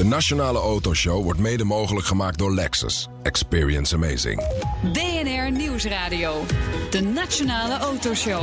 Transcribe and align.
De 0.00 0.06
Nationale 0.06 0.58
Autoshow 0.58 1.22
wordt 1.22 1.40
mede 1.40 1.64
mogelijk 1.64 2.06
gemaakt 2.06 2.38
door 2.38 2.54
Lexus. 2.54 3.08
Experience 3.22 3.94
amazing. 3.94 4.42
BNR 4.92 5.52
Nieuwsradio. 5.52 6.44
De 6.90 7.00
Nationale 7.00 7.78
Autoshow. 7.78 8.42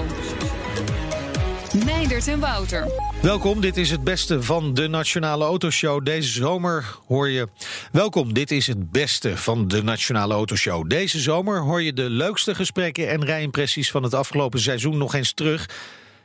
Meindert 1.85 2.27
en 2.27 2.39
Wouter. 2.39 2.87
Welkom, 3.21 3.61
dit 3.61 3.77
is 3.77 3.91
het 3.91 4.03
beste 4.03 4.43
van 4.43 4.73
de 4.73 4.87
Nationale 4.87 5.43
Autoshow. 5.43 6.05
Deze 6.05 6.29
zomer 6.29 6.97
hoor 7.07 7.29
je. 7.29 7.47
Welkom, 7.91 8.33
dit 8.33 8.51
is 8.51 8.67
het 8.67 8.91
beste 8.91 9.37
van 9.37 9.67
de 9.67 9.83
Nationale 9.83 10.33
Autoshow. 10.33 10.89
Deze 10.89 11.19
zomer 11.19 11.59
hoor 11.59 11.81
je 11.81 11.93
de 11.93 12.09
leukste 12.09 12.55
gesprekken 12.55 13.09
en 13.09 13.25
rijimpressies 13.25 13.91
van 13.91 14.03
het 14.03 14.13
afgelopen 14.13 14.59
seizoen 14.59 14.97
nog 14.97 15.13
eens 15.13 15.33
terug. 15.33 15.69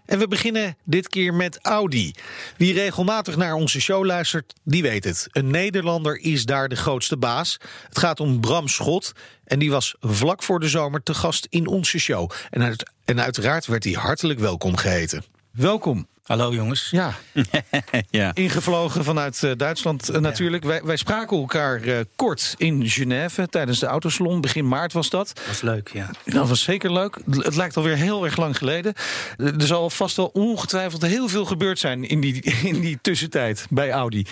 En 0.06 0.18
we 0.18 0.28
beginnen 0.28 0.76
dit 0.84 1.08
keer 1.08 1.34
met 1.34 1.58
Audi. 1.62 2.14
Wie 2.56 2.74
regelmatig 2.74 3.36
naar 3.36 3.54
onze 3.54 3.80
show 3.80 4.04
luistert, 4.04 4.52
die 4.64 4.82
weet 4.82 5.04
het. 5.04 5.28
Een 5.30 5.50
Nederlander 5.50 6.18
is 6.18 6.44
daar 6.44 6.68
de 6.68 6.76
grootste 6.76 7.16
baas. 7.16 7.58
Het 7.88 7.98
gaat 7.98 8.20
om 8.20 8.40
Bram 8.40 8.68
Schot. 8.68 9.12
En 9.44 9.58
die 9.58 9.70
was 9.70 9.94
vlak 10.00 10.42
voor 10.42 10.60
de 10.60 10.68
zomer 10.68 11.02
te 11.02 11.14
gast 11.14 11.46
in 11.50 11.66
onze 11.66 11.98
show. 11.98 12.30
En, 12.50 12.62
uit, 12.62 12.90
en 13.04 13.20
uiteraard 13.20 13.66
werd 13.66 13.84
hij 13.84 13.92
hartelijk 13.92 14.38
welkom 14.38 14.76
geheten. 14.76 15.24
Welkom. 15.50 16.06
Hallo 16.22 16.52
jongens. 16.52 16.88
Ja, 16.90 17.14
Ja. 18.10 18.34
ingevlogen 18.34 19.04
vanuit 19.04 19.42
eh, 19.42 19.50
Duitsland 19.56 20.08
eh, 20.08 20.20
natuurlijk. 20.20 20.64
Wij, 20.64 20.82
wij 20.84 20.96
spraken 20.96 21.36
elkaar 21.36 21.82
eh, 21.82 21.98
kort 22.16 22.54
in 22.58 22.88
Genève 22.88 23.48
tijdens 23.48 23.78
de 23.78 23.86
autosalon. 23.86 24.40
Begin 24.40 24.68
maart 24.68 24.92
was 24.92 25.10
dat. 25.10 25.32
Dat 25.34 25.46
was 25.46 25.60
leuk, 25.60 25.90
ja. 25.92 26.10
Dat 26.24 26.48
was 26.48 26.62
zeker 26.62 26.92
leuk. 26.92 27.18
Het 27.30 27.56
lijkt 27.56 27.76
alweer 27.76 27.96
heel 27.96 28.24
erg 28.24 28.36
lang 28.36 28.56
geleden. 28.58 28.94
Er 29.36 29.66
zal 29.66 29.90
vast 29.90 30.16
wel 30.16 30.30
ongetwijfeld 30.32 31.02
heel 31.02 31.28
veel 31.28 31.44
gebeurd 31.44 31.78
zijn 31.78 32.08
in 32.08 32.20
die, 32.20 32.42
in 32.70 32.80
die 32.80 32.98
tussentijd 33.02 33.66
bij 33.70 33.90
Audi. 33.90 34.26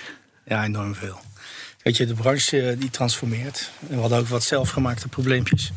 Ja, 0.44 0.64
enorm 0.64 0.94
veel. 0.94 1.20
Weet 1.82 1.96
je, 1.96 2.06
de 2.06 2.14
branche 2.14 2.60
eh, 2.60 2.80
die 2.80 2.90
transformeert. 2.90 3.70
En 3.88 3.94
we 3.94 4.00
hadden 4.00 4.18
ook 4.18 4.28
wat 4.28 4.42
zelfgemaakte 4.42 5.08
probleempjes. 5.08 5.72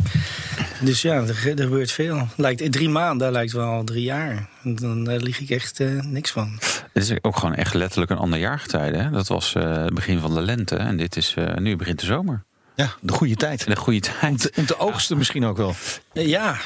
Dus 0.82 1.02
ja, 1.02 1.14
er, 1.14 1.30
er 1.30 1.64
gebeurt 1.64 1.92
veel. 1.92 2.28
Lijkt, 2.36 2.72
drie 2.72 2.90
maanden, 2.90 3.18
daar 3.18 3.32
lijkt 3.32 3.52
wel 3.52 3.84
drie 3.84 4.04
jaar. 4.04 4.50
En 4.64 4.76
dan 4.76 5.04
daar 5.04 5.20
lieg 5.20 5.40
ik 5.40 5.50
echt 5.50 5.80
eh, 5.80 6.02
niks 6.02 6.32
van. 6.32 6.60
Het 6.94 7.04
is 7.04 7.18
ook 7.22 7.38
gewoon 7.38 7.56
echt 7.56 7.74
letterlijk 7.74 8.12
een 8.12 8.18
ander 8.18 8.40
jaargetijde. 8.40 8.98
Hè? 8.98 9.10
Dat 9.10 9.28
was 9.28 9.56
eh, 9.56 9.84
het 9.84 9.94
begin 9.94 10.20
van 10.20 10.34
de 10.34 10.42
lente 10.42 10.76
en 10.76 10.98
dit 10.98 11.16
is 11.16 11.34
eh, 11.38 11.56
nu 11.56 11.76
begint 11.76 12.00
de 12.00 12.06
zomer. 12.06 12.44
Ja, 12.76 12.94
de 13.02 13.14
goede 13.14 13.36
tijd. 13.36 13.66
De 13.66 13.76
goede 13.76 14.00
tijd. 14.00 14.52
Om 14.56 14.66
te 14.66 14.80
oogsten 14.80 15.18
misschien 15.18 15.46
ook 15.46 15.58
wel. 15.58 15.76
Eh, 16.14 16.28
ja, 16.28 16.58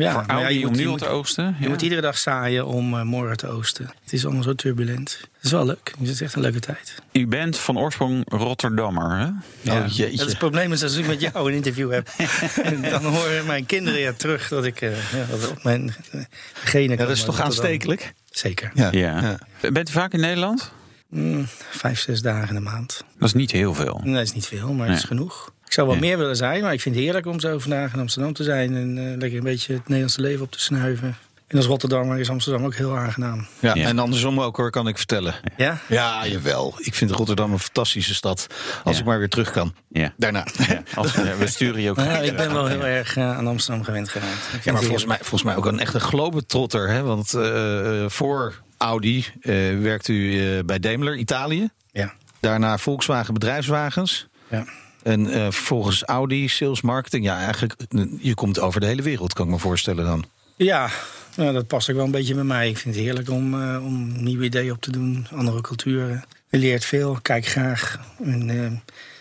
ja. 0.00 0.24
Voor 0.28 0.50
je 0.52 0.60
om 0.60 0.66
moet, 0.70 0.76
nu 0.80 0.86
al 0.86 0.96
te 0.96 1.06
oogsten. 1.06 1.44
je 1.58 1.62
Ja. 1.64 1.68
moet 1.68 1.82
iedere 1.82 2.00
dag 2.00 2.18
zaaien 2.18 2.66
om 2.66 2.94
eh, 2.94 3.02
morgen 3.02 3.36
te 3.36 3.46
oosten. 3.48 3.90
Het 4.02 4.12
is 4.12 4.24
allemaal 4.24 4.42
zo 4.42 4.54
turbulent. 4.54 5.18
Het 5.20 5.44
is 5.44 5.50
wel 5.50 5.64
leuk. 5.66 5.92
Het 5.98 6.08
is 6.08 6.20
echt 6.20 6.34
een 6.34 6.40
leuke 6.40 6.60
tijd. 6.60 6.94
U 7.12 7.26
bent 7.26 7.58
van 7.58 7.78
oorsprong 7.78 8.22
Rotterdammer. 8.28 9.10
Hè? 9.18 9.24
Ja, 9.60 9.80
Oh, 9.82 9.86
jeetje. 9.86 10.02
dat 10.16 10.26
is 10.26 10.30
het 10.32 10.38
probleem 10.38 10.72
is 10.72 10.82
als 10.82 10.96
ik 10.96 11.06
met 11.06 11.20
jou 11.20 11.48
een 11.50 11.54
interview 11.56 11.92
heb. 11.92 12.08
dan 12.90 13.04
horen 13.04 13.46
mijn 13.46 13.66
kinderen 13.66 14.00
ja 14.00 14.12
terug 14.12 14.48
dat 14.48 14.64
ik 14.64 14.80
eh, 14.80 15.12
ja, 15.12 15.24
dat 15.30 15.50
op 15.50 15.62
mijn 15.64 15.94
eh, 16.10 16.20
genen 16.54 16.98
Ja, 16.98 17.04
dat 17.04 17.16
is 17.16 17.24
toch 17.24 17.40
aanstekelijk? 17.40 18.12
Zeker. 18.30 18.70
Ja. 18.74 18.88
Ja. 18.92 19.38
Bent 19.72 19.88
u 19.88 19.92
vaak 19.92 20.12
in 20.12 20.20
Nederland? 20.20 20.72
Mm, 21.08 21.46
vijf, 21.70 22.00
zes 22.00 22.20
dagen 22.22 22.48
in 22.48 22.54
de 22.54 22.60
maand. 22.60 23.04
Dat 23.18 23.28
is 23.28 23.34
niet 23.34 23.50
heel 23.50 23.74
veel. 23.74 24.00
Nee, 24.04 24.14
dat 24.14 24.22
is 24.22 24.32
niet 24.32 24.46
veel, 24.46 24.66
maar 24.72 24.76
Nee. 24.86 24.88
het 24.88 24.98
is 25.02 25.04
genoeg. 25.08 25.52
Ik 25.70 25.76
zou 25.76 25.88
wel 25.88 25.96
meer 25.98 26.18
willen 26.18 26.36
zijn, 26.36 26.62
maar 26.62 26.72
ik 26.72 26.80
vind 26.80 26.94
het 26.94 27.04
heerlijk 27.04 27.26
om 27.26 27.40
zo 27.40 27.58
vandaag 27.58 27.92
in 27.92 28.00
Amsterdam 28.00 28.32
te 28.32 28.42
zijn. 28.44 28.74
En 28.76 28.98
eh, 28.98 29.18
lekker 29.18 29.38
een 29.38 29.44
beetje 29.44 29.72
het 29.72 29.82
Nederlandse 29.82 30.20
leven 30.20 30.42
op 30.44 30.50
te 30.50 30.60
snuiven. 30.60 31.16
En 31.46 31.56
als 31.56 31.66
Rotterdammer 31.66 32.18
is 32.18 32.30
Amsterdam 32.30 32.64
ook 32.64 32.74
heel 32.74 32.96
aangenaam. 32.96 33.46
Ja, 33.60 33.74
Ja. 33.74 33.86
en 33.86 33.98
andersom 33.98 34.40
ook 34.40 34.56
hoor, 34.56 34.70
kan 34.70 34.88
ik 34.88 34.96
vertellen. 34.96 35.34
Ja? 35.56 35.78
Ja, 35.88 36.26
jawel. 36.26 36.74
Ik 36.78 36.94
vind 36.94 37.10
Rotterdam 37.10 37.52
een 37.52 37.58
fantastische 37.58 38.14
stad. 38.14 38.46
Als 38.84 38.94
Ja. 38.94 39.00
ik 39.00 39.06
maar 39.08 39.18
weer 39.18 39.28
terug 39.28 39.50
kan. 39.50 39.74
Ja. 39.88 40.12
Daarna. 40.16 40.46
Ja, 40.68 40.82
als, 40.94 41.14
ja, 41.14 41.36
we 41.36 41.46
sturen 41.46 41.80
je 41.82 41.90
ook. 41.90 41.96
Nou, 41.96 42.08
graag 42.08 42.22
ik 42.24 42.36
ben 42.36 42.52
wel 42.52 42.66
heel 42.66 42.86
erg 42.86 43.16
eh, 43.16 43.36
aan 43.36 43.46
Amsterdam 43.46 43.84
gewend 43.84 44.08
geraakt. 44.08 44.48
Ik 44.54 44.64
Ja, 44.64 44.72
maar 44.72 44.82
volgens 44.82 45.04
mij, 45.06 45.16
volgens 45.18 45.42
mij 45.42 45.56
ook 45.56 45.66
een 45.66 45.80
echte 45.80 46.00
globetrotter. 46.00 46.88
Hè? 46.88 47.02
Want 47.02 47.34
eh, 47.34 48.02
eh, 48.04 48.10
voor 48.10 48.54
Audi 48.76 49.26
eh, 49.40 49.54
werkt 49.80 50.08
u 50.08 50.40
eh, 50.58 50.64
bij 50.64 50.78
Daimler, 50.78 51.16
Italië. 51.16 51.68
Ja. 51.92 52.12
Daarna 52.40 52.78
Volkswagen 52.78 53.34
Bedrijfswagens. 53.34 54.28
Ja. 54.50 54.64
En 55.02 55.26
eh, 55.26 55.42
vervolgens 55.42 56.04
Audi, 56.04 56.48
sales 56.48 56.80
marketing. 56.80 57.24
Ja, 57.24 57.38
eigenlijk, 57.38 57.74
je 58.20 58.34
komt 58.34 58.60
over 58.60 58.80
de 58.80 58.86
hele 58.86 59.02
wereld, 59.02 59.32
kan 59.32 59.46
ik 59.46 59.52
me 59.52 59.58
voorstellen 59.58 60.04
dan. 60.04 60.24
Ja, 60.56 60.90
nou, 61.36 61.52
dat 61.52 61.66
past 61.66 61.90
ook 61.90 61.96
wel 61.96 62.04
een 62.04 62.10
beetje 62.10 62.34
bij 62.34 62.44
mij. 62.44 62.68
Ik 62.68 62.78
vind 62.78 62.94
het 62.94 63.04
heerlijk 63.04 63.30
om, 63.30 63.62
eh, 63.62 63.84
om 63.84 64.22
nieuwe 64.22 64.44
ideeën 64.44 64.72
op 64.72 64.80
te 64.80 64.92
doen, 64.92 65.26
andere 65.34 65.60
culturen. 65.60 66.24
Je 66.48 66.58
leert 66.58 66.84
veel, 66.84 67.18
kijk 67.22 67.46
graag. 67.46 68.00
En, 68.22 68.50
eh, 68.50 68.70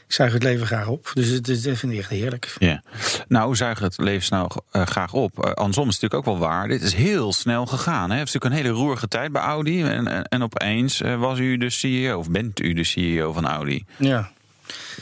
ik 0.10 0.16
zuig 0.16 0.34
het 0.34 0.44
leven 0.44 0.68
graag 0.68 0.88
op. 0.88 1.12
Dus 1.14 1.28
het, 1.28 1.62
vind 1.78 1.92
ik 1.92 1.98
echt 1.98 2.10
heerlijk. 2.10 2.56
Ja. 2.60 2.84
Nou, 3.28 3.56
zuigen 3.56 3.86
het 3.86 3.98
levensnel 3.98 4.52
eh, 4.72 4.86
graag 4.86 5.14
op. 5.14 5.46
Eh, 5.46 5.52
andersom 5.52 5.88
is 5.88 5.94
het 5.94 6.02
natuurlijk 6.02 6.14
ook 6.30 6.40
wel 6.40 6.48
waar. 6.50 6.68
Dit 6.68 6.82
is 6.82 6.94
heel 6.94 7.34
snel 7.34 7.66
gegaan. 7.66 8.10
Hè? 8.10 8.18
Het 8.18 8.28
is 8.28 8.34
natuurlijk 8.34 8.62
een 8.62 8.68
hele 8.68 8.84
roerige 8.84 9.08
tijd 9.08 9.32
bij 9.32 9.42
Audi. 9.42 9.84
En, 9.84 10.08
en, 10.08 10.24
en 10.24 10.44
opeens 10.44 11.02
eh, 11.02 11.20
was 11.20 11.40
u 11.40 11.58
de 11.58 11.70
CEO, 11.70 12.18
of 12.18 12.30
bent 12.30 12.60
u 12.60 12.74
de 12.74 12.84
CEO 12.84 13.34
van 13.34 13.48
Audi. 13.48 13.86
Ja, 13.98 14.32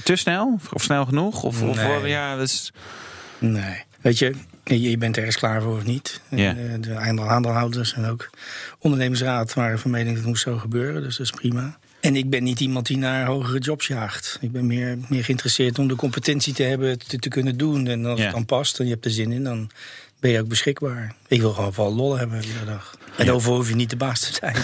Te 0.03 0.15
snel? 0.15 0.59
Of 0.73 0.83
snel 0.83 1.05
genoeg? 1.05 1.43
Of, 1.43 1.61
of 1.61 1.75
Nee. 1.75 2.07
ja, 2.07 2.35
dat 2.35 2.47
is, 2.47 2.71
nee. 3.39 3.83
Weet 4.01 4.17
je, 4.19 4.33
je 4.63 4.97
bent 4.97 5.17
ergens 5.17 5.37
klaar 5.37 5.61
voor 5.61 5.75
of 5.77 5.85
niet. 5.85 6.21
Ja. 6.29 6.49
eh, 6.55 6.55
de 6.79 6.95
aandeel- 6.95 7.29
aandeelhouders 7.29 7.93
en 7.93 8.05
ook 8.05 8.29
ondernemingsraad 8.79 9.53
waren 9.53 9.79
van 9.79 9.91
mening 9.91 10.09
dat 10.09 10.17
het 10.19 10.27
moest 10.27 10.43
zo 10.43 10.57
gebeuren. 10.57 11.01
Dus 11.03 11.17
dat 11.17 11.25
is 11.25 11.31
prima. 11.31 11.77
En 11.99 12.15
ik 12.15 12.29
ben 12.29 12.43
niet 12.43 12.59
iemand 12.59 12.85
die 12.87 12.97
naar 12.97 13.25
hogere 13.25 13.59
jobs 13.59 13.87
jaagt. 13.87 14.37
Ik 14.41 14.51
ben 14.51 14.67
meer, 14.67 14.97
meer 15.09 15.23
geïnteresseerd 15.23 15.79
om 15.79 15.87
de 15.87 15.95
competentie 15.95 16.53
te 16.53 16.63
hebben 16.63 16.99
te, 17.07 17.17
te 17.19 17.29
kunnen 17.29 17.57
doen. 17.57 17.87
En 17.87 18.05
als 18.05 18.17
Ja. 18.19 18.25
het 18.25 18.33
dan 18.33 18.45
past 18.45 18.79
en 18.79 18.85
je 18.85 18.91
hebt 18.91 19.05
er 19.05 19.11
zin 19.11 19.31
in, 19.31 19.43
dan 19.43 19.69
ben 20.19 20.31
je 20.31 20.39
ook 20.41 20.47
beschikbaar. 20.47 21.13
Ik 21.27 21.41
wil 21.41 21.53
gewoon 21.53 21.73
vooral 21.73 21.95
lol 21.95 22.17
hebben 22.17 22.43
iedere 22.43 22.65
dag. 22.65 22.95
En 23.17 23.25
Ja. 23.25 23.31
overal 23.31 23.55
hoef 23.57 23.69
je 23.69 23.75
niet 23.75 23.89
de 23.89 23.95
baas 23.95 24.19
te 24.19 24.33
zijn. 24.33 24.55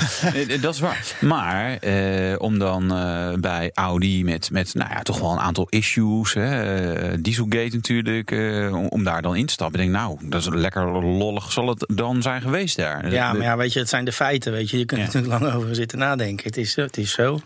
Dat 0.62 0.74
is 0.74 0.80
waar. 0.80 1.06
Maar 1.22 1.78
eh, 1.78 2.36
om 2.38 2.60
dan 2.60 2.94
eh, 2.96 3.34
bij 3.34 3.72
Audi 3.74 4.24
met, 4.24 4.52
met 4.52 4.74
nou 4.74 4.90
ja, 4.90 5.02
toch 5.02 5.20
wel 5.20 5.32
een 5.32 5.40
aantal 5.40 5.68
issues, 5.70 6.34
hè, 6.34 6.62
eh, 6.94 7.18
Dieselgate 7.20 7.76
natuurlijk, 7.76 8.32
eh, 8.32 8.86
om, 8.90 9.04
daar 9.04 9.22
dan 9.22 9.36
in 9.36 9.46
te 9.46 9.54
stappen. 9.54 9.80
Ik 9.80 9.86
denk, 9.92 9.98
nou, 10.04 10.18
dat 10.22 10.42
is 10.42 10.48
lekker 10.50 11.02
lollig 11.04 11.52
zal 11.52 11.68
het 11.68 11.86
dan 11.94 12.22
zijn 12.22 12.42
geweest 12.42 12.78
daar. 12.78 13.12
Ja, 13.12 13.34
maar 13.34 13.42
ja, 13.42 13.58
weet 13.58 13.74
je, 13.74 13.80
het 13.80 13.90
zijn 13.90 14.06
de 14.06 14.12
feiten. 14.12 14.52
Weet 14.52 14.70
je, 14.70 14.78
je 14.78 14.86
kunt 14.86 15.02
Ja. 15.02 15.08
er 15.08 15.14
natuurlijk 15.14 15.42
lang 15.44 15.56
over 15.56 15.76
zitten 15.76 15.98
nadenken. 15.98 16.46
Het 16.46 16.58
is, 16.58 16.76
het 16.76 16.98
is 16.98 17.12
zo. 17.12 17.40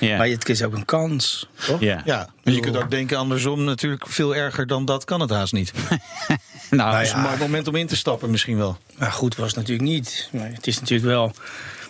Ja. 0.00 0.16
Maar 0.16 0.28
het 0.28 0.48
is 0.48 0.62
ook 0.62 0.74
een 0.74 0.84
kans. 0.84 1.48
Toch? 1.66 1.80
Ja. 1.80 2.02
Ja, 2.04 2.28
maar 2.44 2.54
je 2.54 2.60
kunt 2.60 2.76
ook 2.76 2.90
denken 2.90 3.16
andersom 3.18 3.64
natuurlijk 3.64 4.06
veel 4.08 4.34
erger 4.36 4.66
dan 4.66 4.84
dat 4.84 5.04
kan 5.04 5.20
het 5.20 5.30
haast 5.30 5.52
niet. 5.52 5.72
Nou, 6.70 6.92
Dat 6.92 7.00
is 7.00 7.12
een 7.12 7.20
mooi 7.20 7.38
moment 7.38 7.68
om 7.68 7.74
in 7.74 7.86
te 7.86 7.96
stappen 7.96 8.30
misschien 8.30 8.56
wel. 8.56 8.78
Maar 8.98 9.12
goed 9.12 9.36
was 9.36 9.46
het 9.46 9.56
natuurlijk 9.56 9.88
niet. 9.88 10.28
Maar 10.32 10.52
het 10.52 10.66
is 10.66 10.80
natuurlijk 10.80 11.08
wel. 11.08 11.32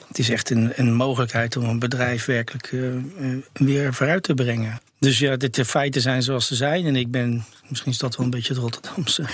Het 0.09 0.19
is 0.19 0.31
echt 0.31 0.51
een, 0.51 0.73
een 0.77 0.95
mogelijkheid 0.95 1.57
om 1.57 1.65
een 1.65 1.79
bedrijf 1.79 2.25
werkelijk 2.25 2.73
eh, 2.73 2.95
eh, 2.95 3.03
weer 3.53 3.95
vooruit 3.95 4.23
te 4.23 4.35
brengen. 4.35 4.81
Dus 4.99 5.19
ja, 5.19 5.37
de, 5.37 5.51
de 5.51 5.65
feiten 5.65 6.01
zijn 6.01 6.23
zoals 6.23 6.47
ze 6.47 6.55
zijn. 6.55 6.87
En 6.87 6.97
ik 6.97 7.11
ben, 7.11 7.45
misschien 7.69 7.93
is 7.93 7.99
dat 7.99 8.17
wel 8.17 8.25
een 8.25 8.33
beetje 8.33 8.53
het 8.53 8.63
Rotterdamse. 8.63 9.25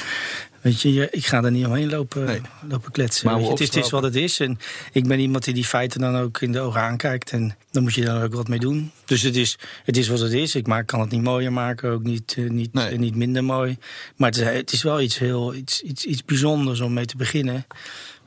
Weet 0.60 0.81
je, 0.81 1.09
ik 1.10 1.26
ga 1.26 1.43
er 1.43 1.50
niet 1.50 1.66
omheen 1.66 1.91
lopen, 1.91 2.25
Nee. 2.25 2.41
lopen 2.69 2.93
kletsen. 2.93 3.26
Maar 3.31 3.41
je, 3.41 3.48
het, 3.48 3.60
is, 3.60 3.66
het 3.66 3.84
is 3.84 3.91
wat 3.91 4.03
het 4.03 4.16
is. 4.16 4.41
En 4.41 4.59
ik 4.93 5.06
ben 5.06 5.19
iemand 5.21 5.44
die 5.44 5.54
die 5.54 5.65
feiten 5.65 6.00
dan 6.00 6.16
ook 6.16 6.41
in 6.41 6.53
de 6.53 6.60
ogen 6.60 6.81
aankijkt. 6.81 7.31
En 7.31 7.56
dan 7.71 7.82
moet 7.82 7.94
je 7.94 8.04
daar 8.04 8.22
ook 8.25 8.34
wat 8.34 8.48
mee 8.48 8.59
doen. 8.59 8.91
Dus 9.04 9.22
het 9.22 9.37
is, 9.37 9.59
het 9.84 9.97
is 9.97 10.09
wat 10.09 10.19
het 10.21 10.32
is. 10.32 10.54
Ik 10.54 10.66
maak, 10.66 10.87
kan 10.87 11.00
het 11.00 11.10
niet 11.10 11.22
mooier 11.22 11.53
maken, 11.53 11.91
ook 11.91 12.03
niet, 12.03 12.34
eh, 12.38 12.50
niet, 12.50 12.72
Nee. 12.72 12.87
eh, 12.88 12.98
niet 12.98 13.15
minder 13.15 13.44
mooi. 13.44 13.78
Maar 14.16 14.28
het 14.31 14.38
is, 14.38 14.47
het 14.47 14.72
is 14.72 14.82
wel 14.82 15.00
iets 15.00 15.19
heel 15.19 15.54
iets, 15.54 15.81
iets, 15.82 16.04
iets 16.04 16.25
bijzonders 16.25 16.81
om 16.81 16.92
mee 16.92 17.06
te 17.06 17.16
beginnen 17.16 17.66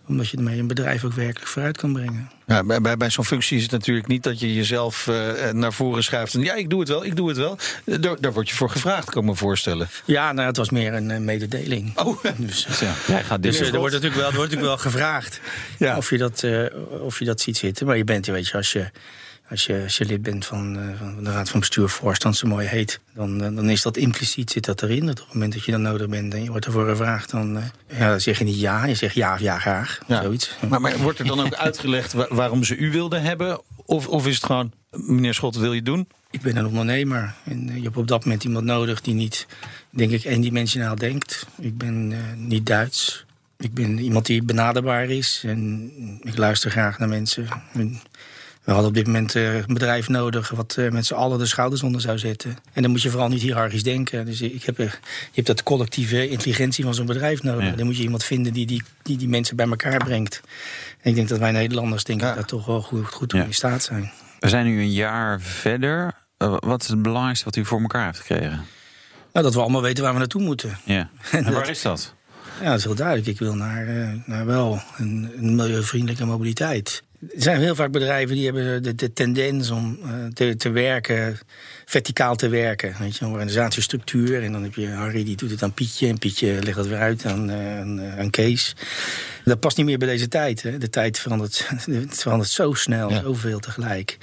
omdat 0.07 0.29
je 0.29 0.37
ermee 0.37 0.59
een 0.59 0.67
bedrijf 0.67 1.03
ook 1.03 1.13
werkelijk 1.13 1.47
vooruit 1.47 1.77
kan 1.77 1.93
brengen. 1.93 2.29
Ja, 2.47 2.63
bij 2.63 2.81
bij, 2.81 2.97
bij 2.97 3.09
zo'n 3.09 3.25
functie 3.25 3.57
is 3.57 3.63
het 3.63 3.71
natuurlijk 3.71 4.07
niet 4.07 4.23
dat 4.23 4.39
je 4.39 4.53
jezelf 4.53 5.07
eh, 5.07 5.49
naar 5.51 5.73
voren 5.73 6.03
schuift. 6.03 6.33
En 6.33 6.41
ja, 6.41 6.53
ik 6.53 6.69
doe 6.69 6.79
het 6.79 6.89
wel, 6.89 7.05
ik 7.05 7.15
doe 7.15 7.27
het 7.27 7.37
wel. 7.37 7.57
Eh, 7.85 7.95
Daar, 8.01 8.21
daar 8.21 8.33
word 8.33 8.49
je 8.49 8.55
voor 8.55 8.69
gevraagd, 8.69 9.09
kan 9.09 9.21
ik 9.23 9.29
me 9.29 9.35
voorstellen. 9.35 9.87
Ja, 10.05 10.31
nou, 10.31 10.47
het 10.47 10.57
was 10.57 10.69
meer 10.69 10.93
een 10.93 11.25
mededeling. 11.25 11.97
Oh, 11.97 12.23
Dus, 12.37 12.67
ja, 12.79 12.93
jij 13.07 13.23
gaat 13.23 13.43
dus 13.43 13.57
dit 13.57 13.67
eh, 13.67 13.73
er 13.73 13.79
wordt 13.79 13.93
natuurlijk 14.01 14.21
wel, 14.21 14.29
er 14.29 14.35
wordt 14.37 14.51
natuurlijk 14.51 14.81
wel 14.81 14.91
gevraagd 14.91 15.39
Ja. 15.77 15.97
of, 15.97 16.09
je 16.09 16.17
dat, 16.17 16.43
eh, 16.43 16.65
of 17.01 17.19
je 17.19 17.25
dat 17.25 17.41
ziet 17.41 17.57
zitten. 17.57 17.85
Maar 17.85 17.97
je 17.97 18.03
bent, 18.03 18.25
weet 18.25 18.47
je, 18.47 18.57
als 18.57 18.71
je, 18.71 18.89
als 19.53 19.65
je, 19.65 19.81
als 19.83 19.97
je 19.97 20.05
lid 20.05 20.21
bent 20.21 20.45
van, 20.45 20.77
eh, 20.79 20.83
van 20.99 21.23
de 21.23 21.31
Raad 21.31 21.49
van 21.49 21.59
Bestuur, 21.59 21.89
voorstand 21.89 22.37
zo 22.37 22.47
mooi 22.47 22.67
heet, 22.67 22.99
dan, 23.13 23.43
eh, 23.43 23.55
dan 23.55 23.69
is 23.69 23.81
dat 23.81 23.97
impliciet 23.97 24.51
zit 24.51 24.65
dat 24.65 24.81
erin. 24.81 25.05
Dat 25.05 25.19
op 25.19 25.25
het 25.25 25.33
moment 25.33 25.53
dat 25.53 25.63
je 25.63 25.71
dan 25.71 25.81
nodig 25.81 26.07
bent 26.09 26.33
en 26.33 26.43
je 26.43 26.49
wordt 26.49 26.65
ervoor 26.65 26.87
gevraagd, 26.89 27.29
dan, 27.31 27.57
eh, 27.57 27.63
ja, 27.99 28.09
dan 28.09 28.21
zeg 28.21 28.37
je 28.37 28.43
niet 28.43 28.59
ja, 28.59 28.85
je 28.85 28.95
zegt 28.95 29.15
ja 29.15 29.33
of 29.33 29.39
ja 29.39 29.59
graag. 29.59 29.99
Ja. 30.07 30.21
Zoiets. 30.21 30.55
Maar, 30.69 30.81
maar 30.81 30.97
wordt 30.97 31.19
er 31.19 31.25
dan 31.25 31.39
ook 31.39 31.53
uitgelegd 31.53 32.13
wa- 32.13 32.27
waarom 32.29 32.63
ze 32.63 32.75
u 32.75 32.91
wilden 32.91 33.21
hebben? 33.21 33.61
Of, 33.85 34.07
of 34.07 34.27
is 34.27 34.35
het 34.35 34.45
gewoon, 34.45 34.71
meneer 34.91 35.33
Schot, 35.33 35.55
wil 35.55 35.73
je 35.73 35.81
doen? 35.83 36.07
Ik 36.31 36.41
ben 36.41 36.55
een 36.55 36.65
ondernemer 36.65 37.33
en 37.43 37.75
je 37.75 37.81
hebt 37.83 37.97
op 37.97 38.07
dat 38.07 38.23
moment 38.25 38.43
iemand 38.43 38.65
nodig 38.65 39.01
die 39.01 39.13
niet, 39.13 39.47
denk 39.89 40.11
ik, 40.11 40.23
eendimensionaal 40.23 40.95
denkt. 40.95 41.45
Ik 41.59 41.77
ben 41.77 42.13
niet 42.47 42.65
Duits. 42.65 43.25
Ik 43.57 43.73
ben 43.73 43.99
iemand 43.99 44.25
die 44.25 44.43
benaderbaar 44.43 45.09
is 45.09 45.41
en 45.45 45.91
ik 46.21 46.37
luister 46.37 46.71
graag 46.71 46.99
naar 46.99 47.09
mensen. 47.09 47.47
En 47.73 47.99
We 48.63 48.71
hadden 48.71 48.89
op 48.89 48.95
dit 48.95 49.05
moment 49.05 49.35
eh, 49.35 49.55
een 49.55 49.73
bedrijf 49.73 50.09
nodig 50.09 50.49
wat 50.49 50.75
eh, 50.77 50.89
met 50.91 51.05
z'n 51.05 51.13
allen 51.13 51.39
de 51.39 51.45
schouders 51.45 51.83
onder 51.83 52.01
zou 52.01 52.17
zetten. 52.17 52.57
En 52.73 52.81
dan 52.81 52.91
moet 52.91 53.01
je 53.01 53.09
vooral 53.09 53.27
niet 53.27 53.41
hiërarchisch 53.41 53.83
denken. 53.83 54.25
Dus 54.25 54.41
ik 54.41 54.63
heb, 54.63 54.79
eh, 54.79 54.85
je 54.91 55.31
hebt 55.33 55.47
dat 55.47 55.63
collectieve 55.63 56.29
intelligentie 56.29 56.83
van 56.83 56.93
zo'n 56.93 57.05
bedrijf 57.05 57.43
nodig. 57.43 57.65
Ja. 57.65 57.71
Dan 57.75 57.85
moet 57.85 57.97
je 57.97 58.03
iemand 58.03 58.23
vinden 58.23 58.53
die 58.53 58.65
die, 58.65 58.83
die 59.01 59.17
die 59.17 59.27
mensen 59.29 59.55
bij 59.55 59.67
elkaar 59.67 59.97
brengt. 59.97 60.41
En 61.01 61.09
ik 61.09 61.15
denk 61.15 61.29
dat 61.29 61.39
wij 61.39 61.51
Nederlanders 61.51 62.03
denk 62.03 62.21
ik, 62.21 62.27
Ja. 62.27 62.33
daar 62.33 62.45
toch 62.45 62.65
wel 62.65 62.81
goed, 62.81 63.05
goed 63.05 63.29
toe 63.29 63.39
Ja. 63.39 63.45
in 63.45 63.53
staat 63.53 63.83
zijn. 63.83 64.11
We 64.39 64.49
zijn 64.49 64.65
nu 64.65 64.79
een 64.81 64.91
jaar 64.91 65.41
verder. 65.41 66.13
Wat 66.37 66.81
is 66.81 66.87
het 66.87 67.01
belangrijkste 67.01 67.45
wat 67.45 67.55
u 67.55 67.65
voor 67.65 67.81
elkaar 67.81 68.05
heeft 68.05 68.19
gekregen? 68.19 68.65
Nou, 69.33 69.45
dat 69.45 69.53
we 69.53 69.61
allemaal 69.61 69.81
weten 69.81 70.03
waar 70.03 70.13
we 70.13 70.19
naartoe 70.19 70.41
moeten. 70.41 70.77
Ja. 70.83 71.09
En 71.31 71.53
waar 71.53 71.69
is 71.69 71.81
dat? 71.81 72.13
Ja, 72.61 72.69
dat 72.69 72.77
is 72.77 72.83
heel 72.83 72.95
duidelijk. 72.95 73.27
Ik 73.27 73.39
wil 73.39 73.55
naar, 73.55 73.85
naar 74.25 74.45
wel 74.45 74.81
een, 74.97 75.31
een 75.37 75.55
milieuvriendelijke 75.55 76.25
mobiliteit. 76.25 77.03
Er 77.35 77.41
zijn 77.41 77.61
heel 77.61 77.75
vaak 77.75 77.91
bedrijven 77.91 78.35
die 78.35 78.45
hebben 78.45 78.83
de, 78.83 78.95
de 78.95 79.13
tendens 79.13 79.69
om 79.69 79.99
eh, 80.03 80.09
te, 80.33 80.55
te 80.55 80.69
werken, 80.69 81.39
verticaal 81.85 82.35
te 82.35 82.49
werken. 82.49 82.95
Weet 82.99 83.17
je, 83.17 83.25
een 83.25 83.31
organisatiestructuur. 83.31 84.43
En 84.43 84.51
dan 84.51 84.63
heb 84.63 84.75
je 84.75 84.89
Harry 84.89 85.23
die 85.23 85.35
doet 85.35 85.51
het 85.51 85.63
aan 85.63 85.73
Pietje. 85.73 86.07
En 86.07 86.17
Pietje 86.17 86.63
legt 86.63 86.77
het 86.77 86.87
weer 86.87 86.97
uit 86.99 87.25
aan, 87.25 87.49
eh, 87.49 87.79
aan, 87.79 88.01
aan 88.01 88.29
Kees. 88.29 88.75
Dat 89.43 89.59
past 89.59 89.77
niet 89.77 89.85
meer 89.85 89.97
bij 89.97 90.07
deze 90.07 90.27
tijd. 90.27 90.61
Hè. 90.61 90.77
De 90.77 90.89
tijd 90.89 91.19
verandert, 91.19 91.67
het 91.91 92.21
verandert 92.21 92.49
zo 92.49 92.73
snel, 92.73 93.09
Ja. 93.09 93.21
zoveel 93.21 93.59
tegelijk. 93.59 94.17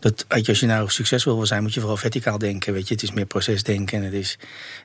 Dat, 0.00 0.24
als 0.28 0.60
je 0.60 0.66
nou 0.66 0.88
succesvol 0.88 1.36
wil 1.36 1.46
zijn, 1.46 1.62
moet 1.62 1.74
je 1.74 1.80
vooral 1.80 1.96
verticaal 1.96 2.38
denken. 2.38 2.72
Weet 2.72 2.88
je. 2.88 2.94
Het 2.94 3.02
is 3.02 3.12
meer 3.12 3.26
procesdenken. 3.26 3.98
En 3.98 4.04
het 4.04 4.12
is 4.12 4.38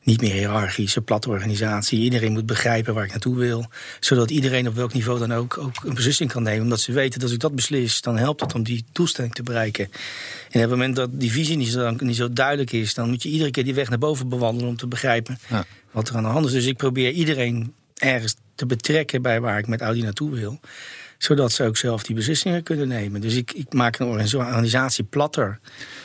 niet 0.03 0.21
meer 0.21 0.33
hiërarchisch, 0.33 0.95
een 0.95 1.03
platte 1.03 1.29
organisatie. 1.29 1.99
Iedereen 1.99 2.31
moet 2.31 2.45
begrijpen 2.45 2.93
waar 2.93 3.03
ik 3.03 3.09
naartoe 3.09 3.35
wil. 3.37 3.65
Zodat 3.99 4.31
iedereen 4.31 4.67
op 4.67 4.75
welk 4.75 4.93
niveau 4.93 5.19
dan 5.19 5.33
ook, 5.33 5.57
ook 5.57 5.83
een 5.83 5.93
beslissing 5.93 6.31
kan 6.31 6.43
nemen. 6.43 6.63
Omdat 6.63 6.79
ze 6.79 6.91
weten 6.91 7.13
dat 7.13 7.23
als 7.23 7.31
ik 7.31 7.39
dat 7.39 7.55
beslis, 7.55 8.01
dan 8.01 8.17
helpt 8.17 8.39
dat 8.39 8.53
om 8.53 8.63
die 8.63 8.85
doelstelling 8.91 9.33
te 9.33 9.43
bereiken. 9.43 9.85
En 9.85 9.91
op 10.55 10.59
het 10.61 10.69
moment 10.69 10.95
dat 10.95 11.09
die 11.19 11.31
visie 11.31 11.57
niet 11.57 11.67
zo, 11.71 11.89
niet 11.91 12.15
zo 12.15 12.33
duidelijk 12.33 12.71
is, 12.71 12.93
dan 12.93 13.09
moet 13.09 13.23
je 13.23 13.29
iedere 13.29 13.51
keer 13.51 13.63
die 13.63 13.73
weg 13.73 13.89
naar 13.89 13.97
boven 13.99 14.29
bewandelen 14.29 14.69
om 14.69 14.77
te 14.77 14.87
begrijpen 14.87 15.37
Ja. 15.47 15.65
wat 15.91 16.09
er 16.09 16.15
aan 16.15 16.23
de 16.23 16.29
hand 16.29 16.45
is. 16.45 16.51
Dus 16.51 16.65
ik 16.65 16.77
probeer 16.77 17.11
iedereen 17.11 17.73
ergens 17.95 18.35
te 18.55 18.65
betrekken 18.65 19.21
bij 19.21 19.41
waar 19.41 19.59
ik 19.59 19.67
met 19.67 19.81
Audi 19.81 20.01
naartoe 20.01 20.31
wil 20.31 20.59
zodat 21.17 21.51
ze 21.51 21.63
ook 21.63 21.77
zelf 21.77 22.03
die 22.03 22.15
beslissingen 22.15 22.63
kunnen 22.63 22.87
nemen. 22.87 23.21
Dus 23.21 23.33
ik, 23.35 23.51
ik 23.51 23.73
maak 23.73 23.99
een 23.99 24.07
organisa- 24.07 24.37
organisatie 24.37 25.03
platter 25.03 25.59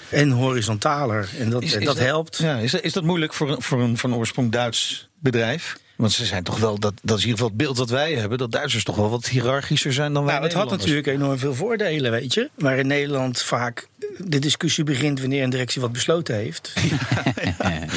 en 0.08 0.30
horizontaler. 0.30 1.28
En 1.38 1.50
dat, 1.50 1.62
Is- 1.62 1.72
en 1.74 1.80
is 1.80 1.86
dat 1.86 1.96
dat- 1.96 2.04
helpt. 2.04 2.36
Ja, 2.36 2.56
is, 2.56 2.70
dat- 2.70 2.82
is 2.82 2.92
dat 2.92 3.04
moeilijk 3.04 3.34
voor, 3.34 3.50
een- 3.50 3.62
voor 3.62 3.80
een 3.82 3.98
van 3.98 4.14
oorsprong 4.14 4.52
Duits 4.52 5.08
bedrijf? 5.18 5.78
Want 5.96 6.12
ze 6.12 6.24
zijn 6.24 6.42
toch 6.44 6.58
wel, 6.58 6.78
dat, 6.78 6.94
dat 7.02 7.18
is 7.18 7.24
in 7.24 7.28
ieder 7.30 7.30
geval 7.30 7.46
het 7.48 7.56
beeld 7.56 7.76
dat 7.76 7.90
wij 7.90 8.12
hebben, 8.14 8.38
dat 8.38 8.52
Duitsers 8.52 8.84
toch 8.84 8.96
wel 8.96 9.10
wat 9.10 9.26
hiërarchischer 9.28 9.92
zijn 9.92 10.12
dan 10.12 10.24
wij. 10.24 10.32
Nou, 10.32 10.44
het 10.46 10.54
had 10.54 10.70
natuurlijk 10.70 11.06
enorm 11.06 11.38
veel 11.38 11.54
voordelen, 11.54 12.10
weet 12.10 12.34
je. 12.34 12.50
Maar 12.58 12.78
in 12.78 12.86
Nederland 12.86 13.42
vaak 13.42 13.88
de 14.18 14.38
discussie 14.38 14.84
begint 14.84 15.20
wanneer 15.20 15.42
een 15.42 15.50
directie 15.50 15.80
wat 15.80 15.92
besloten 15.92 16.34
heeft. 16.34 16.72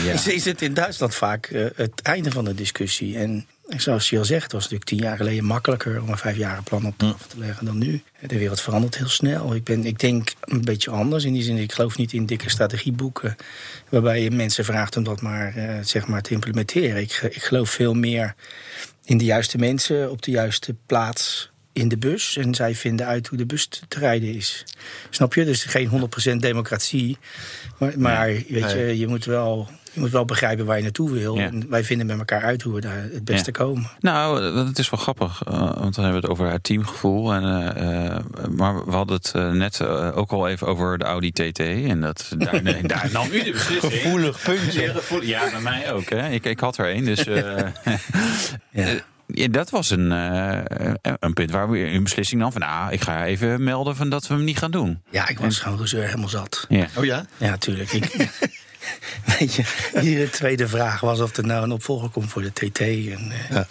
ja. 0.06 0.12
Is, 0.14 0.28
is 0.28 0.46
het 0.46 0.62
in 0.62 0.74
Duitsland 0.74 1.16
vaak 1.16 1.46
eh, 1.46 1.66
het 1.76 2.02
einde 2.02 2.32
van 2.32 2.46
de 2.46 2.54
discussie. 2.54 3.18
En 3.18 3.46
zoals 3.68 4.10
je 4.10 4.18
al 4.18 4.26
zegt, 4.26 4.44
het 4.44 4.52
was 4.52 4.62
natuurlijk 4.62 4.90
tien 4.90 5.00
jaar 5.00 5.18
geleden 5.18 5.46
makkelijker 5.46 6.02
om 6.02 6.10
een 6.10 6.18
vijfjarenplan 6.18 6.86
op 6.86 6.98
tafel 6.98 7.28
te 7.28 7.38
leggen 7.38 7.66
dan 7.66 7.78
nu. 7.78 8.02
De 8.28 8.38
wereld 8.38 8.62
verandert 8.62 8.98
heel 8.98 9.08
snel. 9.08 9.56
Ik, 9.56 9.64
ben, 9.64 9.86
ik 9.86 10.00
denk 10.00 10.34
een 10.42 10.62
beetje 10.62 10.92
anders. 10.92 11.24
In 11.24 11.34
die 11.34 11.44
zin, 11.44 11.58
ik 11.58 11.72
geloof 11.72 11.98
niet 11.98 12.14
in 12.14 12.26
dikke 12.26 12.50
strategieboeken. 12.50 13.36
Waarbij 13.90 14.22
je 14.22 14.32
mensen 14.32 14.66
vraagt 14.66 14.98
om 14.98 15.04
dat 15.04 15.22
maar, 15.22 15.56
eh, 15.56 15.76
zeg 15.84 16.08
maar 16.08 16.22
te 16.22 16.34
implementeren. 16.34 17.02
Ik, 17.02 17.20
ik 17.32 17.44
geloof 17.44 17.70
veel 17.70 17.94
meer 17.94 18.36
in 19.06 19.18
de 19.18 19.26
juiste 19.26 19.58
mensen 19.58 20.12
op 20.12 20.22
de 20.22 20.32
juiste 20.32 20.76
plaats 20.86 21.52
in 21.74 21.88
de 21.88 21.98
bus. 21.98 22.38
En 22.38 22.56
zij 22.56 22.76
vinden 22.76 23.06
uit 23.06 23.28
hoe 23.28 23.38
de 23.38 23.46
bus 23.46 23.66
te 23.66 23.80
te 23.88 24.00
rijden 24.00 24.36
is. 24.36 24.66
Snap 25.10 25.34
je? 25.34 25.46
Dus 25.46 25.64
geen 25.64 26.10
100% 26.34 26.36
democratie. 26.36 27.18
Maar, 27.78 27.94
maar 27.98 28.28
weet 28.28 28.72
je, 28.72 28.98
je 28.98 29.08
moet 29.08 29.26
wel. 29.26 29.70
Je 29.94 30.00
moet 30.00 30.12
wel 30.12 30.26
begrijpen 30.26 30.66
waar 30.66 30.78
je 30.78 30.84
naartoe 30.84 31.12
wil. 31.12 31.36
Ja. 31.38 31.46
En 31.46 31.66
wij 31.70 31.84
vinden 31.84 32.06
met 32.08 32.18
elkaar 32.18 32.42
uit 32.44 32.62
hoe 32.62 32.74
we 32.74 32.82
daar 32.82 33.02
het 33.02 33.26
beste 33.26 33.52
Ja. 33.54 33.64
komen. 33.64 33.90
Nou, 34.00 34.44
het 34.68 34.80
is 34.80 34.90
wel 34.90 35.00
grappig, 35.00 35.42
eh, 35.44 35.54
want 35.60 35.96
dan 35.96 36.04
hebben 36.04 36.22
we 36.22 36.28
het 36.28 36.30
over 36.30 36.52
het 36.52 36.64
teamgevoel. 36.64 37.34
En, 37.34 37.44
eh, 37.76 38.06
eh, 38.16 38.20
maar 38.56 38.86
we 38.86 38.92
hadden 38.92 39.16
het 39.16 39.54
net 39.54 39.82
ook 40.16 40.32
al 40.32 40.48
even 40.48 40.68
over 40.68 40.98
de 40.98 41.06
Audi 41.06 41.32
TT. 41.32 41.60
En 41.60 42.02
dat, 42.02 42.30
daar, 42.38 42.64
nee, 42.64 42.82
daar 42.84 43.10
nam 43.12 43.28
u 43.32 43.44
de 43.44 43.52
beslissing. 43.52 43.94
Gevoelig 43.94 44.42
puntje. 44.44 44.94
Ja, 45.22 45.50
bij 45.52 45.62
mij 45.62 45.92
ook. 45.94 46.10
Hè. 46.10 46.30
Ik, 46.30 46.46
ik 46.46 46.60
had 46.60 46.78
er 46.78 46.86
één, 46.90 47.06
dus... 47.06 47.26
eh, 47.26 47.58
Ja. 48.72 48.88
ja, 49.28 49.48
dat 49.48 49.70
was 49.70 49.90
een, 49.90 50.12
eh, 50.12 50.60
een 51.20 51.34
punt 51.34 51.52
waar 51.52 51.70
we 51.70 51.80
een 51.80 52.04
beslissing 52.04 52.42
nam 52.42 52.52
van... 52.52 52.62
nou, 52.62 52.92
ik 52.92 53.02
ga 53.02 53.26
even 53.26 53.64
melden 53.64 53.96
van 53.96 54.10
dat 54.10 54.28
we 54.28 54.34
hem 54.34 54.44
niet 54.44 54.58
gaan 54.58 54.72
doen. 54.72 55.02
Ja, 55.10 55.28
ik 55.28 55.40
was 55.40 55.60
gewoon 55.60 55.80
gezeur 55.80 56.06
helemaal 56.06 56.30
zat. 56.30 56.66
Ja. 56.70 56.86
Oh 56.98 57.06
ja? 57.06 57.26
Ja, 57.38 57.50
natuurlijk. 57.50 57.92
Ik, 57.92 58.30
weet 59.40 59.54
je, 59.54 59.64
iedere 60.02 60.30
tweede 60.30 60.68
vraag 60.68 61.00
was 61.00 61.20
of 61.20 61.38
er 61.38 61.46
nou 61.46 61.64
een 61.64 61.72
opvolger 61.72 62.10
komt 62.10 62.30
voor 62.30 62.42
de 62.42 62.52
TT. 62.52 62.80
En, 62.80 63.32
eh, 63.32 63.50
Ja. 63.50 63.68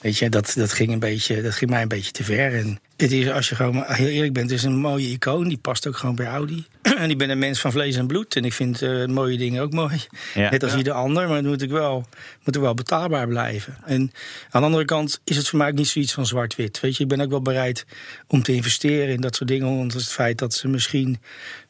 Weet 0.00 0.18
je, 0.18 0.28
dat, 0.28 0.52
dat, 0.56 0.72
ging 0.72 0.92
een 0.92 0.98
beetje, 0.98 1.42
dat 1.42 1.54
ging 1.54 1.70
mij 1.70 1.82
een 1.82 1.88
beetje 1.88 2.12
te 2.12 2.24
ver. 2.24 2.54
En 2.54 2.80
het 3.02 3.12
is, 3.12 3.30
als 3.30 3.48
je 3.48 3.54
gewoon 3.54 3.74
maar 3.74 3.96
heel 3.96 4.06
eerlijk 4.08 4.32
bent, 4.32 4.50
het 4.50 4.58
is 4.58 4.64
een 4.64 4.76
mooie 4.76 5.08
icoon. 5.10 5.48
Die 5.48 5.58
past 5.58 5.86
ook 5.86 5.96
gewoon 5.96 6.14
bij 6.14 6.26
Audi. 6.26 6.66
en 6.98 7.10
ik 7.10 7.18
ben 7.18 7.30
een 7.30 7.38
mens 7.38 7.60
van 7.60 7.72
vlees 7.72 7.96
en 7.96 8.06
bloed. 8.06 8.36
En 8.36 8.44
ik 8.44 8.52
vind 8.52 8.82
eh, 8.82 9.04
mooie 9.06 9.36
dingen 9.36 9.62
ook 9.62 9.72
mooi. 9.72 10.00
Ja. 10.34 10.50
Net 10.50 10.62
als 10.62 10.74
ieder 10.74 10.92
ander. 10.92 11.26
Maar 11.28 11.36
het 11.36 11.46
moet, 11.46 11.62
ik 11.62 11.70
wel, 11.70 12.06
moet 12.44 12.56
ook 12.56 12.62
wel 12.62 12.74
betaalbaar 12.74 13.28
blijven. 13.28 13.76
En 13.84 14.00
aan 14.50 14.60
de 14.60 14.66
andere 14.66 14.84
kant 14.84 15.20
is 15.24 15.36
het 15.36 15.48
voor 15.48 15.58
mij 15.58 15.68
ook 15.68 15.74
niet 15.74 15.88
zoiets 15.88 16.12
van 16.12 16.26
zwart-wit. 16.26 16.80
Weet 16.80 16.96
je, 16.96 17.02
ik 17.02 17.08
ben 17.08 17.20
ook 17.20 17.30
wel 17.30 17.42
bereid 17.42 17.86
om 18.26 18.42
te 18.42 18.52
investeren 18.54 19.14
in 19.14 19.20
dat 19.20 19.36
soort 19.36 19.48
dingen. 19.48 19.66
Ondanks 19.68 19.94
het 19.94 20.12
feit 20.12 20.38
dat 20.38 20.54
ze 20.54 20.68
misschien, 20.68 21.18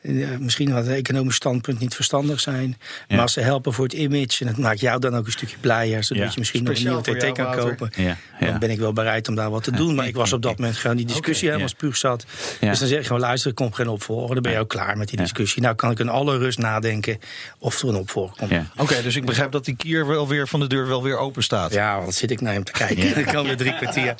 eh, 0.01 0.13
misschien 0.39 0.73
uit 0.73 0.87
een 0.87 0.93
economisch 0.93 1.35
standpunt 1.35 1.79
niet 1.79 1.95
verstandig 1.95 2.41
zijn. 2.41 2.69
Ja. 2.79 3.05
Maar 3.09 3.21
als 3.21 3.33
ze 3.33 3.41
helpen 3.41 3.73
voor 3.73 3.85
het 3.85 3.93
image. 3.95 4.37
En 4.41 4.47
dat 4.47 4.59
maakt 4.59 4.81
jou 4.81 5.01
dan 5.01 5.17
ook 5.17 5.27
een 5.27 5.33
stukje 5.33 5.57
blijer. 5.61 6.05
Zodat 6.05 6.25
Ja. 6.25 6.31
je 6.33 6.39
misschien 6.39 6.65
nog 6.65 6.77
een 6.77 6.85
nieuwe 6.85 7.03
TT 7.03 7.33
kan 7.33 7.57
kopen. 7.57 7.91
Ja, 7.97 8.17
Dan 8.41 8.59
ben 8.59 8.71
ik 8.71 8.79
wel 8.79 8.93
bereid 8.93 9.29
om 9.29 9.35
daar 9.35 9.51
wat 9.51 9.65
te 9.65 9.71
doen. 9.71 9.95
Maar 9.95 10.07
ik 10.07 10.15
was 10.15 10.33
op 10.33 10.43
dat 10.43 10.59
moment 10.59 10.77
gewoon 10.77 10.97
die 10.97 11.07
discussie 11.19 11.49
helemaal 11.49 11.69
ja. 11.69 11.75
spuug 11.76 11.97
zat. 11.97 12.25
Ja. 12.61 12.70
Dus 12.70 12.79
dan 12.79 12.88
zeg 12.88 12.99
ik 12.99 13.06
gewoon, 13.06 13.20
luister, 13.20 13.50
er 13.50 13.56
komt 13.56 13.75
geen 13.75 13.88
opvolger. 13.88 14.35
Dan 14.35 14.43
ben 14.43 14.53
je 14.53 14.59
ook 14.59 14.69
klaar 14.69 14.97
met 14.97 15.09
die 15.09 15.17
discussie. 15.17 15.62
Nou 15.62 15.75
kan 15.75 15.91
ik 15.91 15.99
in 15.99 16.09
alle 16.09 16.38
rust 16.38 16.59
nadenken 16.59 17.19
of 17.59 17.82
er 17.82 17.88
een 17.88 17.94
opvolger 17.94 18.37
komt. 18.37 18.50
Ja. 18.50 18.67
Oké, 18.76 19.03
dus 19.03 19.17
ik 19.17 19.25
begrijp 19.25 19.53
dat 19.53 19.65
die 19.65 19.76
kier 19.76 20.06
wel 20.06 20.29
weer 20.29 20.49
van 20.49 20.61
de 20.61 20.67
deur 20.67 20.88
wel 20.88 21.03
weer 21.03 21.19
open 21.19 21.43
staat. 21.43 21.73
Ja, 21.73 21.93
want 21.93 22.05
dan 22.05 22.12
zit 22.12 22.31
ik 22.31 22.41
naar 22.41 22.53
hem 22.53 22.65
te 22.65 22.73
kijken. 22.73 23.15
Dan 23.25 23.35
komen 23.35 23.50
er 23.50 23.56
drie 23.56 23.76
kwartier. 23.76 24.15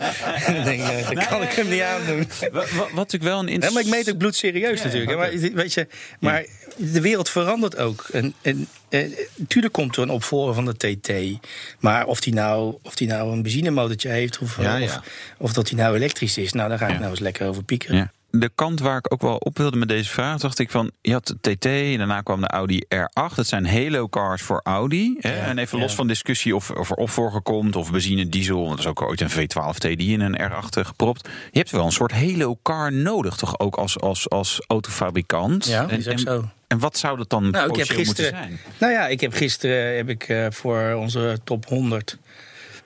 En 0.47 0.55
dan 0.55 0.65
denk 0.65 0.81
ik, 0.83 0.89
eh, 0.89 1.11
dan 1.11 1.27
kan 1.27 1.43
ik 1.43 1.51
hem 1.51 1.69
niet 1.69 1.83
aandoen. 1.83 2.29
Wat, 2.41 2.71
wat, 2.71 2.71
wat 2.71 2.93
natuurlijk 2.93 3.25
wel 3.25 3.39
een 3.39 3.61
Ja, 3.61 3.71
maar 3.71 3.83
ik 3.83 3.89
meet 3.89 4.11
ook 4.11 4.19
bloedserieus 4.19 4.79
Ja, 4.79 4.85
natuurlijk. 4.85 5.19
Maar, 5.19 5.53
weet 5.55 5.75
je, 5.75 5.87
maar 6.21 6.45
de 6.77 7.01
wereld 7.01 7.29
verandert 7.29 7.77
ook. 7.77 8.09
En, 8.13 8.35
en, 8.43 8.69
eh, 8.89 9.11
tuurlijk 9.49 9.75
komt 9.75 9.97
er 9.97 10.03
een 10.03 10.11
opvolger 10.11 10.55
van 10.55 10.65
de 10.65 10.77
TT. 10.77 11.11
Maar 11.81 12.07
of 12.07 12.21
die 12.21 12.35
nou, 12.35 12.77
of 12.83 12.95
die 12.95 13.09
nou 13.09 13.33
een 13.33 13.43
benzinemotortje 13.43 14.09
heeft... 14.09 14.39
Of, 14.39 14.61
Ja, 14.61 14.77
ja. 14.77 14.85
of, 14.85 15.01
of 15.39 15.53
dat 15.53 15.67
die 15.67 15.77
nou 15.77 15.97
elektrisch 15.97 16.39
is... 16.39 16.53
nou, 16.53 16.69
daar 16.69 16.79
ga 16.79 16.87
ik 16.87 16.93
Ja. 16.93 16.99
nou 16.99 17.11
eens 17.11 17.21
lekker 17.21 17.47
over 17.49 17.63
pieken. 17.65 18.13
De 18.31 18.51
kant 18.55 18.81
waar 18.81 18.97
ik 18.97 19.13
ook 19.13 19.21
wel 19.21 19.37
op 19.37 19.59
wilde 19.59 19.77
met 19.77 19.89
deze 19.89 20.11
vraag, 20.11 20.41
dacht 20.41 20.59
ik 20.59 20.71
van, 20.71 20.91
je 21.01 21.13
had 21.13 21.35
de 21.41 21.57
TT 21.57 21.65
en 21.65 21.99
daarna 21.99 22.21
kwam 22.21 22.41
de 22.41 22.47
Audi 22.47 22.85
R8. 22.95 23.35
Dat 23.35 23.47
zijn 23.47 23.67
halo 23.67 24.09
cars 24.09 24.43
voor 24.43 24.61
Audi. 24.63 25.17
Hè? 25.21 25.37
Ja, 25.37 25.45
en 25.45 25.59
even 25.59 25.79
ja. 25.79 25.85
los 25.85 25.95
van 25.95 26.07
discussie 26.07 26.57
of, 26.57 26.71
of 26.71 26.91
er 26.91 26.97
opvolger 26.97 27.41
komt 27.41 27.77
of 27.77 27.91
benzine, 27.91 28.29
diesel. 28.29 28.61
Want 28.65 28.73
er 28.73 28.79
is 28.79 28.87
ook 28.87 29.03
ooit 29.03 29.21
een 29.21 29.31
V12 29.31 29.77
TDI 29.79 30.13
in 30.13 30.21
een 30.21 30.51
R8 30.51 30.81
gepropt. 30.81 31.29
Je 31.51 31.59
hebt 31.59 31.71
wel 31.71 31.85
een 31.85 31.93
soort 31.93 32.13
halo 32.13 32.59
car 32.63 32.93
nodig, 32.93 33.37
toch 33.37 33.59
ook 33.59 33.77
als, 33.77 34.01
als, 34.01 34.29
als 34.29 34.61
autofabrikant. 34.67 35.67
Ja, 35.67 35.89
en, 35.89 35.99
is 35.99 36.09
ook 36.09 36.19
zo. 36.19 36.51
en 36.67 36.79
wat 36.79 36.99
zou 36.99 37.17
dat 37.17 37.31
dan 37.31 37.51
Nou, 37.51 37.55
ik 37.71 37.77
heb 37.77 37.87
potentieel 37.87 38.05
moeten 38.05 38.25
gisteren, 38.25 38.49
zijn? 38.49 38.61
nou 38.79 38.93
ja, 38.93 39.07
ik 39.07 39.21
heb 39.21 39.33
gisteren 39.33 39.97
heb 39.97 40.09
ik, 40.09 40.23
eh, 40.23 40.47
voor 40.51 40.95
onze 40.95 41.39
top 41.45 41.67
100 41.67 42.19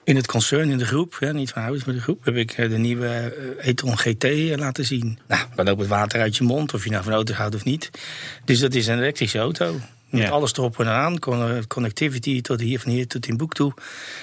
in 0.03 0.15
het 0.15 0.27
concern, 0.27 0.69
in 0.69 0.77
de 0.77 0.85
groep, 0.85 1.15
hè, 1.19 1.33
niet 1.33 1.49
van 1.51 1.61
Hout, 1.61 1.85
maar 1.85 1.95
de 1.95 2.01
groep, 2.01 2.25
heb 2.25 2.35
ik 2.35 2.51
eh, 2.51 2.69
de 2.69 2.77
nieuwe 2.77 3.07
eh, 3.59 3.67
e-tron 3.69 3.97
GT 3.97 4.23
eh, 4.23 4.55
laten 4.57 4.85
zien. 4.85 5.19
Nou, 5.27 5.41
dan 5.55 5.65
loopt 5.65 5.79
het 5.79 5.89
water 5.89 6.21
uit 6.21 6.37
je 6.37 6.43
mond, 6.43 6.73
of 6.73 6.83
je 6.83 6.89
nou 6.89 7.03
van 7.03 7.13
auto 7.13 7.33
houdt 7.33 7.55
of 7.55 7.63
niet. 7.63 7.89
Dus 8.45 8.59
dat 8.59 8.73
is 8.73 8.87
een 8.87 8.97
elektrische 8.97 9.39
auto. 9.39 9.79
Met 10.09 10.21
Ja. 10.21 10.29
alles 10.29 10.53
erop 10.53 10.79
en 10.79 10.85
eraan, 10.85 11.19
con- 11.19 11.67
connectivity 11.67 12.41
tot 12.41 12.59
hier, 12.59 12.79
van 12.79 12.91
hier 12.91 13.07
tot 13.07 13.27
in 13.27 13.37
boek 13.37 13.53
toe. 13.53 13.73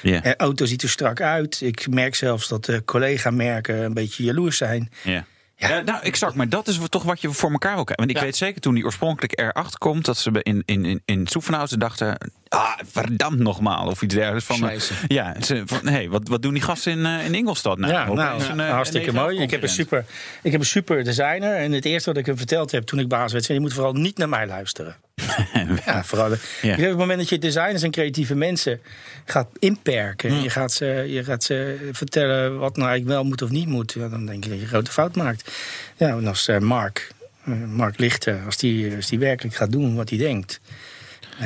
Ja. 0.02 0.20
De 0.20 0.36
auto 0.36 0.64
ziet 0.66 0.82
er 0.82 0.88
strak 0.88 1.20
uit. 1.20 1.60
Ik 1.60 1.88
merk 1.88 2.14
zelfs 2.14 2.48
dat 2.48 2.64
de 2.64 2.82
collega-merken 2.84 3.76
een 3.84 3.94
beetje 3.94 4.24
jaloers 4.24 4.56
zijn. 4.56 4.90
Ja. 5.04 5.24
Ja. 5.56 5.68
Ja, 5.68 5.80
nou, 5.80 6.02
exact. 6.02 6.34
Maar 6.34 6.48
dat 6.48 6.68
is 6.68 6.78
toch 6.88 7.02
wat 7.02 7.20
je 7.20 7.30
voor 7.32 7.50
elkaar 7.50 7.74
wil 7.74 7.84
krijgen. 7.84 8.06
Want 8.06 8.10
ik 8.10 8.16
Ja. 8.16 8.22
weet 8.22 8.36
zeker 8.36 8.60
toen 8.60 8.74
die 8.74 8.84
oorspronkelijk 8.84 9.40
R8 9.42 9.78
komt... 9.78 10.04
dat 10.04 10.18
ze 10.18 10.30
in, 10.42 10.62
in, 10.66 10.84
in, 10.84 11.02
in 11.04 11.26
Soefenhausen 11.26 11.78
dachten... 11.78 12.30
Ah, 12.52 12.72
verdammt 12.92 13.38
nogmaal. 13.38 13.86
Of 13.86 14.02
iets 14.02 14.14
dergelijks. 14.14 14.44
Van, 14.46 14.68
eh, 14.70 14.80
ja, 15.06 15.34
ze, 15.42 15.62
van, 15.66 15.86
hey, 15.86 16.08
wat, 16.08 16.28
wat 16.28 16.42
doen 16.42 16.52
die 16.52 16.62
gasten 16.62 16.92
in, 16.92 17.06
eh, 17.06 17.24
in 17.24 17.34
Ingolstad 17.34 17.78
nou? 17.78 17.92
ja, 17.92 18.12
nou, 18.12 18.42
een, 18.42 18.60
eh, 18.60 18.70
hartstikke 18.70 19.08
een 19.08 19.14
mooi. 19.14 19.40
Ik 19.40 19.50
heb, 19.50 19.62
een 19.62 19.68
super, 19.68 20.04
ik 20.42 20.52
heb 20.52 20.60
een 20.60 20.66
super 20.66 21.04
designer. 21.04 21.54
En 21.56 21.72
het 21.72 21.84
eerste 21.84 22.08
wat 22.10 22.18
ik 22.18 22.26
hem 22.26 22.36
verteld 22.36 22.70
heb 22.70 22.82
toen 22.84 22.98
ik 22.98 23.08
baas 23.08 23.32
werd... 23.32 23.44
zei, 23.44 23.58
je 23.58 23.64
moet 23.64 23.72
vooral 23.74 23.92
niet 23.92 24.18
naar 24.18 24.28
mij 24.28 24.46
luisteren. 24.46 24.96
ja, 25.86 26.04
vooral. 26.04 26.28
de- 26.28 26.38
Ja. 26.62 26.72
Op 26.74 26.78
het 26.80 26.96
moment 26.96 27.18
dat 27.18 27.28
je 27.28 27.38
designers 27.38 27.82
en 27.82 27.90
creatieve 27.90 28.34
mensen 28.34 28.80
gaat 29.24 29.48
inperken... 29.58 30.42
Je, 30.42 30.50
gaat 30.50 30.72
ze, 30.72 30.86
je 31.08 31.24
gaat 31.24 31.44
ze 31.44 31.88
vertellen 31.92 32.58
wat 32.58 32.76
nou 32.76 32.88
eigenlijk 32.88 33.18
wel 33.20 33.24
moet 33.28 33.42
of 33.42 33.50
niet 33.50 33.66
moet... 33.68 33.92
Ja, 33.92 34.08
dan 34.08 34.26
denk 34.26 34.44
je 34.44 34.48
dat 34.50 34.58
je 34.58 34.64
een 34.64 34.70
grote 34.70 34.90
fout 34.92 35.16
maakt. 35.16 35.50
Ja, 35.96 36.08
en 36.08 36.26
als 36.26 36.48
eh, 36.48 36.58
Mark... 36.58 37.10
eh, 37.44 37.52
Mark 37.66 37.98
Lichter, 37.98 38.38
als 38.46 38.56
die, 38.56 38.96
als 38.96 39.06
die 39.06 39.18
werkelijk 39.18 39.56
gaat 39.56 39.72
doen 39.72 39.94
wat 39.94 40.08
hij 40.08 40.18
denkt. 40.18 40.60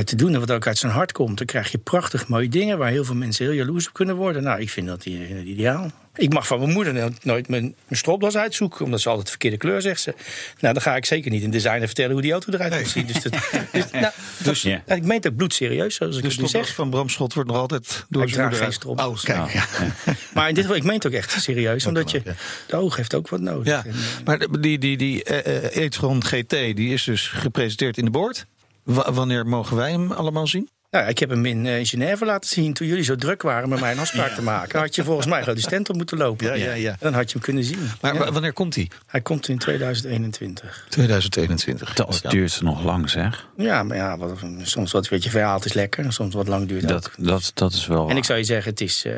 Te 0.05 0.17
doen 0.17 0.35
en 0.35 0.41
wat 0.41 0.51
ook 0.51 0.67
uit 0.67 0.79
zijn 0.79 0.93
hart 0.93 1.13
komt, 1.13 1.39
dan 1.39 1.47
krijg 1.47 1.71
je 1.73 1.79
prachtig 1.79 2.29
mooie 2.29 2.49
dingen 2.49 2.79
waar 2.79 2.91
heel 2.91 3.05
veel 3.05 3.15
mensen 3.15 3.45
heel 3.45 3.55
jaloers 3.55 3.87
op 3.89 3.93
kunnen 3.93 4.17
worden. 4.17 4.43
Nou, 4.43 4.61
ik 4.61 4.71
vind 4.71 4.87
dat 4.87 5.05
ideaal. 5.05 5.91
Ik 6.17 6.33
mag 6.33 6.47
van 6.47 6.59
mijn 6.59 6.71
moeder 6.73 6.93
no- 6.93 7.11
nooit 7.23 7.49
mijn, 7.49 7.63
mijn 7.63 7.75
stropdas 8.01 8.37
uitzoeken, 8.37 8.85
omdat 8.85 9.01
ze 9.01 9.07
altijd 9.09 9.25
de 9.25 9.31
verkeerde 9.33 9.57
kleur 9.57 9.83
zegt. 9.83 10.01
Ze. 10.01 10.15
Nou, 10.61 10.75
dan 10.75 10.83
ga 10.83 10.97
ik 10.97 11.05
zeker 11.05 11.31
niet 11.31 11.43
een 11.43 11.51
designer 11.51 11.87
vertellen 11.87 12.13
hoe 12.13 12.23
die 12.23 12.33
auto 12.33 12.53
eruit 12.53 12.79
moet 12.79 12.89
zien. 12.89 13.07
Dus, 13.07 13.23
dat, 13.23 13.33
dus, 13.73 13.91
nou, 13.91 14.13
Dus, 14.43 14.63
ja, 14.63 14.83
ik 14.87 15.03
meen 15.03 15.17
het 15.17 15.27
ook 15.27 15.37
bloedserieus, 15.37 15.95
zoals 15.95 16.17
ik 16.17 16.23
De 16.23 16.43
het 16.43 16.51
zeg. 16.51 16.75
van 16.75 16.91
Bram 16.91 17.09
Schot 17.09 17.35
wordt 17.35 17.51
nog 17.51 17.59
altijd 17.59 18.05
door 18.09 18.23
Ik 18.23 18.29
zijn 18.29 18.41
moeder 18.41 18.63
geen 18.63 18.73
stropdas. 18.73 19.07
Oh, 19.07 19.23
kijk. 19.23 19.53
Ja. 19.53 19.65
Maar 20.35 20.49
in 20.49 20.55
dit 20.55 20.65
geval, 20.65 20.79
ik 20.79 20.85
meen 20.85 20.95
het 20.95 21.07
ook 21.07 21.13
echt 21.13 21.43
serieus, 21.43 21.87
omdat 21.87 22.11
je, 22.11 22.23
de 22.67 22.77
oog 22.77 22.97
heeft 22.97 23.15
ook 23.15 23.29
wat 23.29 23.41
nodig. 23.41 23.67
Ja, 23.67 23.85
En, 23.85 23.91
eh, 23.91 24.25
maar 24.25 24.61
die, 24.61 24.79
die, 24.79 24.97
die 24.97 25.25
eh, 25.25 25.65
eh, 25.77 25.85
e-tron 25.85 26.25
GT 26.25 26.51
die 26.51 26.93
is 26.93 27.05
dus 27.05 27.29
gepresenteerd 27.29 27.99
in 27.99 28.05
de 28.05 28.11
boord. 28.11 28.47
Wa- 28.85 29.13
wanneer 29.13 29.47
mogen 29.47 29.77
wij 29.77 29.91
hem 29.91 30.13
allemaal 30.13 30.47
zien? 30.47 30.69
Nou, 30.95 31.07
ja, 31.07 31.13
ik 31.13 31.19
heb 31.19 31.31
hem 31.31 31.47
in, 31.47 31.67
eh, 31.67 31.79
in 31.79 31.87
Genève 31.87 32.25
laten 32.25 32.51
zien 32.51 32.73
toen 32.73 32.87
jullie 32.87 33.03
zo 33.05 33.17
druk 33.17 33.43
waren 33.43 33.69
met 33.69 33.81
mij 33.81 33.93
een 33.93 33.99
afspraak 33.99 34.31
te 34.35 34.43
maken. 34.43 34.79
Had 34.79 34.95
je 34.95 35.05
volgens 35.05 35.27
mij 35.27 35.39
gewoon 35.39 35.55
die 35.55 35.65
stand 35.65 35.89
op 35.91 35.97
moeten 35.97 36.19
lopen. 36.19 36.47
Ja, 36.47 36.55
ja, 36.55 36.73
ja. 36.73 36.91
En 36.91 36.97
dan 37.01 37.13
had 37.15 37.27
je 37.27 37.33
hem 37.33 37.43
kunnen 37.43 37.65
zien. 37.65 37.89
Maar 38.01 38.15
Ja. 38.15 38.33
wanneer 38.33 38.53
komt 38.53 38.75
hij? 38.75 38.91
Hij 39.07 39.21
komt 39.21 39.49
in 39.49 39.59
2021. 39.59 40.87
2021. 40.89 41.95
Dat 41.95 42.21
Ja. 42.23 42.31
duurt 42.31 42.61
nog 42.63 42.85
lang, 42.85 43.11
zeg. 43.11 43.49
Ja, 43.57 43.83
maar 43.83 43.97
ja, 43.97 44.19
wat, 44.19 44.39
soms 44.63 44.93
wat 44.93 45.09
weet 45.09 45.25
je, 45.25 45.31
verhaald 45.31 45.65
is 45.65 45.73
lekker. 45.73 46.05
en 46.05 46.13
Soms 46.13 46.35
wat 46.35 46.49
lang 46.49 46.69
duurt 46.69 46.89
Dat, 46.89 47.07
ook. 47.19 47.27
dat, 47.27 47.51
dat 47.55 47.73
is 47.73 47.87
wel. 47.87 48.09
En 48.11 48.17
ik 48.17 48.25
zou 48.25 48.39
je 48.39 48.45
zeggen, 48.45 48.71
het 48.71 48.81
is 48.81 49.05
eh, 49.05 49.13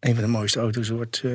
een 0.00 0.14
van 0.14 0.22
de 0.22 0.26
mooiste 0.30 0.58
auto's 0.60 0.88
wordt, 0.88 1.20
eh, 1.24 1.30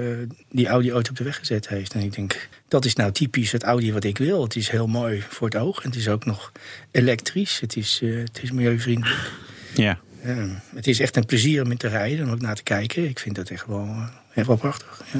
die 0.49 0.67
Audi 0.67 0.93
ooit 0.93 1.09
op 1.09 1.15
de 1.15 1.23
weg 1.23 1.35
gezet 1.37 1.67
heeft. 1.67 1.93
En 1.93 1.99
ik 2.01 2.13
denk, 2.15 2.49
dat 2.67 2.85
is 2.85 2.95
nou 2.95 3.11
typisch 3.11 3.51
het 3.51 3.63
Audi 3.63 3.93
wat 3.93 4.03
ik 4.03 4.17
wil. 4.17 4.43
Het 4.43 4.55
is 4.55 4.69
heel 4.69 4.87
mooi 4.87 5.23
voor 5.29 5.47
het 5.47 5.57
oog. 5.57 5.81
En 5.83 5.89
het 5.89 5.99
is 5.99 6.07
ook 6.07 6.25
nog 6.25 6.51
elektrisch. 6.91 7.59
Het 7.59 7.75
is, 7.75 7.99
eh, 8.03 8.17
het 8.17 8.39
is 8.41 8.51
milieuvriendelijk. 8.51 9.29
Ja. 9.75 9.97
Ja, 10.25 10.47
het 10.75 10.87
is 10.87 10.99
echt 10.99 11.15
een 11.15 11.25
plezier 11.25 11.63
om 11.63 11.71
in 11.71 11.77
te 11.77 11.87
rijden 11.87 12.25
en 12.25 12.31
ook 12.33 12.41
naar 12.41 12.55
te 12.55 12.63
kijken. 12.63 13.09
Ik 13.09 13.19
vind 13.19 13.35
dat 13.35 13.49
echt 13.49 13.65
wel, 13.67 13.85
eh, 13.87 14.03
echt 14.33 14.47
wel 14.47 14.55
prachtig. 14.55 15.01
Ja. 15.13 15.19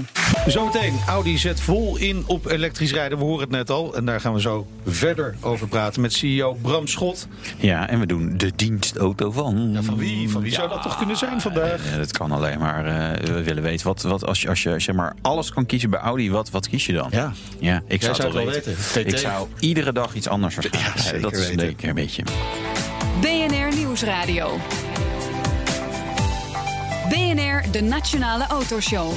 Zometeen, 0.52 0.94
Audi 1.08 1.38
zet 1.38 1.60
vol 1.62 1.98
in 1.98 2.24
op 2.28 2.46
elektrisch 2.46 2.92
rijden. 2.94 3.18
We 3.18 3.24
horen 3.24 3.40
het 3.42 3.50
net 3.50 3.70
al. 3.70 3.96
En 3.96 4.06
daar 4.06 4.20
gaan 4.22 4.34
we 4.34 4.42
zo 4.42 4.68
verder 4.86 5.36
over 5.42 5.68
praten 5.68 6.02
met 6.02 6.14
CEO 6.14 6.54
Bram 6.62 6.88
Schot. 6.88 7.28
ja, 7.58 7.90
en 7.90 8.00
we 8.00 8.06
doen 8.06 8.38
de 8.38 8.52
dienstauto 8.56 9.32
van. 9.32 9.70
Ja, 9.74 9.82
van 9.82 9.98
wie? 9.98 10.30
Van 10.30 10.42
wie 10.42 10.52
zou 10.54 10.70
dat 10.70 10.82
toch 10.84 10.98
kunnen 10.98 11.18
zijn 11.18 11.42
vandaag? 11.42 11.92
Ja, 11.92 11.98
dat 11.98 12.12
kan 12.12 12.32
alleen 12.32 12.60
maar. 12.60 12.86
eh, 12.86 13.28
we 13.28 13.44
willen 13.44 13.64
weten 13.64 13.88
wat, 13.88 14.02
wat 14.02 14.26
als, 14.26 14.42
je, 14.42 14.50
als 14.50 14.64
je 14.64 14.80
zeg 14.80 14.96
maar 14.96 15.16
alles 15.22 15.52
kan 15.54 15.66
kiezen 15.66 15.90
bij 15.90 16.00
Audi, 16.00 16.32
wat, 16.32 16.50
wat 16.50 16.70
kies 16.70 16.86
je 16.86 16.94
dan? 16.94 17.08
Ja. 17.12 17.32
ja 17.60 17.82
ik 17.88 18.02
zou 18.02 18.14
het 18.14 18.22
zou 18.22 18.34
wel 18.34 18.46
het 18.46 18.66
wel 18.66 18.74
weten. 18.76 18.94
weten. 18.94 19.12
Ik 19.14 19.18
zou 19.18 19.48
iedere 19.60 19.92
dag 19.94 20.14
iets 20.14 20.28
anders 20.28 20.56
Ja, 20.56 20.98
zeker 21.02 21.22
Dat 21.22 21.34
is 21.34 21.50
een 21.50 21.76
keer 21.76 21.90
een 21.90 21.96
beetje. 21.96 22.24
BNR 23.22 23.53
Nieuwsradio. 24.04 24.60
BNR, 27.10 27.72
de 27.72 27.82
Nationale 27.82 28.48
Autoshow. 28.48 29.14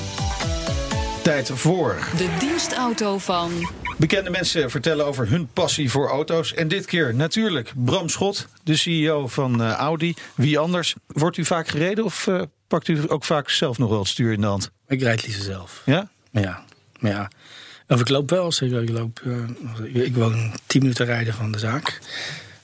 Tijd 1.22 1.50
voor. 1.54 2.08
De 2.16 2.36
dienstauto 2.38 3.18
van... 3.18 3.70
Bekende 3.98 4.30
mensen 4.30 4.70
vertellen 4.70 5.06
over 5.06 5.28
hun 5.28 5.48
passie 5.52 5.90
voor 5.90 6.08
auto's. 6.08 6.54
En 6.54 6.68
dit 6.68 6.86
keer 6.86 7.14
natuurlijk 7.14 7.72
Bram 7.76 8.08
Schot, 8.08 8.48
de 8.62 8.76
CEO 8.76 9.26
van 9.26 9.62
eh, 9.62 9.72
Audi. 9.72 10.14
Wie 10.34 10.58
anders? 10.58 10.94
Wordt 11.06 11.36
u 11.36 11.44
vaak 11.44 11.68
gereden 11.68 12.04
of 12.04 12.26
eh, 12.26 12.42
pakt 12.68 12.88
u 12.88 13.00
ook 13.08 13.24
vaak 13.24 13.50
zelf 13.50 13.78
nog 13.78 13.90
wel 13.90 13.98
het 13.98 14.08
stuur 14.08 14.32
in 14.32 14.40
de 14.40 14.46
hand? 14.46 14.70
Ik 14.88 15.00
rijd 15.00 15.26
liever 15.26 15.44
zelf. 15.44 15.82
Ja? 15.84 16.08
Maar 16.30 16.42
ja, 16.42 16.64
maar 16.98 17.10
ja. 17.10 17.30
Of 17.88 18.00
ik 18.00 18.08
loop 18.08 18.30
wel. 18.30 18.52
zeg, 18.52 18.70
Ik, 18.70 18.88
loop, 18.88 19.20
eh, 19.24 20.04
ik 20.04 20.14
woon 20.14 20.52
10 20.66 20.80
minuten 20.80 21.06
rijden 21.06 21.34
van 21.34 21.52
de 21.52 21.58
zaak. 21.58 22.00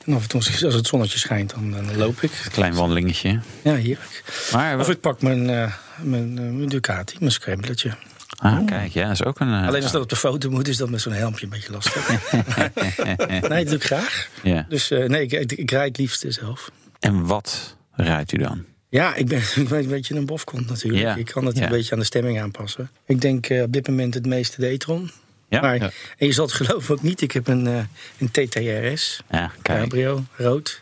En 0.06 0.14
af 0.14 0.22
en 0.22 0.28
toe, 0.28 0.40
als 0.64 0.74
het 0.74 0.86
zonnetje 0.86 1.18
schijnt, 1.18 1.50
dan, 1.50 1.70
dan 1.70 1.96
loop 1.96 2.22
ik. 2.22 2.30
Klein 2.52 2.74
wandelingetje. 2.74 3.40
Ja, 3.62 3.74
heerlijk. 3.74 4.22
Maar, 4.52 4.78
Of 4.78 4.88
ik 4.88 5.00
pak 5.00 5.22
mijn, 5.22 5.50
eh, 5.50 5.72
mijn, 6.02 6.38
eh, 6.38 6.44
mijn 6.44 6.68
Ducati, 6.68 7.16
mijn 7.18 7.32
scramblertje. 7.32 7.90
ah, 8.36 8.66
kijk, 8.66 8.92
ja, 8.92 9.02
dat 9.02 9.12
is 9.12 9.24
ook 9.24 9.40
een. 9.40 9.52
eh, 9.52 9.66
Alleen 9.66 9.82
als 9.82 9.92
dat 9.92 10.02
op 10.02 10.08
de 10.08 10.16
foto 10.16 10.50
moet, 10.50 10.68
is 10.68 10.76
dat 10.76 10.90
met 10.90 11.00
zo'n 11.00 11.12
helmpje 11.12 11.44
een 11.44 11.50
beetje 11.50 11.72
lastig. 11.72 12.08
nee, 13.48 13.48
dat 13.50 13.66
doe 13.66 13.74
ik 13.74 13.84
graag. 13.84 14.28
Ja. 14.42 14.66
Dus 14.68 14.88
nee, 14.88 15.22
ik, 15.22 15.32
ik, 15.32 15.52
ik 15.52 15.70
rijd 15.70 15.88
het 15.88 15.98
liefst 15.98 16.24
zelf. 16.28 16.70
En 17.00 17.26
wat 17.26 17.76
rijdt 17.92 18.32
u 18.32 18.36
dan? 18.36 18.64
Ja, 18.88 19.14
ik 19.14 19.26
ben, 19.28 19.38
ik 19.54 19.68
ben 19.68 19.78
een 19.78 19.88
beetje 19.88 20.14
een 20.14 20.26
bofkont 20.26 20.68
natuurlijk. 20.68 21.16
Ik 21.16 21.24
kan 21.26 21.46
het 21.46 21.58
een 21.60 21.68
beetje 21.68 21.92
aan 21.92 21.98
de 21.98 22.04
stemming 22.04 22.40
aanpassen. 22.40 22.90
Ik 23.06 23.20
denk 23.20 23.46
op 23.62 23.72
dit 23.72 23.88
moment 23.88 24.14
het 24.14 24.26
meeste 24.26 24.60
de 24.60 24.66
e-tron. 24.66 25.10
Ja, 25.52 25.60
Maar, 25.60 25.76
ja. 25.76 25.90
En 26.16 26.26
je 26.26 26.32
zal 26.32 26.44
het 26.44 26.54
geloven 26.54 26.94
ook 26.94 27.02
niet. 27.02 27.20
Ik 27.20 27.32
heb 27.32 27.48
een, 27.48 27.66
eh, 27.66 27.84
een 28.18 28.30
TTRS, 28.30 29.22
Ja, 29.30 29.52
cabrio, 29.62 30.24
rood. 30.36 30.80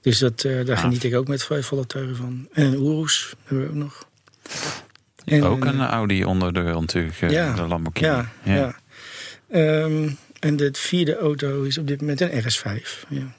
Dus 0.00 0.18
dat, 0.18 0.44
eh, 0.44 0.64
daar 0.64 0.76
Ah. 0.76 0.82
geniet 0.82 1.04
ik 1.04 1.14
ook 1.14 1.28
met 1.28 1.44
volle 1.44 1.86
teuren 1.86 2.16
van. 2.16 2.48
En 2.52 2.64
een 2.64 2.84
Urus 2.86 3.34
hebben 3.44 3.64
we 3.66 3.70
ook 3.70 3.76
nog. 3.76 4.08
En, 5.24 5.42
Ook 5.44 5.64
een 5.64 5.80
eh, 5.80 5.86
Audi 5.86 6.24
onder 6.24 6.52
de 6.52 6.60
natuurlijk, 6.62 7.30
ja, 7.30 7.54
de 7.54 7.62
Lamborghini. 7.62 8.06
Ja, 8.06 8.32
ja. 8.42 8.76
Ehm, 9.50 10.08
en 10.40 10.56
de 10.56 10.68
vierde 10.72 11.16
auto 11.16 11.62
is 11.62 11.78
op 11.78 11.86
dit 11.86 12.00
moment 12.00 12.20
een 12.20 12.42
RS5. 12.42 13.04
Ja. 13.08 13.32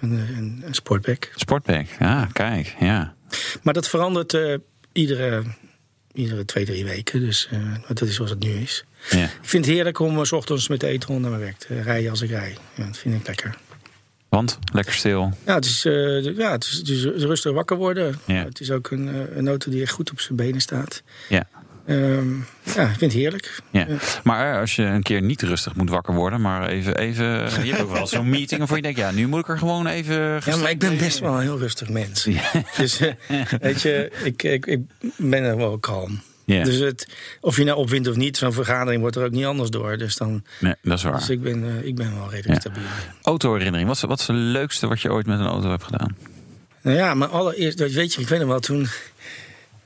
Een, 0.00 0.10
een, 0.10 0.62
een 0.64 0.74
sportback. 0.74 1.30
Sportback, 1.34 1.86
ja, 1.98 2.28
kijk, 2.32 2.76
ja. 2.80 3.14
Maar 3.62 3.74
dat 3.74 3.88
verandert 3.88 4.38
iedere, 4.92 5.42
iedere 6.12 6.44
twee, 6.44 6.64
drie 6.64 6.84
weken. 6.84 7.20
Dus 7.20 7.48
dat 7.88 8.00
is 8.00 8.14
zoals 8.14 8.30
het 8.30 8.40
nu 8.40 8.50
is. 8.50 8.84
Ja. 9.10 9.24
Ik 9.24 9.30
vind 9.40 9.64
het 9.64 9.74
heerlijk 9.74 9.98
om 9.98 10.18
eh, 10.18 10.24
s 10.24 10.32
ochtends 10.32 10.68
met 10.68 10.80
de 10.80 10.88
e-tron 10.88 11.20
naar 11.20 11.30
mijn 11.30 11.42
werk 11.42 11.58
te 11.58 11.82
rijden 11.82 12.10
als 12.10 12.20
ik 12.20 12.30
rij. 12.30 12.56
Ja, 12.74 12.86
dat 12.86 12.98
vind 12.98 13.14
ik 13.14 13.26
lekker. 13.26 13.56
Want, 14.28 14.58
lekker 14.72 14.94
stil. 14.94 15.32
Ja, 15.46 15.54
het 15.54 15.64
is, 15.64 15.84
eh, 15.84 16.36
ja, 16.36 16.50
het 16.50 16.64
is, 16.64 16.72
het 16.72 16.88
is 16.88 17.24
rustig 17.24 17.52
wakker 17.52 17.76
worden. 17.76 18.20
Ja. 18.24 18.44
Het 18.44 18.60
is 18.60 18.70
ook 18.70 18.90
een, 18.90 19.08
eh, 19.08 19.36
een 19.36 19.48
auto 19.48 19.70
die 19.70 19.82
echt 19.82 19.92
goed 19.92 20.10
op 20.10 20.20
zijn 20.20 20.36
benen 20.36 20.60
staat. 20.60 21.02
Ja. 21.28 21.48
Ehm, 21.86 22.32
ja, 22.62 22.82
ik 22.82 22.98
vind 22.98 23.00
het 23.00 23.12
heerlijk. 23.12 23.60
Ja. 23.70 23.86
Maar 24.24 24.60
als 24.60 24.76
je 24.76 24.82
een 24.82 25.02
keer 25.02 25.22
niet 25.22 25.42
rustig 25.42 25.74
moet 25.74 25.90
wakker 25.90 26.14
worden, 26.14 26.40
maar 26.40 26.68
even. 26.68 26.96
even 26.96 27.24
je 27.64 27.70
hebt 27.70 27.82
ook 27.82 27.92
wel 27.92 28.06
zo'n 28.06 28.28
meeting 28.28 28.58
waarvan 28.58 28.76
je 28.76 28.82
denkt, 28.82 28.98
ja, 28.98 29.10
nu 29.10 29.26
moet 29.26 29.40
ik 29.40 29.48
er 29.48 29.58
gewoon 29.58 29.86
even. 29.86 30.40
Ja, 30.44 30.56
maar 30.56 30.70
ik 30.70 30.78
ben 30.78 30.98
best 30.98 31.18
wel 31.18 31.34
een 31.34 31.40
heel 31.40 31.58
rustig 31.58 31.88
mens. 31.88 32.28
Dus 32.76 32.98
weet 33.60 33.82
je, 33.82 34.12
ik, 34.24 34.42
ik, 34.42 34.66
ik 34.66 34.80
ben 35.16 35.42
er 35.42 35.56
wel 35.56 35.78
kalm. 35.78 36.20
Dus 36.48 36.76
het, 36.78 37.08
of 37.40 37.56
je 37.56 37.64
nou 37.64 37.78
opwint 37.78 38.06
of 38.08 38.16
niet, 38.16 38.36
zo'n 38.36 38.52
vergadering 38.52 39.00
wordt 39.00 39.16
er 39.16 39.24
ook 39.24 39.30
niet 39.30 39.44
anders 39.44 39.70
door. 39.70 39.96
Dus, 39.96 40.16
dan, 40.16 40.44
nee, 40.60 40.74
dat 40.82 40.98
is 40.98 41.04
waar. 41.04 41.18
dus 41.18 41.28
ik, 41.30 41.42
ben, 41.42 41.64
eh, 41.64 41.86
ik 41.86 41.94
ben 41.94 42.14
wel 42.18 42.30
redelijk 42.30 42.62
Ja. 42.64 42.70
stabiel. 42.70 42.88
Autoherinnering, 43.22 43.88
wat 43.88 43.96
is, 43.96 44.02
wat 44.02 44.20
is 44.20 44.26
het 44.26 44.36
leukste 44.36 44.86
wat 44.86 45.00
je 45.00 45.12
ooit 45.12 45.26
met 45.26 45.38
een 45.40 45.46
auto 45.46 45.70
hebt 45.70 45.84
gedaan? 45.84 46.16
Nou 46.82 46.96
ja, 46.96 47.14
maar 47.14 47.28
allereerst, 47.28 47.78
dat 47.78 47.90
weet 47.90 48.14
je, 48.14 48.20
ik 48.20 48.28
weet 48.28 48.38
nog 48.38 48.48
wel, 48.48 48.60
toen, 48.60 48.86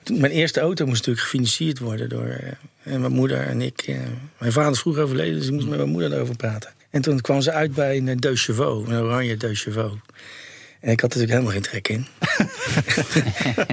toen- 0.03 0.21
Mijn 0.21 0.33
eerste 0.33 0.61
auto 0.61 0.85
moest 0.87 0.97
natuurlijk 0.99 1.25
gefinancierd 1.27 1.79
worden 1.79 2.09
door 2.09 2.27
eh, 2.83 2.97
mijn 2.97 3.13
moeder 3.13 3.41
en 3.47 3.61
ik. 3.61 3.81
eh, 3.87 3.97
mijn 4.39 4.53
vader 4.53 4.73
is 4.73 4.81
vroeg 4.81 4.97
overleden, 4.99 5.35
dus 5.39 5.47
ik 5.47 5.53
moest 5.53 5.67
met 5.67 5.77
mijn 5.79 5.91
moeder 5.91 6.11
daarover 6.11 6.37
praten. 6.37 6.71
En 6.91 7.03
toen 7.03 7.21
kwam 7.21 7.41
ze 7.41 7.53
uit 7.53 7.75
bij 7.75 7.97
een 7.97 8.17
Deux 8.17 8.45
Chevaux, 8.45 8.89
een 8.89 8.97
oranje 9.01 9.37
Deux 9.37 9.63
Chevaux. 9.63 9.95
En 10.83 10.91
ik 10.91 11.01
had 11.01 11.15
er 11.15 11.21
natuurlijk 11.21 11.31
helemaal 11.31 11.53
geen 11.53 11.63
trek 11.63 11.89
in. 11.89 12.07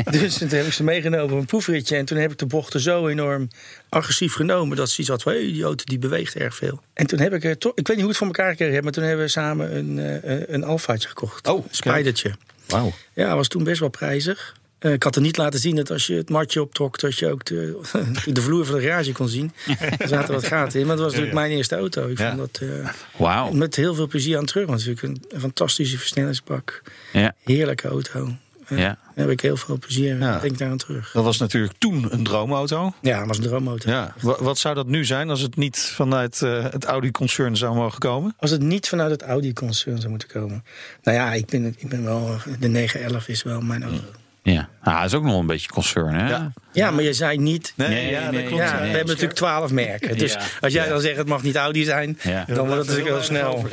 dus 0.22 0.38
toen 0.38 0.50
heb 0.50 0.66
ik 0.66 0.74
ze 0.74 0.84
meegenomen 0.84 1.34
op 1.34 1.40
een 1.40 1.46
proefritje. 1.46 1.96
En 1.96 2.06
toen 2.06 2.18
heb 2.18 2.32
ik 2.32 2.38
de 2.38 2.46
bochten 2.46 2.80
zo 2.80 3.08
enorm 3.08 3.48
agressief 3.90 4.34
genomen... 4.34 4.78
dat 4.78 4.90
ze 4.90 5.00
iets 5.00 5.10
had 5.10 5.22
van, 5.22 5.32
hey, 5.32 5.42
die 5.42 5.64
auto 5.64 5.84
die 5.84 6.00
beweegt 6.00 6.36
erg 6.36 6.56
veel. 6.56 6.82
En 6.94 7.08
toen 7.08 7.20
heb 7.20 7.34
ik 7.34 7.44
er 7.44 7.58
toch... 7.58 7.72
Ik 7.76 7.88
weet 7.88 7.96
niet 7.96 8.00
hoe 8.00 8.08
het 8.08 8.18
voor 8.18 8.28
elkaar 8.28 8.50
gekregen 8.50 8.74
heb... 8.74 8.84
maar 8.84 8.92
toen 8.92 9.04
hebben 9.04 9.26
we 9.26 9.32
samen 9.32 9.76
een, 9.76 10.00
eh, 10.00 10.42
een 10.48 10.64
Alfaatje 10.64 11.08
gekocht. 11.08 11.48
Oh, 11.48 11.64
een 11.64 11.76
Spijdertje. 11.76 12.36
Wauw. 12.68 12.94
Ja, 13.14 13.36
was 13.36 13.48
toen 13.48 13.64
best 13.64 13.80
wel 13.80 13.90
prijzig. 13.90 14.56
Eh, 14.80 14.94
ik 14.94 15.04
had 15.04 15.16
er 15.16 15.22
niet 15.22 15.38
laten 15.38 15.60
zien 15.60 15.76
dat 15.76 15.92
als 15.92 16.08
je 16.08 16.14
het 16.16 16.30
matje 16.30 16.62
optrok... 16.62 17.00
dat 17.00 17.18
je 17.18 17.32
ook 17.32 17.46
de, 17.46 17.80
de 18.34 18.42
vloer 18.42 18.66
van 18.66 18.76
de 18.76 18.82
garage 18.82 19.12
kon 19.12 19.28
zien. 19.30 19.52
Er 20.00 20.08
zaten 20.08 20.34
wat 20.34 20.46
gaten 20.48 20.80
in. 20.80 20.86
Maar 20.86 20.96
dat 20.96 21.04
was 21.06 21.14
natuurlijk 21.14 21.40
mijn 21.40 21.52
eerste 21.52 21.76
auto. 21.76 22.08
Ik 22.08 22.18
vond 22.18 22.38
dat 22.38 22.60
eh, 22.62 22.90
Wauw. 23.18 23.52
met 23.52 23.76
heel 23.76 23.96
veel 23.96 24.08
plezier 24.08 24.38
aan 24.38 24.46
terug. 24.46 24.66
Want 24.68 24.80
het 24.82 24.90
is 24.90 24.96
natuurlijk 24.96 25.24
een, 25.26 25.36
een 25.36 25.42
fantastische 25.42 25.98
versnellingsbak. 25.98 26.82
Ja, 27.14 27.36
Heerlijke 27.44 27.88
auto. 27.88 28.30
Eh, 28.68 28.78
ja. 28.78 28.84
Daar 29.16 29.28
heb 29.28 29.30
ik 29.30 29.42
heel 29.42 29.58
veel 29.58 29.78
plezier 29.78 30.18
Ja. 30.20 30.40
denk 30.40 30.58
daar 30.58 30.70
aan 30.70 30.78
terug. 30.78 31.12
Dat 31.14 31.24
was 31.24 31.38
natuurlijk 31.38 31.74
toen 31.78 32.08
een 32.14 32.24
droomauto. 32.24 32.94
Ja, 33.02 33.18
het 33.20 33.28
was 33.28 33.38
een 33.38 33.44
droomauto. 33.44 33.90
Ja. 33.90 34.14
Wa- 34.22 34.44
Wat 34.44 34.58
zou 34.58 34.76
dat 34.76 34.88
nu 34.88 35.06
zijn 35.06 35.30
als 35.30 35.42
het 35.42 35.56
niet 35.56 35.78
vanuit 35.96 36.40
het 36.40 36.86
Audi-concern 36.86 37.58
zou 37.58 37.76
mogen 37.76 38.00
komen? 38.00 38.34
Als 38.38 38.52
het 38.52 38.62
niet 38.62 38.88
vanuit 38.88 39.12
het 39.12 39.22
Audi-concern 39.22 39.98
zou 39.98 40.10
moeten 40.10 40.28
komen. 40.28 40.64
Nou 41.04 41.18
ja, 41.18 41.34
ik 41.34 41.46
ben, 41.46 41.66
ik 41.78 41.90
ben 41.90 42.04
wel... 42.04 42.38
De 42.60 42.68
911 42.68 43.28
is 43.28 43.44
wel 43.44 43.62
mijn 43.62 43.84
auto. 43.84 44.04
Ja. 44.44 44.70
Ah, 44.82 44.98
dat 44.98 45.06
is 45.06 45.14
ook 45.14 45.24
nog 45.24 45.40
een 45.40 45.46
beetje 45.46 45.68
concern, 45.70 46.14
hè? 46.14 46.30
Ja. 46.30 46.52
Ja, 46.74 46.92
maar 46.92 47.04
je 47.04 47.14
zei 47.14 47.38
niet... 47.38 47.74
Nee, 47.76 48.10
ja, 48.12 48.30
nee, 48.30 48.40
dat 48.42 48.48
klopt. 48.50 48.64
Ja, 48.64 48.74
we 48.76 48.80
nee, 48.80 48.90
hebben 48.90 49.08
natuurlijk 49.08 49.34
twaalf 49.34 49.72
merken. 49.72 50.18
Dus 50.18 50.34
Ja. 50.34 50.42
als 50.60 50.74
jij 50.74 50.84
Ja. 50.84 50.90
dan 50.90 51.02
zegt 51.02 51.18
het 51.18 51.28
mag 51.28 51.44
niet 51.44 51.56
Audi 51.56 51.84
zijn, 51.84 52.18
Ja. 52.22 52.46
dan 52.48 52.68
wordt 52.68 52.88
het 52.88 52.88
natuurlijk 52.88 53.16
heel 53.16 53.24
snel. 53.24 53.66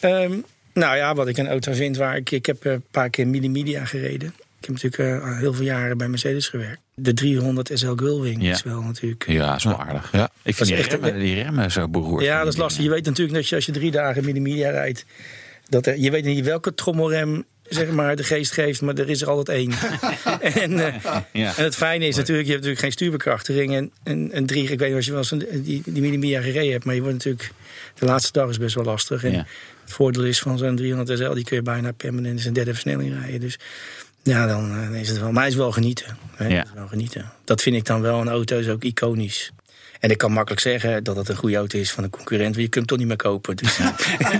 Ehm, 0.00 0.32
nou 0.74 0.96
ja, 0.96 1.14
wat 1.14 1.28
ik 1.28 1.36
een 1.38 1.48
auto 1.48 1.72
vind 1.72 1.96
waar 1.96 2.16
ik... 2.16 2.30
Ik 2.30 2.46
heb 2.46 2.64
eh, 2.64 2.72
een 2.72 2.84
paar 2.90 3.10
keer 3.10 3.26
Mini 3.28 3.48
Media 3.48 3.84
gereden. 3.84 4.34
Ik 4.60 4.66
heb 4.66 4.82
natuurlijk 4.82 5.22
eh, 5.24 5.38
heel 5.38 5.52
veel 5.54 5.64
jaren 5.64 5.98
bij 5.98 6.08
Mercedes 6.08 6.48
gewerkt. 6.48 6.80
De 6.94 7.14
300 7.14 7.70
SL 7.74 7.92
Gullwing 7.96 8.42
Ja. 8.42 8.50
is 8.50 8.62
wel 8.62 8.80
natuurlijk... 8.82 9.24
Ja, 9.28 9.54
is 9.56 9.64
wel 9.64 9.80
aardig. 9.80 10.08
Ja. 10.12 10.30
Ik 10.42 10.54
vind 10.54 10.68
die 10.68 10.78
echt- 10.78 10.90
remmen, 10.92 11.18
die 11.18 11.34
remmen 11.42 11.70
zo 11.70 11.88
beroerd. 11.88 12.24
Ja, 12.24 12.38
dat 12.44 12.52
is 12.52 12.58
lastig. 12.58 12.84
Je 12.84 12.90
weet 12.90 13.04
natuurlijk 13.04 13.36
dat 13.36 13.48
je 13.48 13.54
als 13.54 13.66
je 13.66 13.72
drie 13.72 13.90
dagen 13.90 14.24
midden 14.24 14.42
media 14.42 14.70
rijdt... 14.70 15.04
Dat 15.68 15.86
er, 15.86 15.98
je 15.98 16.10
weet 16.10 16.24
niet 16.24 16.44
welke 16.44 16.74
trommelrem 16.74 17.44
zeg 17.70 17.90
maar, 17.90 18.16
de 18.16 18.24
geest 18.24 18.52
geeft, 18.52 18.80
maar 18.82 18.94
er 18.94 19.08
is 19.10 19.22
er 19.22 19.28
altijd 19.28 19.48
één. 19.58 19.72
en, 20.62 20.86
eh, 20.86 20.94
Ja. 21.32 21.56
en 21.56 21.64
het 21.64 21.76
fijne 21.76 22.06
is 22.06 22.16
natuurlijk, 22.16 22.46
je 22.46 22.52
hebt 22.52 22.64
natuurlijk 22.64 22.80
geen 22.80 22.92
stuurbekrachtiging. 22.92 23.74
En, 23.74 23.90
en, 24.02 24.32
en 24.32 24.46
drie, 24.46 24.68
ik 24.70 24.78
weet 24.78 24.88
niet 24.88 24.98
of 24.98 25.04
je 25.04 25.10
wel 25.10 25.20
eens 25.20 25.30
een, 25.30 25.62
die, 25.62 25.82
die 25.86 26.02
Minimia 26.02 26.40
gereden 26.40 26.72
hebt, 26.72 26.84
maar 26.84 26.94
je 26.94 27.00
wordt 27.00 27.16
natuurlijk, 27.16 27.50
de 27.98 28.06
laatste 28.06 28.32
dag 28.32 28.48
is 28.48 28.58
best 28.58 28.74
wel 28.74 28.84
lastig. 28.84 29.24
En 29.24 29.32
Ja. 29.32 29.46
het 29.84 29.92
voordeel 29.92 30.24
is 30.24 30.38
van 30.38 30.58
zo'n 30.58 30.76
300 30.76 31.18
SL, 31.18 31.32
die 31.32 31.44
kun 31.44 31.56
je 31.56 31.62
bijna 31.62 31.92
permanent 31.92 32.34
in 32.34 32.40
zijn 32.40 32.54
derde 32.54 32.72
versnelling 32.72 33.14
rijden. 33.20 33.40
Dus 33.40 33.58
ja, 34.22 34.46
dan 34.46 34.92
eh, 34.92 35.00
is 35.00 35.08
het 35.08 35.18
wel, 35.18 35.32
maar 35.32 35.42
het 35.44 35.52
is 35.52 35.58
wel 35.58 35.72
genieten. 35.72 36.16
Hè? 36.34 36.46
Ja. 36.48 36.56
Het 36.58 36.66
is 36.66 36.72
wel 36.74 36.88
genieten. 36.88 37.32
Dat 37.44 37.62
vind 37.62 37.76
ik 37.76 37.84
dan 37.84 38.00
wel, 38.00 38.20
een 38.20 38.28
auto 38.28 38.58
is 38.58 38.68
ook 38.68 38.84
iconisch. 38.84 39.50
En 40.00 40.10
ik 40.10 40.18
kan 40.18 40.32
makkelijk 40.32 40.60
zeggen 40.60 41.04
dat 41.04 41.16
het 41.16 41.28
een 41.28 41.36
goede 41.36 41.56
auto 41.56 41.78
is 41.78 41.92
van 41.92 42.04
een 42.04 42.10
concurrent, 42.10 42.54
want 42.54 42.64
je 42.64 42.70
kunt 42.70 42.74
hem 42.74 42.86
toch 42.86 42.98
niet 42.98 43.06
meer 43.06 43.16
kopen. 43.16 43.56
Dus 43.56 43.78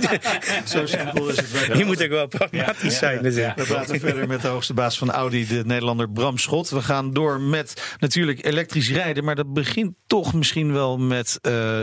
Zo 0.73 0.85
simpel 0.85 1.29
is 1.29 1.37
het. 1.37 1.77
je 1.77 1.85
moet 1.85 2.03
ook 2.03 2.09
wel 2.09 2.27
pragmatisch 2.27 2.97
zijn. 2.97 3.23
Dus. 3.23 3.35
We 3.35 3.53
praten 3.67 3.99
verder 3.99 4.27
met 4.27 4.41
de 4.41 4.47
hoogste 4.47 4.73
baas 4.73 4.97
van 4.97 5.11
Audi, 5.11 5.47
de 5.47 5.63
Nederlander 5.65 6.09
Bram 6.09 6.37
Schot. 6.37 6.69
We 6.69 6.81
gaan 6.81 7.13
door 7.13 7.41
met 7.41 7.95
natuurlijk 7.99 8.45
elektrisch 8.45 8.91
rijden. 8.91 9.23
Maar 9.23 9.35
dat 9.35 9.53
begint 9.53 9.93
toch 10.07 10.33
misschien 10.33 10.73
wel 10.73 10.97
met 10.97 11.39
eh, 11.41 11.79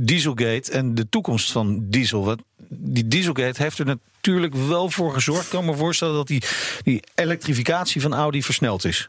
Dieselgate 0.00 0.72
en 0.72 0.94
de 0.94 1.08
toekomst 1.08 1.52
van 1.52 1.86
diesel. 1.88 2.24
Want 2.24 2.42
die 2.68 3.08
Dieselgate 3.08 3.62
heeft 3.62 3.78
er 3.78 3.84
natuurlijk 3.86 4.54
wel 4.54 4.90
voor 4.90 5.12
gezorgd. 5.12 5.44
Ik 5.44 5.50
kan 5.50 5.64
me 5.64 5.74
voorstellen 5.74 6.14
dat 6.14 6.26
die, 6.26 6.42
die 6.82 7.02
elektrificatie 7.14 8.00
van 8.00 8.14
Audi 8.14 8.42
versneld 8.42 8.84
is. 8.84 9.08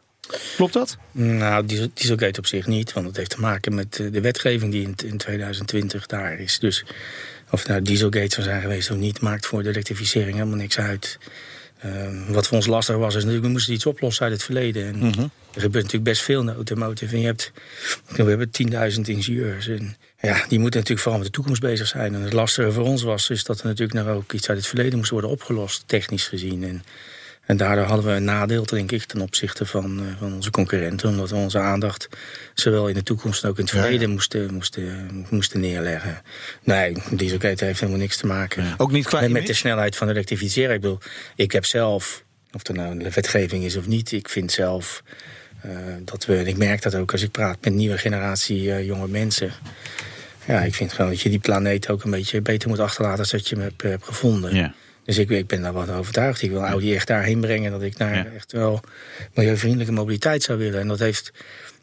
Klopt 0.55 0.73
dat? 0.73 0.97
Nou, 1.11 1.65
diesel- 1.65 1.87
Dieselgate 1.93 2.39
op 2.39 2.45
zich 2.47 2.67
niet, 2.67 2.93
want 2.93 3.07
het 3.07 3.17
heeft 3.17 3.29
te 3.29 3.39
maken 3.39 3.75
met 3.75 3.99
eh, 3.99 4.11
de 4.11 4.21
wetgeving 4.21 4.71
die 4.71 4.83
in, 4.83 4.95
in 5.05 5.17
2020 5.17 6.05
daar 6.05 6.39
is. 6.39 6.59
Dus 6.59 6.85
of 7.51 7.67
nou 7.67 7.81
Dieselgate 7.81 8.29
zou 8.33 8.45
zijn 8.47 8.61
geweest 8.61 8.91
of 8.91 8.97
niet, 8.97 9.21
maakt 9.21 9.45
voor 9.45 9.63
de 9.63 9.69
elektrificering 9.69 10.33
helemaal 10.35 10.57
niks 10.57 10.79
uit. 10.79 11.17
Ehm, 11.81 12.15
wat 12.31 12.47
voor 12.47 12.57
ons 12.57 12.65
lastig 12.65 12.95
was, 12.95 13.07
is 13.07 13.15
natuurlijk, 13.15 13.43
we 13.45 13.51
moesten 13.51 13.73
iets 13.73 13.85
oplossen 13.85 14.23
uit 14.23 14.33
het 14.33 14.43
verleden. 14.43 14.85
En 14.87 15.01
Er 15.53 15.61
gebeurt 15.63 15.83
natuurlijk 15.83 16.11
best 16.11 16.21
veel 16.21 16.39
in 16.39 16.45
de 16.45 16.53
automotive. 16.53 17.13
En 17.13 17.19
je 17.19 17.25
hebt, 17.25 17.51
we 18.07 18.23
hebben 18.23 18.49
10.000 18.51 19.07
ingenieurs. 19.07 19.67
En 19.67 19.95
ja, 20.21 20.33
die 20.47 20.59
moeten 20.59 20.79
natuurlijk 20.79 20.99
vooral 20.99 21.17
met 21.17 21.25
de 21.25 21.33
toekomst 21.33 21.61
bezig 21.61 21.87
zijn. 21.87 22.13
En 22.15 22.21
het 22.21 22.33
lastige 22.33 22.71
voor 22.71 22.83
ons 22.83 23.03
was, 23.03 23.29
is 23.29 23.43
dat 23.43 23.59
er 23.59 23.65
natuurlijk 23.65 24.05
nog 24.05 24.15
ook 24.15 24.33
iets 24.33 24.49
uit 24.49 24.57
het 24.57 24.67
verleden 24.67 24.97
moest 24.97 25.09
worden 25.09 25.29
opgelost, 25.29 25.83
technisch 25.85 26.27
gezien. 26.27 26.63
En, 26.63 26.83
en 27.47 27.57
daardoor 27.57 27.85
hadden 27.85 28.05
we 28.05 28.11
een 28.11 28.23
nadeel, 28.23 28.65
denk 28.65 28.91
ik, 28.91 29.03
ten 29.03 29.21
opzichte 29.21 29.65
van, 29.65 29.99
eh, 29.99 30.05
van 30.19 30.33
onze 30.33 30.49
concurrenten. 30.49 31.09
Omdat 31.09 31.29
we 31.29 31.35
onze 31.35 31.59
aandacht 31.59 32.07
zowel 32.53 32.87
in 32.87 32.93
de 32.93 33.03
toekomst 33.03 33.43
als 33.43 33.51
ook 33.51 33.57
in 33.57 33.63
het 33.63 33.73
Ja, 33.73 33.79
ja. 33.79 33.83
verleden 33.83 34.09
moesten, 34.09 34.53
moesten, 34.53 35.25
moesten 35.29 35.59
neerleggen. 35.59 36.21
Nee, 36.63 36.95
Dieselgate 37.11 37.65
heeft 37.65 37.79
helemaal 37.79 38.01
niks 38.01 38.17
te 38.17 38.25
maken. 38.25 38.73
Ook 38.77 38.91
niet 38.91 39.05
qua 39.05 39.27
met 39.27 39.47
de 39.47 39.53
snelheid 39.53 39.95
van 39.95 40.09
elektrificeren. 40.09 40.75
Ik 40.75 40.81
bedoel, 40.81 40.99
ik 41.35 41.51
heb 41.51 41.65
zelf, 41.65 42.23
of 42.51 42.67
er 42.67 42.73
nou 42.73 42.91
een 42.91 43.11
wetgeving 43.11 43.63
is 43.63 43.75
of 43.75 43.87
niet, 43.87 44.11
ik 44.11 44.29
vind 44.29 44.51
zelf 44.51 45.03
eh, 45.61 45.71
dat 46.03 46.25
we, 46.25 46.37
en 46.37 46.47
ik 46.47 46.57
merk 46.57 46.81
dat 46.81 46.95
ook 46.95 47.11
als 47.11 47.21
ik 47.21 47.31
praat 47.31 47.57
met 47.61 47.73
nieuwe 47.73 47.97
generatie 47.97 48.71
eh, 48.71 48.85
jonge 48.85 49.07
mensen. 49.07 49.51
Ja, 50.45 50.61
ik 50.61 50.75
vind 50.75 50.93
gewoon 50.93 51.11
dat 51.11 51.21
je 51.21 51.29
die 51.29 51.39
planeet 51.39 51.89
ook 51.89 52.03
een 52.03 52.11
beetje 52.11 52.41
beter 52.41 52.69
moet 52.69 52.79
achterlaten 52.79 53.19
als 53.19 53.31
dat 53.31 53.47
je 53.47 53.55
hem 53.55 53.63
hebt, 53.63 53.81
hebt 53.81 54.05
gevonden. 54.05 54.55
Ja. 54.55 54.73
Dus 55.07 55.17
ik, 55.17 55.29
ik 55.29 55.47
ben 55.47 55.61
daar 55.61 55.73
wat 55.73 55.89
overtuigd. 55.89 56.41
Ik 56.41 56.49
wil 56.49 56.61
Audi 56.65 56.95
echt 56.95 57.07
daarheen 57.07 57.39
brengen 57.39 57.71
dat 57.71 57.81
ik 57.81 57.97
naar 57.97 58.15
Ja. 58.15 58.25
echt 58.35 58.51
wel 58.51 58.79
milieuvriendelijke 59.33 59.93
mobiliteit 59.93 60.43
zou 60.43 60.57
willen. 60.57 60.79
En 60.79 60.87
dat 60.87 60.99
heeft. 60.99 61.31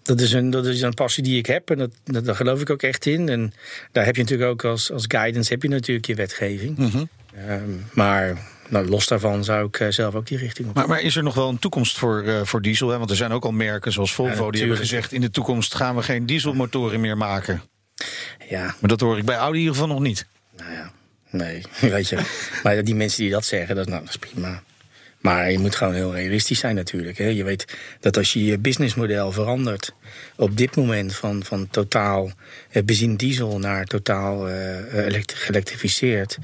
Dat 0.02 0.20
is, 0.20 0.32
een, 0.32 0.50
dat 0.50 0.66
is 0.66 0.80
een 0.80 0.94
passie 0.94 1.22
die 1.22 1.38
ik 1.38 1.46
heb 1.46 1.70
en 1.70 1.78
dat, 1.78 1.90
dat, 2.04 2.24
daar 2.24 2.34
geloof 2.36 2.60
ik 2.60 2.70
ook 2.70 2.82
echt 2.82 3.06
in. 3.06 3.28
En 3.28 3.52
daar 3.92 4.04
heb 4.04 4.16
je 4.16 4.22
natuurlijk 4.22 4.50
ook 4.50 4.64
als, 4.64 4.92
als 4.92 5.04
guidance 5.08 5.52
heb 5.52 5.62
je 5.62 5.68
natuurlijk 5.68 6.06
je 6.06 6.14
wetgeving. 6.14 6.78
Mhm. 6.78 7.04
Ehm, 7.48 7.70
maar 7.92 8.36
nou, 8.68 8.88
los 8.88 9.06
daarvan 9.06 9.44
zou 9.44 9.66
ik 9.66 9.80
eh, 9.80 9.88
zelf 9.88 10.14
ook 10.14 10.26
die 10.26 10.38
richting 10.38 10.68
op. 10.68 10.74
Maar, 10.74 10.88
maar 10.88 11.00
is 11.00 11.16
er 11.16 11.22
nog 11.22 11.34
wel 11.34 11.48
een 11.48 11.58
toekomst 11.58 11.98
voor, 11.98 12.22
eh, 12.22 12.40
voor 12.42 12.62
diesel? 12.62 12.88
Hè? 12.88 12.98
Want 12.98 13.10
er 13.10 13.16
zijn 13.16 13.32
ook 13.32 13.44
al 13.44 13.52
merken 13.52 13.92
zoals 13.92 14.12
Volvo 14.14 14.50
die 14.50 14.60
hebben 14.60 14.78
gezegd... 14.78 15.12
in 15.12 15.20
de 15.20 15.30
toekomst 15.30 15.74
gaan 15.74 15.96
we 15.96 16.02
geen 16.02 16.26
dieselmotoren 16.26 17.00
meer 17.00 17.16
maken. 17.16 17.62
Ja, 18.48 18.74
Maar 18.80 18.90
dat 18.90 19.00
hoor 19.00 19.18
ik 19.18 19.24
bij 19.24 19.36
Audi 19.36 19.58
in 19.58 19.64
ieder 19.64 19.74
geval 19.80 19.94
nog 19.94 20.02
niet. 20.02 20.26
nou 20.56 20.72
ja, 20.72 20.92
nee, 21.34 21.62
weet 21.90 22.08
je. 22.08 22.18
Maar 22.62 22.84
die 22.84 22.94
mensen 22.94 23.22
die 23.22 23.30
dat 23.30 23.44
zeggen, 23.44 23.74
dat, 23.76 23.84
is- 23.86 23.90
nou, 23.92 24.04
dat 24.04 24.14
is 24.14 24.30
prima. 24.30 24.62
Maar 25.20 25.50
je 25.50 25.58
moet 25.58 25.74
gewoon 25.74 25.94
heel 25.94 26.14
realistisch 26.14 26.58
zijn 26.58 26.74
natuurlijk. 26.74 27.18
Hè. 27.18 27.24
Je 27.26 27.44
weet 27.44 27.64
dat 28.00 28.16
als 28.16 28.32
je 28.32 28.44
je 28.44 28.58
businessmodel 28.58 29.32
verandert 29.32 29.94
op 30.36 30.56
dit 30.56 30.76
moment 30.76 31.14
van, 31.14 31.44
van 31.44 31.68
totaal 31.70 32.30
eh, 32.70 32.82
benzine 32.82 33.16
diesel 33.16 33.58
naar 33.58 33.84
totaal 33.84 34.48
eh, 34.48 35.22
geëlektrificeerd. 35.26 36.38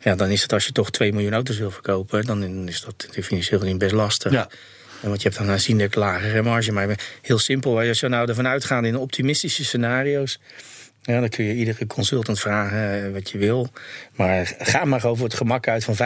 Ja, 0.00 0.14
dan 0.14 0.28
is 0.30 0.42
het 0.42 0.52
als 0.52 0.66
je 0.66 0.72
toch 0.72 0.90
2 0.90 1.12
miljoen 1.12 1.32
auto's 1.32 1.58
wil 1.58 1.70
verkopen, 1.70 2.24
dan 2.26 2.68
is 2.68 2.80
dat 2.80 3.08
financieel 3.22 3.60
gezien 3.60 3.78
best 3.78 3.92
lastig. 3.92 4.32
Ja. 4.32 4.48
En 5.02 5.08
Want 5.08 5.22
je 5.22 5.28
hebt 5.28 5.40
dan 5.40 5.50
aanzienlijk 5.50 5.94
lagere 5.94 6.42
marge. 6.42 6.72
Maar 6.72 6.98
heel 7.22 7.38
simpel, 7.38 7.78
als 7.80 8.00
je 8.00 8.08
nou 8.08 8.28
ervan 8.28 8.46
uitgaat 8.46 8.84
in 8.84 8.96
optimistische 8.96 9.64
scenario's. 9.64 10.38
Ja, 11.08 11.20
dan 11.20 11.28
kun 11.28 11.44
je 11.44 11.54
iedere 11.54 11.86
consultant 11.86 12.40
vragen 12.40 13.04
eh, 13.06 13.12
wat 13.12 13.30
je 13.30 13.38
wil. 13.38 13.70
Maar 14.14 14.54
ga 14.58 14.84
maar 14.84 15.04
over 15.04 15.24
het 15.24 15.34
gemak 15.34 15.68
uit 15.68 15.84
van 15.84 15.94
25% 15.96 15.98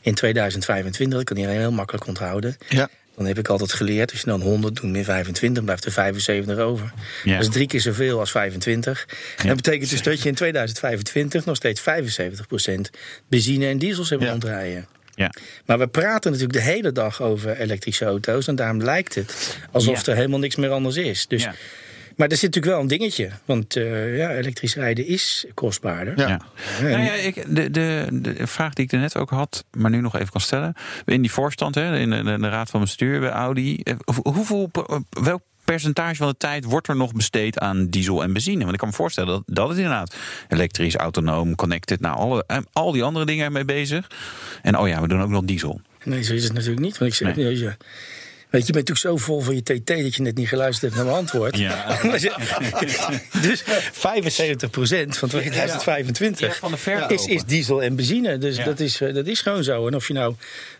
in 0.00 0.14
2025. 0.14 1.18
Dat 1.18 1.24
kan 1.26 1.36
iedereen 1.36 1.58
heel 1.58 1.72
makkelijk 1.72 2.06
onthouden. 2.06 2.56
Ja. 2.68 2.88
Dan 3.16 3.26
heb 3.26 3.38
ik 3.38 3.48
altijd 3.48 3.72
geleerd, 3.72 4.10
als 4.10 4.20
je 4.20 4.26
dan 4.26 4.40
100 4.40 4.76
doet 4.76 4.90
min 4.90 5.04
25, 5.04 5.64
blijft 5.64 5.84
er 5.84 5.92
75 5.92 6.58
over. 6.58 6.92
Ja. 7.24 7.32
Dat 7.36 7.42
is 7.46 7.52
drie 7.52 7.66
keer 7.66 7.80
zoveel 7.80 8.18
als 8.18 8.30
25. 8.30 9.06
En 9.36 9.46
dat 9.46 9.56
betekent 9.56 9.90
dus 9.90 10.02
dat 10.02 10.22
je 10.22 10.28
in 10.28 10.34
2025 10.34 11.44
nog 11.44 11.56
steeds 11.56 11.80
75% 11.80 12.90
benzine 13.28 13.66
en 13.66 13.78
diesels 13.78 14.10
hebt 14.10 14.22
Ja. 14.22 14.30
rondrijden. 14.30 14.86
Ja. 15.14 15.30
Maar 15.66 15.78
we 15.78 15.86
praten 15.86 16.30
natuurlijk 16.32 16.58
de 16.58 16.64
hele 16.64 16.92
dag 16.92 17.22
over 17.22 17.56
elektrische 17.56 18.04
auto's. 18.04 18.46
En 18.46 18.54
daarom 18.56 18.82
lijkt 18.82 19.14
het 19.14 19.56
alsof 19.72 20.04
Ja. 20.04 20.10
er 20.12 20.16
helemaal 20.16 20.38
niks 20.38 20.56
meer 20.56 20.70
anders 20.70 20.96
is. 20.96 21.26
Dus, 21.26 21.42
Ja. 21.42 21.54
Maar 22.16 22.28
er 22.28 22.36
zit 22.36 22.54
natuurlijk 22.54 22.72
wel 22.74 22.82
een 22.82 22.98
dingetje. 22.98 23.30
Want 23.44 23.76
eh, 23.76 24.16
ja, 24.16 24.30
elektrisch 24.30 24.74
rijden 24.74 25.06
is 25.06 25.46
kostbaarder. 25.54 26.18
Ja. 26.18 26.40
Nou 26.80 27.02
ja, 27.02 27.12
ik, 27.12 27.34
de, 27.56 27.70
de, 27.70 28.08
de 28.12 28.46
vraag 28.46 28.72
die 28.72 28.84
ik 28.84 28.92
er 28.92 28.98
net 28.98 29.16
ook 29.16 29.30
had, 29.30 29.64
maar 29.76 29.90
nu 29.90 30.00
nog 30.00 30.14
even 30.16 30.30
kan 30.30 30.40
stellen. 30.40 30.74
In 31.04 31.20
die 31.22 31.30
voorstand, 31.32 31.74
hè, 31.74 31.98
in 31.98 32.10
de, 32.10 32.22
de, 32.22 32.38
de 32.38 32.48
raad 32.48 32.70
van 32.70 32.80
bestuur 32.80 33.20
bij 33.20 33.30
Audi. 33.30 33.76
eh, 33.82 33.94
hoe- 34.04 34.32
Hoeveel, 34.34 34.70
eh, 34.72 34.96
welk 35.22 35.42
percentage 35.64 36.14
van 36.14 36.28
de 36.28 36.36
tijd 36.36 36.64
wordt 36.64 36.88
er 36.88 36.96
nog 36.96 37.12
besteed 37.12 37.58
aan 37.58 37.86
diesel 37.86 38.22
en 38.22 38.32
benzine? 38.32 38.60
Want 38.60 38.72
ik 38.72 38.78
kan 38.78 38.88
me 38.88 38.94
voorstellen 38.94 39.30
dat, 39.32 39.42
dat 39.46 39.68
het 39.68 39.76
inderdaad 39.78 40.16
elektrisch, 40.48 40.94
autonoom, 40.96 41.54
connected, 41.54 42.00
nou, 42.00 42.16
alle, 42.16 42.44
al 42.72 42.92
die 42.92 43.02
andere 43.02 43.24
dingen 43.26 43.44
ermee 43.44 43.64
bezig. 43.64 44.06
En 44.62 44.78
oh 44.78 44.88
ja, 44.88 45.00
we 45.00 45.08
doen 45.08 45.22
ook 45.22 45.28
nog 45.30 45.44
diesel. 45.44 45.80
Nee, 46.04 46.22
zo 46.22 46.34
is 46.34 46.44
het 46.44 46.52
natuurlijk 46.52 46.80
niet. 46.80 46.98
Want 46.98 47.10
ik 47.10 47.16
zeg, 47.16 47.36
Nee. 47.36 47.56
ja, 47.56 47.64
ja. 47.66 47.76
Weet 48.56 48.66
je, 48.66 48.72
je 48.72 48.78
bent 48.84 48.88
natuurlijk 48.88 49.20
zo 49.20 49.32
vol 49.32 49.40
van 49.40 49.54
je 49.54 49.62
TT 49.62 49.86
dat 49.86 50.14
je 50.14 50.22
net 50.22 50.36
niet 50.36 50.48
geluisterd 50.48 50.82
hebt 50.82 50.94
naar 50.94 51.04
mijn 51.04 51.16
antwoord. 51.16 51.58
Ja. 51.58 51.98
dus 53.48 53.62
75% 53.62 53.66
van 55.08 55.28
2025 55.28 56.46
Ja, 56.48 56.52
van 56.54 56.70
de 56.70 56.76
verkoop. 56.76 57.10
is, 57.10 57.26
is 57.26 57.44
diesel 57.44 57.82
en 57.82 57.96
benzine. 57.96 58.38
Dus 58.38 58.56
Ja. 58.56 58.64
dat, 58.64 58.80
is, 58.80 59.00
eh, 59.00 59.14
dat 59.14 59.26
is 59.26 59.40
gewoon 59.40 59.64
zo. 59.64 59.86
En 59.86 59.94
of 59.94 60.06
je 60.08 60.14
nou 60.14 60.34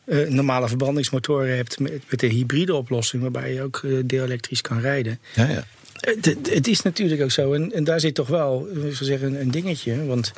eh, 0.05 0.29
normale 0.29 0.69
verbrandingsmotoren 0.69 1.57
hebt 1.57 1.79
met, 1.79 2.03
met 2.09 2.21
de 2.21 2.27
hybride 2.27 2.75
oplossing, 2.75 3.23
waarbij 3.23 3.53
je 3.53 3.63
ook 3.63 3.81
eh, 3.85 3.91
deelelektrisch 4.05 4.61
kan 4.61 4.81
rijden. 4.81 5.19
Ja, 5.35 5.49
ja. 5.49 5.67
Het, 6.01 6.25
het- 6.25 6.55
het 6.55 6.67
is 6.67 6.83
natuurlijk 6.83 7.23
ook 7.23 7.31
zo. 7.31 7.53
En, 7.53 7.73
en 7.73 7.85
daar 7.85 8.01
zit 8.01 8.15
toch 8.15 8.29
wel 8.29 8.69
ik 8.73 8.95
zou 8.95 9.05
zeggen, 9.05 9.29
een, 9.35 9.41
een 9.41 9.51
dingetje. 9.51 10.05
Want 10.07 10.33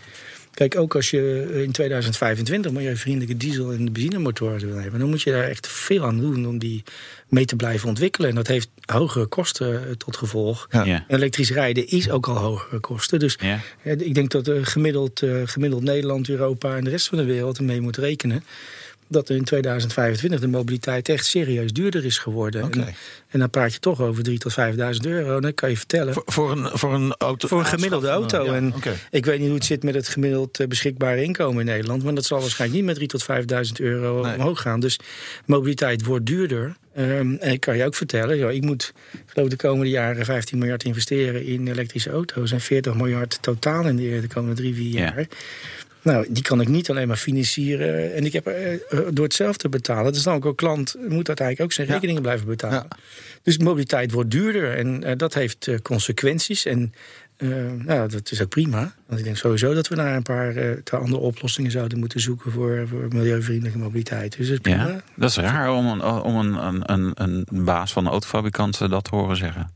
kijk, 0.59 0.77
ook 0.77 0.95
als 0.95 1.11
je 1.11 1.51
in 1.65 1.71
2025 1.73 2.73
milieuvriendelijke 2.73 3.37
diesel- 3.37 3.73
en 3.73 3.93
benzinemotoren 3.93 4.67
wil 4.67 4.77
hebben, 4.79 5.01
dan 5.01 5.09
moet 5.09 5.23
je 5.23 5.31
daar 5.31 5.45
echt 5.49 5.67
veel 5.67 6.05
aan 6.05 6.19
doen 6.21 6.47
om 6.47 6.59
die 6.59 6.83
mee 7.29 7.45
te 7.45 7.57
blijven 7.57 7.89
ontwikkelen. 7.89 8.29
En 8.29 8.35
dat 8.35 8.47
heeft 8.47 8.69
hogere 8.93 9.27
kosten 9.27 9.85
eh, 9.89 9.91
tot 9.93 10.17
gevolg. 10.17 10.67
Ja. 10.71 10.85
Ja. 10.85 11.05
En 11.09 11.17
elektrisch 11.17 11.51
rijden 11.51 11.87
is 11.89 12.11
ook 12.11 12.29
al 12.29 12.37
hogere 12.37 12.79
kosten. 12.81 13.19
Dus 13.19 13.37
Ja. 13.41 13.61
eh, 13.83 14.01
ik 14.01 14.15
denk 14.15 14.31
dat 14.31 14.49
eh, 14.49 14.55
gemiddeld, 14.63 15.23
eh, 15.23 15.31
gemiddeld 15.45 15.83
Nederland, 15.83 16.29
Europa 16.29 16.77
en 16.77 16.85
de 16.85 16.91
rest 16.91 17.09
van 17.09 17.19
de 17.19 17.25
wereld 17.25 17.59
ermee 17.59 17.81
moet 17.81 17.97
rekenen. 17.97 18.45
Dat 19.09 19.29
er 19.29 19.37
in 19.37 19.45
2025 19.45 20.41
de 20.41 20.49
mobiliteit 20.49 21.09
echt 21.09 21.27
serieus 21.27 21.73
duurder 21.73 22.05
is 22.05 22.19
geworden. 22.19 22.71
En, 22.73 22.95
en 23.29 23.39
dan 23.39 23.51
praat 23.51 23.73
je 23.73 23.79
toch 23.79 24.01
over 24.01 24.25
3.000 24.29 24.35
tot 24.37 24.53
5.000 24.53 24.57
euro. 25.01 25.41
Dan 25.41 25.55
kan 25.55 25.71
je 25.71 25.77
vertellen. 25.77 26.15
Voor, 26.15 26.23
voor, 26.27 26.51
een, 26.53 26.71
voor 26.79 26.95
een 26.95 27.15
auto. 27.19 27.49
Voor 27.49 27.59
een 27.59 27.65
gemiddelde 27.67 28.09
auto. 28.09 28.45
Ja, 28.45 28.55
en 28.55 28.75
ik 29.11 29.25
weet 29.25 29.39
niet 29.39 29.47
hoe 29.47 29.57
het 29.57 29.65
zit 29.67 29.83
met 29.83 29.95
het 29.95 30.09
gemiddeld 30.09 30.61
eh, 30.61 30.67
beschikbare 30.67 31.23
inkomen 31.23 31.61
in 31.61 31.67
Nederland. 31.67 32.03
Maar 32.05 32.15
dat 32.15 32.25
zal 32.25 32.41
waarschijnlijk 32.41 32.81
niet 32.81 32.99
met 32.99 32.99
3.000 33.01 33.07
tot 33.07 33.27
5.000 33.67 33.73
euro 33.85 34.23
Nee. 34.23 34.35
omhoog 34.35 34.61
gaan. 34.61 34.81
Dus 34.81 34.99
mobiliteit 35.45 36.05
wordt 36.05 36.27
duurder. 36.27 36.77
Ehm, 36.95 37.35
en 37.35 37.53
ik 37.53 37.61
kan 37.61 37.77
je 37.77 37.85
ook 37.85 37.95
vertellen, 37.95 38.37
ja, 38.37 38.51
ik 38.51 38.63
moet 38.63 38.93
geloof 39.27 39.49
de 39.49 39.57
komende 39.57 39.91
jaren 39.91 40.25
15 40.25 40.59
miljard 40.59 40.85
investeren 40.85 41.45
in 41.45 41.69
elektrische 41.69 42.11
auto's. 42.11 42.53
En 42.53 42.61
40 42.61 42.95
miljard 42.95 43.39
totaal 43.41 43.87
in 43.87 43.97
de, 43.97 44.21
de 44.21 44.29
komende 44.29 44.57
drie, 44.57 44.75
vier 44.75 45.01
Ja. 45.01 45.15
Nou, 46.13 46.27
die 46.29 46.43
kan 46.43 46.61
ik 46.61 46.69
niet 46.69 46.91
alleen 46.91 47.09
maar 47.09 47.17
financieren. 47.17 48.15
En 48.15 48.25
ik 48.25 48.33
heb 48.33 48.47
er, 48.47 48.83
eh, 48.89 48.99
door 49.11 49.25
het 49.25 49.35
zelf 49.35 49.57
te 49.57 49.69
betalen. 49.69 50.13
Is 50.13 50.23
dan 50.23 50.35
ook 50.35 50.45
een 50.45 50.55
klant, 50.55 50.97
moet 51.09 51.29
uiteindelijk 51.29 51.61
ook 51.61 51.73
zijn 51.73 51.87
Ja. 51.87 51.93
rekeningen 51.93 52.23
blijven 52.23 52.47
betalen. 52.47 52.87
Ja. 52.91 52.97
Dus 53.43 53.59
mobiliteit 53.59 54.13
wordt 54.13 54.31
duurder 54.31 54.77
en 54.77 55.05
eh, 55.05 55.17
dat 55.17 55.35
heeft 55.35 55.67
eh, 55.67 55.79
consequenties. 55.83 56.65
En 56.65 56.95
eh, 57.37 57.49
nou, 57.85 58.09
dat 58.09 58.31
is 58.31 58.43
ook 58.43 58.49
prima. 58.49 58.95
Want 59.07 59.19
ik 59.19 59.25
denk 59.25 59.37
sowieso 59.37 59.75
dat 59.75 59.89
we 59.89 59.95
naar 59.95 60.17
een 60.17 60.23
paar 60.23 60.57
eh, 60.57 61.01
andere 61.01 61.21
oplossingen 61.23 61.71
zouden 61.71 61.99
moeten 61.99 62.21
zoeken 62.21 62.53
voor, 62.53 62.87
voor 62.89 63.07
milieuvriendelijke 63.09 63.79
mobiliteit. 63.79 64.37
Dus 64.37 64.47
dat 64.47 64.55
is 64.55 64.61
prima. 64.63 64.89
Ja, 64.89 65.01
dat 65.17 65.31
is 65.31 65.37
raar 65.37 65.73
om 65.73 65.87
een, 65.87 66.03
om 66.05 66.37
een, 66.37 66.93
een, 66.93 67.13
een, 67.15 67.47
baas 67.51 67.93
van 67.93 68.05
een 68.05 68.11
autofabrikant 68.11 68.81
eh, 68.81 68.91
dat 68.91 69.05
te 69.05 69.17
horen 69.17 69.37
zeggen. 69.37 69.71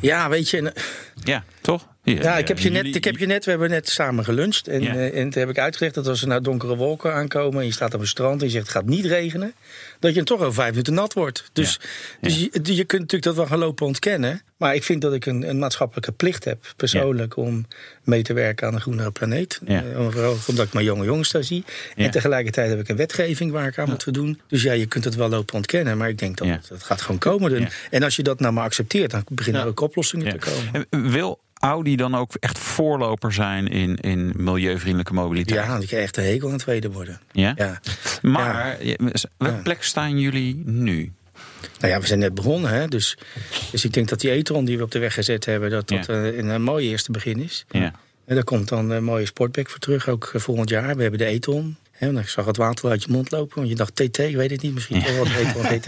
Ja, 0.00 0.28
weet 0.28 0.50
je, 0.50 0.56
en, 0.56 0.74
eh, 0.74 0.82
Ja, 1.24 1.44
toch? 1.60 1.86
Ja, 2.14 2.38
ik 2.38 2.48
heb, 2.48 2.58
je 2.58 2.70
net, 2.70 2.94
ik 2.94 3.04
heb 3.04 3.16
je 3.16 3.26
net, 3.26 3.44
we 3.44 3.50
hebben 3.50 3.70
net 3.70 3.88
samen 3.88 4.24
geluncht. 4.24 4.68
En, 4.68 4.82
Ja. 4.82 4.94
eh, 4.94 5.20
en 5.20 5.30
toen 5.30 5.40
heb 5.40 5.50
ik 5.50 5.58
uitgelegd 5.58 5.94
dat 5.94 6.06
als 6.06 6.22
er 6.22 6.28
nou 6.28 6.40
donkere 6.40 6.76
wolken 6.76 7.12
aankomen... 7.14 7.60
en 7.60 7.66
je 7.66 7.72
staat 7.72 7.94
op 7.94 8.00
een 8.00 8.06
strand 8.06 8.40
en 8.40 8.46
je 8.46 8.52
zegt 8.52 8.64
het 8.66 8.74
gaat 8.74 8.86
niet 8.86 9.04
regenen... 9.04 9.52
dat 10.00 10.10
je 10.10 10.16
dan 10.16 10.24
toch 10.24 10.40
over 10.40 10.54
vijf 10.54 10.70
minuten 10.70 10.94
nat 10.94 11.12
wordt. 11.12 11.50
Dus, 11.52 11.80
dus 12.20 12.38
je, 12.38 12.50
je 12.62 12.84
kunt 12.84 13.00
natuurlijk 13.00 13.22
dat 13.22 13.34
wel 13.34 13.46
gaan 13.46 13.58
lopen 13.58 13.86
ontkennen. 13.86 14.42
Maar 14.56 14.74
ik 14.74 14.84
vind 14.84 15.02
dat 15.02 15.12
ik 15.14 15.26
een, 15.26 15.48
een 15.48 15.58
maatschappelijke 15.58 16.12
plicht 16.12 16.44
heb, 16.44 16.72
persoonlijk... 16.76 17.36
om 17.36 17.66
mee 18.04 18.22
te 18.22 18.32
werken 18.32 18.66
aan 18.66 18.74
een 18.74 18.80
groenere 18.80 19.10
planeet. 19.10 19.60
Ja. 19.66 19.82
Eh, 19.84 20.08
vooral 20.10 20.36
omdat 20.46 20.66
ik 20.66 20.72
mijn 20.72 20.84
jonge 20.84 21.04
jongens 21.04 21.30
daar 21.30 21.44
zie. 21.44 21.64
En 21.96 22.10
tegelijkertijd 22.10 22.70
heb 22.70 22.80
ik 22.80 22.88
een 22.88 22.96
wetgeving 22.96 23.50
waar 23.52 23.66
ik 23.66 23.78
aan 23.78 23.88
moet 23.88 24.02
voldoen. 24.02 24.40
Dus 24.48 24.62
ja, 24.62 24.72
je 24.72 24.86
kunt 24.86 25.04
het 25.04 25.14
wel 25.14 25.28
lopen 25.28 25.54
ontkennen. 25.54 25.96
Maar 25.98 26.08
ik 26.08 26.18
denk 26.18 26.36
dat 26.36 26.48
het, 26.48 26.68
het 26.68 26.82
gaat 26.82 27.00
gewoon 27.00 27.18
komen. 27.18 27.68
En- 27.90 28.02
als 28.02 28.16
je 28.16 28.22
dat 28.22 28.40
nou 28.40 28.52
maar 28.52 28.64
accepteert... 28.64 29.10
dan 29.10 29.24
beginnen 29.30 29.62
er 29.62 29.68
ook 29.68 29.80
oplossingen 29.80 30.38
te 30.38 30.50
komen. 30.50 30.86
En 30.90 31.10
Wil 31.10 31.44
Audi 31.58 31.96
dan 31.96 32.14
ook 32.14 32.34
echt 32.34 32.58
voorloper 32.58 33.32
zijn 33.32 33.68
in, 33.68 33.96
in 33.96 34.32
milieuvriendelijke 34.36 35.14
mobiliteit? 35.14 35.66
Ja, 35.66 35.76
ik 35.78 35.86
krijg 35.86 36.02
echt 36.02 36.16
een 36.16 36.24
hekel 36.24 36.46
aan 36.46 36.52
het 36.52 36.62
tweede 36.62 36.90
worden. 36.90 37.20
Ja? 37.32 37.52
Ja. 37.56 37.80
Maar 38.22 38.84
ja. 38.84 38.96
welke 39.36 39.62
plek 39.62 39.82
staan 39.82 40.18
jullie 40.18 40.62
nu? 40.64 41.12
Nou 41.80 41.92
ja, 41.92 42.00
we 42.00 42.06
zijn 42.06 42.18
net 42.18 42.34
begonnen. 42.34 42.70
Hè? 42.70 42.88
Dus, 42.88 43.18
dus 43.70 43.84
ik 43.84 43.92
denk 43.92 44.08
dat 44.08 44.20
die 44.20 44.30
e-tron 44.30 44.64
die 44.64 44.76
we 44.76 44.84
op 44.84 44.90
de 44.90 44.98
weg 44.98 45.14
gezet 45.14 45.44
hebben... 45.44 45.70
dat 45.70 45.88
dat 45.88 46.08
eh, 46.08 46.36
een, 46.36 46.48
een 46.48 46.62
mooi 46.62 46.88
eerste 46.88 47.12
begin 47.12 47.38
is. 47.38 47.64
Ja. 47.70 47.92
En 48.24 48.34
daar 48.34 48.44
komt 48.44 48.68
dan 48.68 48.90
een 48.90 49.04
mooie 49.04 49.26
sportback 49.26 49.70
voor 49.70 49.78
terug, 49.78 50.08
ook 50.08 50.30
eh, 50.32 50.40
volgend 50.40 50.68
jaar. 50.68 50.96
We 50.96 51.02
hebben 51.02 51.18
de 51.18 51.26
e-tron. 51.26 51.76
Want 52.00 52.18
ik 52.18 52.28
zag 52.28 52.46
het 52.46 52.56
water 52.56 52.90
uit 52.90 53.02
je 53.04 53.10
mond 53.10 53.30
lopen. 53.30 53.56
Want 53.56 53.68
je 53.68 53.74
dacht 53.74 53.94
TT, 53.96 54.18
ik 54.18 54.36
weet 54.36 54.50
het 54.50 54.62
niet. 54.62 54.74
Misschien 54.74 55.02
toch 55.02 55.14
wel 55.14 55.24
de 55.24 55.40
e-tron 55.40 55.80
TT. 55.80 55.86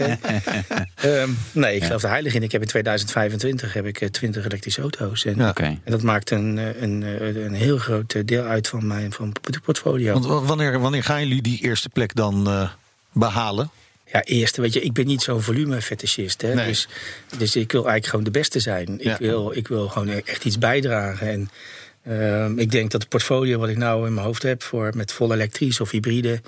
Ehm, 0.95 1.29
nee, 1.51 1.75
ik 1.75 1.83
geloof 1.83 2.03
er 2.03 2.09
heilig 2.09 2.33
in. 2.33 2.43
Ik 2.43 2.51
heb 2.51 2.61
in 2.61 2.67
2025 2.67 3.73
heb 3.73 3.85
ik 3.85 4.01
eh, 4.01 4.09
20 4.09 4.45
elektrische 4.45 4.81
auto's. 4.81 5.25
En, 5.25 5.35
Ja. 5.37 5.53
En 5.55 5.79
dat 5.85 6.01
maakt 6.01 6.31
een, 6.31 6.57
eh, 6.57 6.81
een, 6.81 7.03
eh, 7.03 7.43
een 7.43 7.53
heel 7.53 7.77
groot 7.77 8.13
eh, 8.13 8.21
deel 8.25 8.43
uit 8.43 8.67
van 8.67 8.87
mijn 8.87 9.11
van 9.13 9.33
portfolio. 9.63 10.13
Want 10.19 10.47
wanneer, 10.47 10.79
wanneer 10.79 11.03
gaan 11.03 11.27
jullie 11.27 11.41
die 11.41 11.59
eerste 11.61 11.89
plek 11.89 12.15
dan 12.15 12.47
eh, 12.47 12.69
behalen? 13.11 13.69
Ja, 14.11 14.23
eerst, 14.23 14.57
weet 14.57 14.73
je, 14.73 14.81
ik 14.81 14.93
ben 14.93 15.05
niet 15.05 15.21
zo'n 15.21 15.41
volume-fetischist. 15.41 16.41
Nee. 16.41 16.65
Dus, 16.67 16.87
dus 17.37 17.55
ik 17.55 17.71
wil 17.71 17.81
eigenlijk 17.81 18.09
gewoon 18.09 18.23
de 18.25 18.31
beste 18.31 18.59
zijn. 18.59 18.97
Ja. 19.01 19.13
Ik, 19.13 19.19
wil, 19.19 19.51
ik 19.55 19.67
wil 19.67 19.87
gewoon 19.87 20.09
echt 20.09 20.45
iets 20.45 20.57
bijdragen. 20.57 21.27
En 21.29 21.49
ehm, 22.09 22.59
ik 22.59 22.71
denk 22.71 22.91
dat 22.91 23.01
het 23.01 23.09
portfolio 23.09 23.59
wat 23.59 23.69
ik 23.69 23.77
nou 23.77 24.07
in 24.07 24.13
mijn 24.13 24.25
hoofd 24.25 24.43
heb... 24.43 24.63
Voor, 24.63 24.91
met 24.95 25.11
vol 25.11 25.33
elektrisch 25.33 25.79
of 25.81 25.91
hybride... 25.91 26.41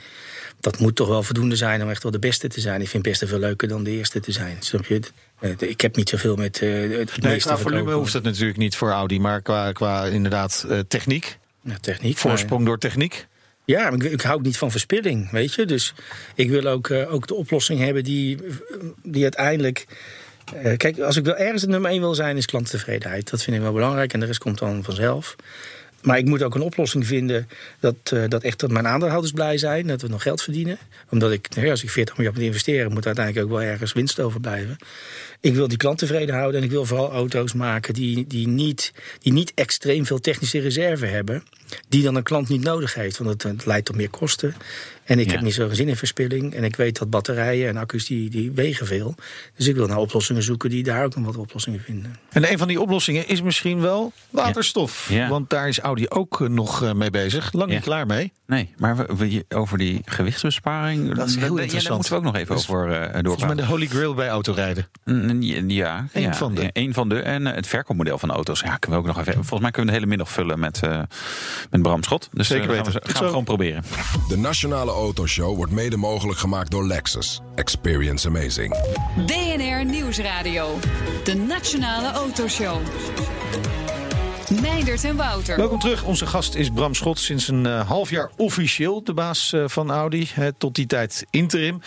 dat 0.60 0.80
moet 0.80 0.96
toch 0.96 1.08
wel 1.08 1.24
voldoende 1.24 1.56
zijn 1.56 1.84
om 1.84 1.90
echt 1.90 2.04
wel 2.04 2.12
de 2.12 2.20
beste 2.20 2.48
te 2.48 2.62
zijn. 2.62 2.82
Ik 2.82 2.88
vind 2.88 3.06
het 3.06 3.20
best 3.20 3.32
veel 3.32 3.40
leuker 3.40 3.68
dan 3.68 3.84
de 3.84 3.92
eerste 3.92 4.20
te 4.20 4.32
zijn. 4.32 4.58
Snap 4.60 4.86
je? 4.86 5.00
Eh, 5.40 5.52
Ik 5.60 5.82
heb 5.82 5.96
niet 5.96 6.10
zoveel 6.10 6.36
met 6.36 6.62
eh, 6.62 6.70
het 6.98 7.22
Nee, 7.22 7.40
qua 7.40 7.58
volume 7.58 7.94
hoeft 7.94 8.14
het 8.14 8.24
natuurlijk 8.24 8.58
niet 8.58 8.76
voor 8.76 8.92
Audi, 8.92 9.20
maar 9.20 9.42
qua, 9.42 9.72
qua 9.72 10.06
inderdaad 10.06 10.66
eh, 10.70 10.80
techniek, 10.88 11.38
Ja, 11.62 11.78
techniek. 11.82 12.18
voorsprong 12.18 12.66
door 12.66 12.78
techniek. 12.78 13.28
Ja, 13.66 13.90
ik, 13.90 14.04
ik 14.04 14.22
hou 14.22 14.36
ook 14.38 14.44
niet 14.44 14.58
van 14.58 14.72
verspilling, 14.72 15.32
weet 15.32 15.54
je. 15.54 15.66
Dus 15.66 15.94
ik 16.36 16.50
wil 16.50 16.66
ook, 16.66 16.92
ook 16.92 17.28
de 17.28 17.34
oplossing 17.36 17.80
hebben 17.80 18.04
die, 18.04 18.38
die 19.04 19.24
uiteindelijk... 19.24 19.86
eh, 20.54 20.78
kijk, 20.78 21.00
als 21.00 21.16
ik 21.16 21.26
wel 21.26 21.36
ergens 21.36 21.62
het 21.62 21.72
nummer 21.72 21.92
één 21.92 22.00
wil 22.00 22.16
zijn, 22.16 22.38
is 22.38 22.46
klanttevredenheid. 22.46 23.30
Dat 23.30 23.44
vind 23.44 23.56
ik 23.56 23.62
wel 23.62 23.74
belangrijk 23.74 24.14
en 24.14 24.20
de 24.20 24.26
rest 24.26 24.40
komt 24.40 24.60
dan 24.60 24.84
vanzelf. 24.84 25.36
Maar 26.02 26.18
ik 26.18 26.26
moet 26.26 26.44
ook 26.44 26.56
een 26.56 26.62
oplossing 26.62 27.08
vinden 27.08 27.48
dat, 27.80 27.96
eh, 28.04 28.24
dat 28.28 28.44
echt 28.44 28.60
dat 28.60 28.72
mijn 28.72 28.88
aandeelhouders 28.88 29.34
blij 29.34 29.58
zijn. 29.58 29.88
Dat 29.88 30.02
we 30.02 30.08
nog 30.08 30.22
geld 30.22 30.42
verdienen. 30.42 30.78
Omdat 31.10 31.32
ik, 31.32 31.50
nou 31.50 31.66
ja, 31.66 31.72
als 31.72 31.84
ik 31.84 31.90
40 31.90 32.16
miljard 32.16 32.38
moet 32.38 32.46
investeren, 32.46 32.94
moet 32.94 33.06
uiteindelijk 33.06 33.46
ook 33.46 33.52
wel 33.52 33.62
ergens 33.62 33.94
winst 33.94 34.20
overblijven. 34.20 34.78
Ik 35.40 35.56
wil 35.56 35.68
die 35.68 35.78
klant 35.78 35.98
tevreden 35.98 36.36
houden 36.36 36.60
en 36.60 36.66
ik 36.66 36.72
wil 36.72 36.86
vooral 36.86 37.12
auto's 37.12 37.54
maken 37.54 37.94
die, 37.94 38.28
die, 38.28 38.48
niet, 38.48 38.94
die 39.20 39.34
niet 39.34 39.52
extreem 39.56 40.06
veel 40.06 40.20
technische 40.20 40.60
reserve 40.60 41.06
hebben. 41.06 41.44
Die 41.90 42.04
dan 42.04 42.16
een 42.16 42.24
klant 42.24 42.50
niet 42.50 42.64
nodig 42.64 42.94
heeft, 42.94 43.18
want 43.18 43.44
het 43.44 43.66
leidt 43.66 43.86
tot 43.86 43.96
meer 43.96 44.10
kosten. 44.10 44.56
En 45.04 45.20
ik 45.20 45.26
Ja. 45.26 45.32
heb 45.32 45.42
niet 45.42 45.54
zo'n 45.54 45.76
zin 45.76 45.88
in 45.88 45.96
verspilling. 45.96 46.54
En 46.54 46.64
ik 46.64 46.76
weet 46.76 47.00
dat 47.00 47.10
batterijen 47.10 47.68
en 47.70 47.78
accu's 47.78 48.06
die, 48.06 48.30
die 48.30 48.52
wegen 48.52 48.86
veel. 48.88 49.16
Dus 49.56 49.68
ik 49.68 49.76
wil 49.76 49.88
naar 49.88 49.98
oplossingen 49.98 50.44
zoeken 50.44 50.70
die 50.70 50.84
daar 50.84 51.06
ook 51.06 51.16
nog 51.16 51.26
wat 51.26 51.38
oplossingen 51.38 51.80
vinden. 51.80 52.16
En 52.30 52.52
een 52.52 52.58
van 52.58 52.68
die 52.68 52.82
oplossingen 52.82 53.28
is 53.28 53.42
misschien 53.42 53.80
wel 53.82 54.14
waterstof. 54.30 55.08
Ja. 55.10 55.28
Want 55.30 55.50
daar 55.50 55.68
is 55.68 55.80
Audi 55.80 56.06
ook 56.10 56.42
eh, 56.42 56.48
nog 56.48 56.84
eh, 56.84 56.94
mee 56.94 57.10
bezig. 57.10 57.54
Lang 57.54 57.70
Ja. 57.70 57.76
niet 57.76 57.84
klaar 57.86 58.06
mee. 58.06 58.32
Nee, 58.46 58.70
maar 58.78 58.96
we- 58.98 59.16
we- 59.16 59.46
over 59.56 59.78
die 59.78 60.02
gewichtsbesparing... 60.06 61.14
Dat 61.16 61.28
is 61.28 61.36
heel 61.36 61.44
ja, 61.44 61.50
Daar 61.54 61.62
interessant. 61.64 61.94
moeten 61.96 62.12
we 62.12 62.18
ook 62.18 62.24
nog 62.34 62.36
even 62.36 62.56
is 62.56 62.70
over 62.70 62.86
eh 62.92 62.96
Volgens 62.98 63.12
mij 63.14 63.22
doorpraten. 63.22 63.58
de 63.58 63.66
holy 63.66 63.88
grail 63.88 64.14
bij 64.14 64.30
autorijden. 64.30 64.88
Ja, 65.68 66.08
ja, 66.14 66.34
van 66.34 66.56
de. 66.56 66.90
van 66.92 67.10
de. 67.10 67.20
En 67.22 67.46
het 67.46 67.68
verkoopmodel 67.68 68.18
van 68.18 68.32
auto's. 68.32 68.60
Ja, 68.60 68.76
kunnen 68.76 69.02
we 69.02 69.08
ook 69.10 69.16
nog 69.16 69.20
even. 69.26 69.34
Volgens 69.40 69.60
mij 69.62 69.72
kunnen 69.72 69.94
we 69.94 70.00
de 70.00 70.06
hele 70.06 70.18
middag 70.18 70.32
vullen 70.36 70.60
met, 70.60 70.84
eh, 70.84 71.02
met 71.70 71.82
Bram 71.82 72.04
Schot. 72.04 72.30
Dus 72.34 72.48
Zeker 72.48 72.70
eh, 72.70 72.76
gaan 72.76 72.84
weten. 72.86 73.02
we, 73.04 73.14
gaan 73.14 73.22
we 73.24 73.28
gewoon 73.30 73.44
proberen. 73.44 73.84
De 74.28 74.38
Nationale 74.38 74.91
Autoshow 74.92 75.56
wordt 75.56 75.72
mede 75.72 75.98
mogelijk 75.98 76.40
gemaakt 76.40 76.72
door 76.72 76.88
Lexus. 76.88 77.42
Experience 77.56 78.28
amazing. 78.28 78.76
BNR 79.26 79.86
Nieuwsradio. 79.86 80.80
De 81.24 81.36
Nationale 81.36 82.12
Autoshow. 82.12 82.82
Meindert 84.60 85.04
en 85.04 85.16
Wouter. 85.16 85.58
Welkom 85.58 85.80
terug. 85.80 86.04
Onze 86.04 86.26
gast 86.28 86.56
is 86.56 86.70
Bram 86.70 86.94
Schot. 86.96 87.20
Sinds 87.20 87.48
een 87.48 87.66
eh, 87.66 87.88
half 87.88 88.10
jaar 88.10 88.30
officieel 88.38 89.04
de 89.04 89.14
baas 89.14 89.54
eh, 89.54 89.64
van 89.68 89.92
Audi. 89.92 90.30
tot 90.58 90.76
die 90.76 90.86
tijd 90.86 91.26
interim. 91.30 91.82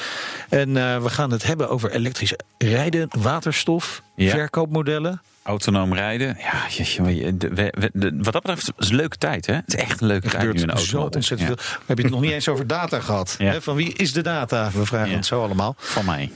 En 0.49 0.77
eh, 0.77 1.03
we 1.03 1.09
gaan 1.11 1.31
het 1.31 1.43
hebben 1.43 1.69
over 1.69 1.91
elektrisch 1.91 2.35
rijden, 2.59 3.09
waterstof, 3.19 4.03
Ja. 4.17 4.31
verkoopmodellen. 4.31 5.23
Autonoom 5.43 5.95
rijden. 5.95 6.37
Ja, 6.41 6.67
jeetje, 6.71 7.03
maar 7.03 7.13
je- 7.13 7.37
de- 7.37 7.49
we- 7.49 7.75
we- 7.79 7.91
de- 7.93 8.15
wat 8.21 8.33
dat 8.33 8.43
betreft 8.43 8.61
is 8.61 8.67
het 8.77 8.91
een 8.91 8.97
leuke 8.97 9.17
tijd. 9.17 9.47
Hè? 9.47 9.55
Het 9.55 9.65
is 9.67 9.75
echt 9.75 10.01
een 10.01 10.07
leuke 10.07 10.29
tijd 10.29 10.43
nu 10.43 10.49
in 10.49 10.55
de 10.55 10.61
gebeurt 10.61 10.81
zo 10.89 11.01
ontzettend 11.01 11.41
Ja. 11.41 11.47
veel. 11.47 11.57
We 11.57 11.83
hebben 11.87 12.05
het 12.05 12.15
nog 12.15 12.23
niet 12.23 12.33
eens 12.33 12.49
over 12.49 12.67
data 12.67 13.01
gehad. 13.01 13.35
Ja. 13.39 13.51
Hè, 13.51 13.63
van 13.63 13.75
wie 13.77 13.93
is 13.95 14.13
de 14.13 14.23
data? 14.23 14.71
We 14.75 14.87
vragen 14.87 15.11
Ja. 15.11 15.17
het 15.17 15.27
zo 15.27 15.43
allemaal. 15.43 15.75
Van 15.79 16.05
mij. 16.05 16.31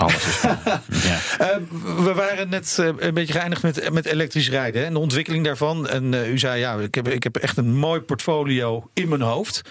Alles 0.00 0.26
is 0.26 0.40
ja. 1.08 1.18
Eh, 1.38 1.56
we 2.04 2.12
waren 2.14 2.48
net 2.48 2.76
eh, 2.78 2.86
een 2.98 3.14
beetje 3.14 3.32
geëindigd 3.32 3.62
met, 3.62 3.90
met 3.92 4.06
elektrisch 4.06 4.50
rijden 4.50 4.80
hè, 4.80 4.86
en 4.86 4.92
de 4.92 4.98
ontwikkeling 4.98 5.44
daarvan. 5.44 5.88
En 5.88 6.14
eh, 6.14 6.30
u 6.30 6.38
zei, 6.38 6.60
ja, 6.60 6.78
ik 6.78 6.94
heb, 6.94 7.08
ik 7.08 7.22
heb 7.22 7.36
echt 7.36 7.56
een 7.56 7.74
mooi 7.74 8.00
portfolio 8.00 8.90
in 8.94 9.08
mijn 9.08 9.20
hoofd. 9.20 9.62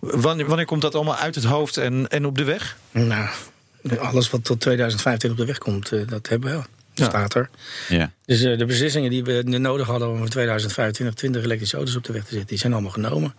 Wanneer, 0.00 0.46
wanneer 0.46 0.66
komt 0.66 0.82
dat 0.82 0.94
allemaal 0.94 1.16
uit 1.16 1.34
het 1.34 1.44
hoofd 1.44 1.76
en, 1.76 2.08
en 2.08 2.26
op 2.26 2.36
de 2.36 2.44
weg? 2.44 2.76
Nou, 2.90 3.28
alles 3.98 4.30
wat 4.30 4.44
tot 4.44 4.60
2025 4.60 5.30
op 5.30 5.46
de 5.46 5.52
weg 5.52 5.58
komt, 5.58 6.10
dat 6.10 6.28
hebben 6.28 6.48
we 6.48 6.54
wel. 6.54 6.64
Ja. 7.04 7.08
Staat 7.08 7.34
er. 7.34 7.50
Ja. 7.88 8.12
Dus 8.24 8.42
eh, 8.42 8.58
de 8.58 8.64
beslissingen 8.64 9.10
die 9.10 9.24
we 9.24 9.42
nodig 9.42 9.86
hadden 9.86 10.08
om 10.08 10.22
in 10.22 10.28
2025 10.28 11.16
20 11.16 11.42
elektrische 11.42 11.76
auto's 11.76 11.96
op 11.96 12.04
de 12.04 12.12
weg 12.12 12.22
te 12.22 12.28
zetten, 12.28 12.48
die 12.48 12.58
zijn 12.58 12.72
allemaal 12.72 12.90
genomen. 12.90 13.34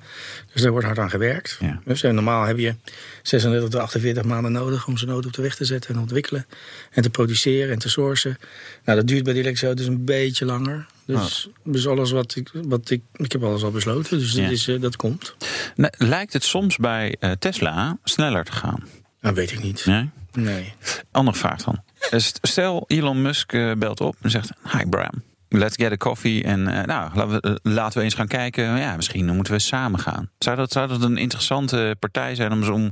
Dus 0.53 0.61
daar 0.61 0.71
wordt 0.71 0.85
hard 0.85 0.99
aan 0.99 1.09
gewerkt. 1.09 1.57
Ja. 1.59 1.79
Dus 1.85 2.03
eh, 2.03 2.11
normaal 2.11 2.45
heb 2.45 2.57
je 2.57 2.75
36 3.23 3.69
tot 3.69 3.81
48 3.81 4.23
maanden 4.23 4.51
nodig 4.51 4.87
om 4.87 4.97
zo'n 4.97 5.09
auto 5.09 5.27
op 5.27 5.33
de 5.33 5.41
weg 5.41 5.55
te 5.55 5.65
zetten 5.65 5.93
en 5.95 6.01
ontwikkelen. 6.01 6.45
En 6.91 7.01
te 7.01 7.09
produceren 7.09 7.73
en 7.73 7.79
te 7.79 7.89
sourcen. 7.89 8.37
Nou, 8.85 8.97
dat 8.97 9.07
duurt 9.07 9.23
bij 9.23 9.33
die 9.33 9.41
elektrische 9.41 9.67
auto's 9.67 9.85
een 9.87 10.05
beetje 10.05 10.45
langer. 10.45 10.85
Dus, 11.05 11.49
dus 11.63 11.87
alles 11.87 12.11
wat 12.11 12.35
ik, 12.35 12.49
wat 12.53 12.89
ik. 12.89 13.01
Ik 13.13 13.31
heb 13.31 13.43
alles 13.43 13.63
al 13.63 13.71
besloten, 13.71 14.19
dus 14.19 14.33
Ja. 14.33 14.41
dat, 14.41 14.51
is, 14.51 14.67
eh, 14.67 14.81
dat 14.81 14.95
komt. 14.95 15.35
Nou, 15.75 15.93
lijkt 15.97 16.33
het 16.33 16.43
soms 16.43 16.77
bij 16.77 17.15
eh, 17.19 17.31
Tesla 17.31 17.97
sneller 18.03 18.43
te 18.43 18.51
gaan? 18.51 18.83
Nou, 19.21 19.35
weet 19.35 19.51
ik 19.51 19.63
niet. 19.63 19.85
Nee? 19.85 20.09
Nee. 20.33 20.73
Andere 21.11 21.37
vraag 21.37 21.63
dan. 21.63 21.83
Eh, 22.09 22.19
st- 22.19 22.39
Stel, 22.41 22.83
Elon 22.87 23.21
Musk 23.21 23.53
eh, 23.53 23.71
belt 23.77 24.01
op 24.01 24.15
en 24.21 24.29
zegt: 24.29 24.49
Hi 24.71 24.85
Bram, 24.89 25.23
let's 25.49 25.75
get 25.75 25.91
a 25.91 25.97
coffee. 25.97 26.43
En 26.43 26.67
eh, 26.67 26.85
nou, 26.85 27.11
laten 27.15 27.41
we, 27.41 27.59
laten 27.63 27.97
we 27.97 28.03
eens 28.03 28.13
gaan 28.13 28.27
kijken. 28.27 28.63
Ja, 28.77 28.95
misschien 28.95 29.35
moeten 29.35 29.53
we 29.53 29.59
samen 29.59 29.99
gaan. 29.99 30.29
Zou 30.39 30.55
dat, 30.57 30.71
zou 30.71 30.87
dat 30.87 31.03
een 31.03 31.17
interessante 31.17 31.95
partij 31.99 32.35
zijn 32.35 32.51
om, 32.51 32.63
om, 32.69 32.91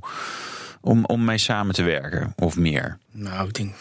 om, 0.82 1.06
om 1.06 1.26
mee 1.26 1.38
samen 1.38 1.74
te 1.76 1.84
werken? 1.84 2.34
Of 2.36 2.58
meer? 2.58 2.98
Nou, 3.12 3.48
ik 3.48 3.54
denk. 3.54 3.74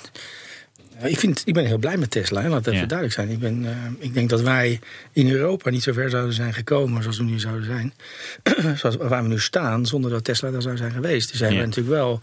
Ik, 1.03 1.19
vind, 1.19 1.43
ik 1.45 1.55
ben 1.55 1.65
heel 1.67 1.79
blij 1.79 1.97
met 1.97 2.11
Tesla, 2.11 2.41
hè. 2.43 2.49
laat 2.49 2.59
het 2.59 2.67
even 2.67 2.81
Ja. 2.81 2.87
duidelijk 2.87 3.19
zijn. 3.19 3.31
Ik, 3.31 3.39
ben, 3.39 3.67
ik 3.99 4.15
denk 4.15 4.29
dat 4.31 4.41
wij 4.41 4.81
in 5.12 5.31
Europa 5.31 5.71
niet 5.71 5.83
zo 5.83 5.93
ver 5.93 6.11
zouden 6.11 6.35
zijn 6.35 6.55
gekomen 6.55 7.03
zoals 7.03 7.19
we 7.19 7.25
nu 7.25 7.39
zouden 7.39 7.65
zijn. 7.65 7.93
zoals 8.79 8.97
waar 8.97 9.23
we 9.23 9.29
nu 9.29 9.41
staan, 9.41 9.87
zonder 9.87 10.11
dat 10.11 10.25
Tesla 10.25 10.51
daar 10.51 10.62
zou 10.62 10.77
zijn 10.77 10.93
geweest. 10.93 11.29
Dus 11.31 11.39
zij 11.39 11.53
Ja. 11.53 11.59
natuurlijk 11.65 11.97
wel 11.97 12.19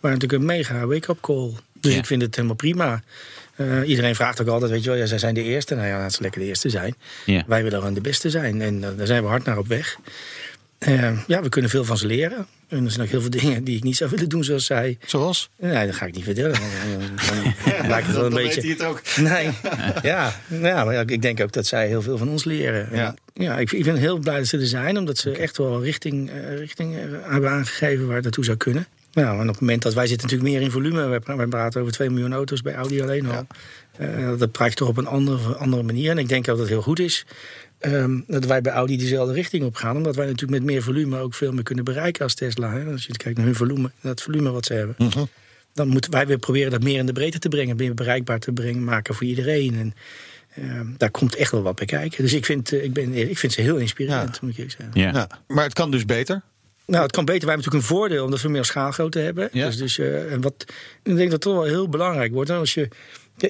waren 0.00 0.18
natuurlijk 0.18 0.32
een 0.32 0.56
mega 0.56 0.86
wake-up 0.86 1.20
call. 1.20 1.52
Dus 1.84 1.92
Ja. 1.92 1.98
ik 1.98 2.06
vind 2.06 2.22
het 2.22 2.34
helemaal 2.36 2.56
prima. 2.56 3.02
Eh, 3.56 3.88
iedereen 3.88 4.14
vraagt 4.14 4.40
ook 4.40 4.48
altijd, 4.48 4.70
weet 4.70 4.84
je 4.84 4.90
wel, 4.90 4.98
ja, 4.98 5.06
zij 5.06 5.18
zijn 5.18 5.34
de 5.34 5.42
eerste. 5.42 5.74
Nou 5.74 5.86
ja, 5.86 5.98
laat 5.98 6.12
ze 6.12 6.22
lekker 6.22 6.40
de 6.40 6.46
eerste 6.46 6.68
zijn. 6.68 6.94
Ja. 7.26 7.44
Wij 7.46 7.62
willen 7.62 7.78
gewoon 7.78 7.94
de 7.94 8.00
beste 8.00 8.30
zijn. 8.30 8.62
En 8.62 8.84
eh, 8.84 8.90
daar 8.96 9.06
zijn 9.06 9.22
we 9.22 9.28
hard 9.28 9.44
naar 9.44 9.58
op 9.58 9.66
weg. 9.66 9.96
Eh, 10.78 11.18
ja, 11.26 11.42
we 11.42 11.48
kunnen 11.48 11.70
veel 11.70 11.84
van 11.84 11.98
ze 11.98 12.06
leren. 12.06 12.46
En 12.68 12.84
er 12.84 12.90
zijn 12.90 13.02
ook 13.04 13.10
heel 13.10 13.20
veel 13.20 13.30
dingen 13.40 13.64
die 13.64 13.76
ik 13.76 13.82
niet 13.82 13.96
zou 13.96 14.10
willen 14.10 14.28
doen 14.28 14.44
zoals 14.44 14.64
zij. 14.66 14.98
Zoals? 15.06 15.50
Nee, 15.58 15.86
dat 15.86 15.94
ga 15.94 16.06
ik 16.06 16.14
niet 16.14 16.24
vertellen. 16.24 16.52
Dan, 16.52 17.88
lijkt 17.88 18.06
het 18.06 18.16
wel 18.16 18.24
een 18.24 18.30
Dan 18.30 18.42
beetje. 18.42 18.60
weet 18.60 18.62
hij 18.62 18.70
het 18.70 18.82
ook. 18.82 19.02
Nee, 19.16 19.50
ja, 20.02 20.34
ja, 20.48 20.84
maar 20.84 21.10
ik 21.10 21.22
denk 21.22 21.40
ook 21.40 21.52
dat 21.52 21.66
zij 21.66 21.86
heel 21.88 22.02
veel 22.02 22.18
van 22.18 22.28
ons 22.28 22.44
leren. 22.44 22.90
En 22.90 22.96
Ja. 22.96 23.14
Ja, 23.34 23.58
ik, 23.58 23.72
ik 23.72 23.84
ben 23.84 23.96
heel 23.96 24.18
blij 24.18 24.38
dat 24.38 24.46
ze 24.46 24.58
er 24.58 24.66
zijn, 24.66 24.98
omdat 24.98 25.18
ze 25.18 25.30
echt 25.30 25.56
wel 25.58 25.82
richting, 25.82 26.30
eh, 26.30 26.56
richting 26.58 26.94
hebben 26.94 27.50
aangegeven 27.50 28.06
waar 28.06 28.14
het 28.14 28.24
naartoe 28.24 28.44
zou 28.44 28.56
kunnen. 28.56 28.86
Nou, 29.14 29.34
en 29.34 29.42
op 29.42 29.48
het 29.48 29.60
moment 29.60 29.82
dat 29.82 29.94
wij 29.94 30.06
zitten 30.06 30.26
natuurlijk 30.28 30.54
meer 30.54 30.62
in 30.64 30.70
volume, 30.70 31.06
wij, 31.06 31.36
wij 31.36 31.46
praten 31.46 31.80
over 31.80 31.92
2 31.92 32.10
miljoen 32.10 32.32
auto's 32.32 32.62
bij 32.62 32.74
Audi 32.74 33.02
alleen 33.02 33.26
al. 33.26 33.46
Eh, 33.96 34.38
dat 34.38 34.52
praat 34.52 34.68
je 34.70 34.74
toch 34.74 34.88
op 34.88 34.96
een 34.96 35.06
andere, 35.06 35.54
andere 35.54 35.82
manier. 35.82 36.10
En 36.10 36.18
ik 36.18 36.28
denk 36.28 36.40
ook 36.40 36.46
dat 36.46 36.58
het 36.58 36.68
heel 36.68 36.82
goed 36.82 36.98
is 36.98 37.26
ehm, 37.78 38.20
dat 38.26 38.44
wij 38.44 38.60
bij 38.60 38.72
Audi 38.72 38.96
dezelfde 38.96 39.34
richting 39.34 39.64
op 39.64 39.74
gaan. 39.76 39.96
Omdat 39.96 40.16
wij 40.16 40.26
natuurlijk 40.26 40.52
met 40.62 40.70
meer 40.70 40.82
volume 40.82 41.18
ook 41.18 41.34
veel 41.34 41.52
meer 41.52 41.62
kunnen 41.62 41.84
bereiken 41.84 42.22
als 42.22 42.34
Tesla. 42.34 42.72
Hè. 42.72 42.92
Als 42.92 43.06
je 43.06 43.16
kijkt 43.16 43.36
naar 43.38 43.46
hun 43.46 43.54
volume, 43.54 43.90
het 44.00 44.22
volume 44.22 44.50
wat 44.50 44.66
ze 44.66 44.72
hebben. 44.74 44.94
Dan 45.74 45.88
moeten 45.88 46.10
wij 46.10 46.26
weer 46.26 46.38
proberen 46.38 46.70
dat 46.70 46.82
meer 46.82 46.98
in 46.98 47.06
de 47.06 47.12
breedte 47.12 47.38
te 47.38 47.48
brengen. 47.48 47.76
Meer 47.76 47.94
bereikbaar 47.94 48.38
te 48.38 48.52
brengen, 48.52 48.84
maken 48.84 49.14
voor 49.14 49.26
iedereen. 49.26 49.74
En 49.74 49.94
ehm, 50.54 50.86
daar 50.96 51.10
komt 51.10 51.34
echt 51.34 51.50
wel 51.50 51.62
wat 51.62 51.74
bij 51.76 51.86
kijken. 51.86 52.22
Dus 52.22 52.32
ik 52.32 52.44
vind, 52.44 52.72
eh, 52.72 52.84
ik 52.84 52.92
ben, 52.92 53.14
ik 53.30 53.38
vind 53.38 53.52
ze 53.52 53.60
heel 53.60 53.76
inspirerend, 53.76 54.34
Ja. 54.34 54.38
moet 54.40 54.50
ik 54.50 54.56
eerlijk 54.56 54.76
zeggen. 54.80 55.00
Ja. 55.00 55.12
Ja. 55.12 55.40
Maar 55.54 55.64
het 55.64 55.72
kan 55.72 55.90
dus 55.90 56.04
beter. 56.04 56.42
Nou, 56.86 57.02
het 57.02 57.12
kan 57.12 57.24
beter. 57.24 57.46
Wij 57.46 57.54
hebben 57.54 57.64
natuurlijk 57.64 57.92
een 57.92 57.96
voordeel 57.96 58.24
omdat 58.24 58.40
we 58.40 58.48
meer 58.48 58.64
schaalgrootte 58.64 59.18
hebben. 59.18 59.48
Ja. 59.52 59.66
Dus, 59.66 59.76
dus, 59.76 59.98
eh, 59.98 60.32
en 60.32 60.40
wat, 60.40 60.54
ik 61.02 61.16
denk 61.16 61.18
dat 61.18 61.30
het 61.30 61.40
toch 61.40 61.54
wel 61.54 61.64
heel 61.64 61.88
belangrijk 61.88 62.32
wordt. 62.32 62.50
En 62.50 62.56
als 62.56 62.74
je, 62.74 62.88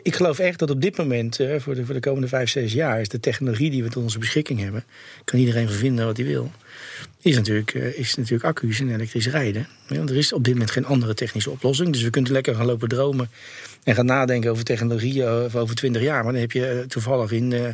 ik 0.02 0.14
geloof 0.14 0.38
echt 0.38 0.58
dat 0.58 0.70
op 0.70 0.80
dit 0.80 0.96
moment, 0.96 1.40
eh, 1.40 1.60
voor, 1.60 1.74
de, 1.74 1.84
voor 1.84 1.94
de 1.94 2.00
komende 2.00 2.28
vijf, 2.28 2.50
zes 2.50 2.72
jaar, 2.72 3.00
is 3.00 3.08
de 3.08 3.20
technologie 3.20 3.70
die 3.70 3.82
we 3.82 3.88
tot 3.88 4.02
onze 4.02 4.18
beschikking 4.18 4.60
hebben, 4.60 4.84
kan 5.24 5.38
iedereen 5.38 5.68
vervinden 5.68 6.06
wat 6.06 6.16
hij 6.16 6.26
wil. 6.26 6.50
Is 7.20 7.36
natuurlijk, 7.36 7.74
eh, 7.74 7.98
is 7.98 8.14
natuurlijk 8.14 8.44
accu's 8.44 8.80
en 8.80 8.94
elektrisch 8.94 9.28
rijden. 9.28 9.68
Ja, 9.88 9.96
want 9.96 10.10
er 10.10 10.16
is 10.16 10.32
op 10.32 10.44
dit 10.44 10.52
moment 10.52 10.70
geen 10.70 10.86
andere 10.86 11.14
technische 11.14 11.50
oplossing. 11.50 11.92
Dus 11.92 12.02
we 12.02 12.10
kunnen 12.10 12.32
lekker 12.32 12.54
gaan 12.54 12.66
lopen 12.66 12.88
dromen 12.88 13.30
en 13.84 13.94
gaan 13.94 14.06
nadenken 14.06 14.50
over 14.50 14.64
technologie 14.64 15.24
eh, 15.24 15.56
over 15.56 15.74
20 15.74 16.02
jaar. 16.02 16.24
Maar 16.24 16.32
dan 16.32 16.40
heb 16.40 16.52
je 16.52 16.66
eh, 16.66 16.78
toevallig 16.78 17.30
in, 17.32 17.52
eh, 17.52 17.68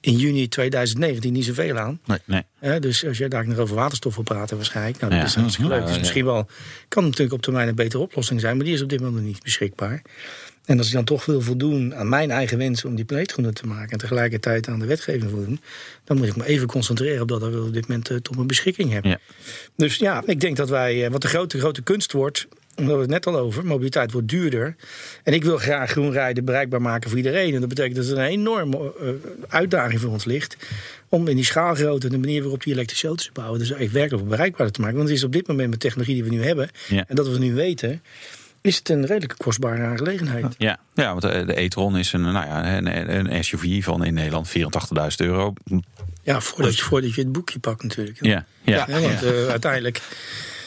in 0.00 0.16
juni 0.16 0.48
2019 0.48 1.32
niet 1.32 1.44
zoveel 1.44 1.78
aan. 1.78 2.00
Nee. 2.24 2.42
Hè, 2.58 2.80
dus 2.80 3.06
als 3.06 3.18
je 3.18 3.28
daar 3.28 3.48
nog 3.48 3.58
over 3.58 3.76
waterstof 3.76 4.14
wil 4.14 4.24
praten 4.24 4.56
waarschijnlijk. 4.56 4.98
Nou, 5.00 5.10
dat 5.10 5.20
Ja. 5.20 5.26
is 5.26 5.34
hartstikke 5.34 5.70
leuk. 5.70 5.86
Dus 5.86 5.98
misschien 5.98 6.24
wel, 6.24 6.46
kan 6.88 7.04
natuurlijk 7.04 7.32
op 7.32 7.42
termijn 7.42 7.68
een 7.68 7.74
betere 7.74 8.02
oplossing 8.02 8.40
zijn. 8.40 8.56
Maar 8.56 8.64
die 8.64 8.74
is 8.74 8.82
op 8.82 8.88
dit 8.88 9.00
moment 9.00 9.16
nog 9.18 9.26
niet 9.26 9.42
beschikbaar. 9.42 10.02
En 10.64 10.78
als 10.78 10.86
ik 10.86 10.92
dan 10.92 11.04
toch 11.04 11.24
wil 11.24 11.40
voldoen 11.40 11.94
aan 11.94 12.08
mijn 12.08 12.30
eigen 12.30 12.58
wensen 12.58 12.88
om 12.88 12.94
die 12.94 13.04
planeet 13.04 13.32
groener 13.32 13.52
te 13.52 13.66
maken. 13.66 13.90
En 13.90 13.98
tegelijkertijd 13.98 14.68
aan 14.68 14.78
de 14.78 14.86
wetgeving 14.86 15.30
voldoen. 15.30 15.60
Dan 16.04 16.16
moet 16.16 16.26
ik 16.26 16.36
me 16.36 16.46
even 16.46 16.66
concentreren 16.66 17.22
op 17.22 17.28
dat 17.28 17.42
ik 17.42 17.54
op 17.54 17.72
dit 17.72 17.88
moment 17.88 18.04
tot 18.06 18.34
mijn 18.34 18.46
beschikking 18.46 18.92
heb. 18.92 19.04
Ja. 19.04 19.18
Dus 19.76 19.96
ja, 19.96 20.22
ik 20.26 20.40
denk 20.40 20.56
dat 20.56 20.68
wij, 20.68 21.10
wat 21.10 21.22
de 21.22 21.28
grote, 21.28 21.58
grote 21.58 21.82
kunst 21.82 22.12
wordt, 22.12 22.46
daar 22.76 22.86
hadden 22.86 23.06
we 23.06 23.14
het 23.14 23.24
net 23.24 23.34
al 23.34 23.40
over, 23.40 23.64
mobiliteit 23.66 24.12
wordt 24.12 24.28
duurder. 24.28 24.76
En 25.22 25.32
ik 25.32 25.44
wil 25.44 25.56
graag 25.56 25.90
groen 25.90 26.12
rijden 26.12 26.44
bereikbaar 26.44 26.82
maken 26.82 27.08
voor 27.08 27.18
iedereen. 27.18 27.54
En 27.54 27.60
dat 27.60 27.68
betekent 27.68 27.96
dat 27.96 28.06
er 28.06 28.18
een 28.18 28.24
enorme 28.24 28.92
eh, 29.00 29.08
uitdaging 29.48 30.00
voor 30.00 30.10
ons 30.10 30.24
ligt. 30.24 30.56
Om 31.08 31.28
in 31.28 31.36
die 31.36 31.44
schaalgrootte 31.44 32.06
en 32.06 32.12
de 32.12 32.18
manier 32.18 32.42
waarop 32.42 32.62
die 32.62 32.72
elektrische 32.72 33.06
auto's 33.06 33.30
bouwen, 33.32 33.58
dus 33.58 33.70
echt 33.70 33.92
werkelijk 33.92 34.28
bereikbaar 34.28 34.70
te 34.70 34.80
maken. 34.80 34.96
Want 34.96 35.08
het 35.08 35.18
is 35.18 35.24
op 35.24 35.32
dit 35.32 35.46
moment 35.46 35.70
met 35.70 35.80
technologie 35.80 36.14
die 36.14 36.24
we 36.24 36.30
nu 36.30 36.44
hebben, 36.44 36.70
Ja. 36.88 37.04
en 37.08 37.16
dat 37.16 37.28
we 37.28 37.38
nu 37.38 37.54
weten, 37.54 38.02
is 38.60 38.76
het 38.76 38.88
een 38.88 39.06
redelijke 39.06 39.36
kostbare 39.36 39.82
aangelegenheid. 39.82 40.54
Ja, 40.58 40.78
ja 40.94 41.08
want 41.10 41.22
de, 41.22 41.44
de 41.44 41.60
e-tron 41.60 41.96
is 41.96 42.12
een, 42.12 42.20
nou 42.20 42.46
ja, 42.46 42.76
een, 42.76 43.26
een 43.34 43.44
SUV 43.44 43.84
van 43.84 44.04
in 44.04 44.14
Nederland 44.14 44.48
84.000 44.48 44.56
euro. 45.16 45.52
Ja, 46.22 46.40
voordat 46.40 46.76
je, 46.76 46.82
voordat 46.82 47.14
je 47.14 47.20
het 47.20 47.32
boekje 47.32 47.58
pakt 47.58 47.82
natuurlijk. 47.82 48.18
Ja, 48.20 48.44
ja. 48.62 48.84
Ja, 48.88 49.00
want 49.00 49.22
eh, 49.22 49.46
uiteindelijk, 49.48 50.00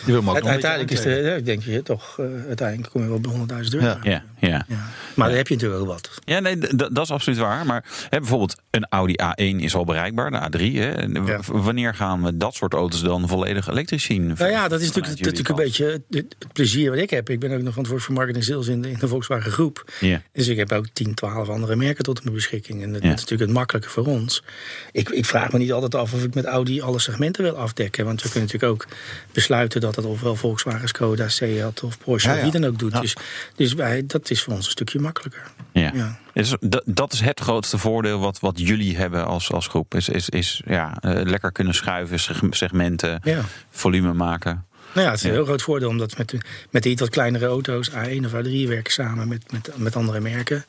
Je 0.05 0.12
wil 0.12 0.15
hem 0.15 0.29
ook 0.29 0.35
nog 0.35 0.43
een 0.43 0.49
uiteindelijk 0.49 0.91
is 0.91 1.01
de, 1.01 1.09
ja, 1.09 1.39
denk 1.39 1.63
je 1.63 1.83
toch, 1.83 2.19
eh, 2.19 2.25
uiteindelijk 2.47 2.89
kom 2.89 3.01
je 3.01 3.07
wel 3.07 3.19
bij 3.19 3.31
100.000 3.31 3.73
euro. 3.73 3.85
Ja. 3.85 3.99
ja, 4.03 4.23
ja. 4.39 4.47
Ja. 4.67 4.77
Maar 5.15 5.27
dan 5.27 5.38
heb 5.38 5.47
je 5.47 5.53
natuurlijk 5.53 5.81
wel 5.81 5.93
wat. 5.93 6.09
Ja, 6.25 6.39
nee, 6.39 6.57
dat 6.75 6.99
is 6.99 7.12
absoluut 7.12 7.39
waar. 7.39 7.65
Maar 7.65 7.85
hè, 8.09 8.17
bijvoorbeeld 8.19 8.55
een 8.71 8.85
Audi 8.89 9.15
A1 9.23 9.55
is 9.62 9.75
al 9.75 9.83
bereikbaar, 9.85 10.31
de 10.31 10.57
A3. 10.57 10.73
Hè. 10.73 11.07
Wanneer 11.45 11.95
gaan 11.95 12.23
we 12.23 12.38
dat 12.38 12.53
soort 12.55 12.73
auto's 12.73 13.01
dan 13.01 13.27
volledig 13.27 13.67
elektrisch 13.67 14.03
zien? 14.03 14.27
Nou 14.38 14.51
ja, 14.51 14.67
dat 14.67 14.81
is 14.81 14.91
natuurlijk, 14.91 15.49
een 15.49 15.55
beetje 15.55 15.85
het, 15.85 16.25
het 16.39 16.53
plezier 16.53 16.89
wat 16.89 16.99
ik 16.99 17.09
heb. 17.09 17.29
Ik 17.29 17.39
ben 17.39 17.51
ook 17.51 17.62
nog 17.62 17.73
verantwoordelijk 17.73 18.05
voor 18.05 18.15
marketing 18.15 18.43
sales 18.43 18.67
in 18.67 18.81
de, 18.81 18.89
in 18.89 18.97
de 18.99 19.07
Volkswagen 19.07 19.51
groep. 19.51 19.91
Ja. 19.99 20.21
Dus 20.31 20.47
ik 20.47 20.57
heb 20.57 20.71
ook 20.71 20.88
10, 20.93 21.13
12 21.13 21.49
andere 21.49 21.75
merken 21.75 22.03
tot 22.03 22.23
mijn 22.23 22.35
beschikking. 22.35 22.83
En 22.83 22.93
dat, 22.93 23.01
Ja. 23.01 23.07
dat 23.09 23.17
is 23.17 23.21
natuurlijk 23.23 23.49
het 23.49 23.59
makkelijke 23.59 23.89
voor 23.89 24.05
ons. 24.05 24.43
Ik, 24.91 25.09
ik 25.09 25.25
vraag 25.25 25.51
me 25.51 25.57
niet 25.57 25.71
altijd 25.71 25.95
af 25.95 26.13
of 26.13 26.23
ik 26.23 26.33
met 26.33 26.45
Audi 26.45 26.81
alle 26.81 26.99
segmenten 26.99 27.43
wil 27.43 27.55
afdekken. 27.57 28.05
Want 28.05 28.21
we 28.21 28.29
kunnen 28.29 28.49
natuurlijk 28.51 28.73
ook 28.73 28.88
besluiten 29.31 29.81
dat 29.81 29.88
het 29.95 30.06
ofwel 30.06 30.36
Volkswagen, 30.36 30.88
Skoda, 30.88 31.28
Seat 31.30 31.84
of 31.84 31.97
Porsche 31.97 32.28
Ja, 32.30 32.36
of 32.36 32.39
ja. 32.45 32.49
wie 32.52 32.60
dan 32.62 32.69
ook 32.71 32.80
doet. 32.80 32.91
Ja. 32.91 32.99
Dus, 33.02 33.15
dus 33.56 33.73
wij, 33.73 34.04
dat 34.06 34.30
is 34.30 34.43
voor 34.43 34.54
ons 34.54 34.65
een 34.65 34.71
stukje 34.71 34.99
makkelijker. 34.99 35.41
Ja. 35.73 35.91
Ja. 35.93 36.19
Dus 36.34 36.56
dat, 36.60 36.82
dat 36.86 37.13
is 37.13 37.19
het 37.21 37.39
grootste 37.39 37.78
voordeel 37.78 38.19
wat, 38.19 38.39
wat 38.39 38.60
jullie 38.60 38.97
hebben 38.97 39.25
als, 39.25 39.52
als 39.52 39.67
groep. 39.67 39.95
Is, 39.95 40.10
is, 40.10 40.30
is 40.30 40.62
ja, 40.65 40.97
eh, 41.02 41.23
lekker 41.25 41.52
kunnen 41.52 41.73
schuiven, 41.73 42.19
seg- 42.19 42.41
segmenten, 42.49 43.19
Ja. 43.23 43.41
volume 43.69 44.13
maken. 44.13 44.65
Nou 44.93 45.06
ja, 45.06 45.12
het 45.12 45.19
is 45.19 45.25
een 45.25 45.32
heel 45.32 45.45
groot 45.45 45.62
voordeel 45.62 45.89
omdat 45.89 46.17
met 46.17 46.34
met 46.69 46.84
de 46.84 46.89
iets 46.89 47.02
wat 47.02 47.10
kleinere 47.10 47.45
auto's, 47.45 47.89
A1 47.89 48.25
of 48.25 48.32
A3, 48.32 48.67
werken 48.67 48.93
samen 48.93 49.28
met, 49.28 49.52
met, 49.52 49.71
met 49.75 49.95
andere 49.95 50.19
merken. 50.19 50.65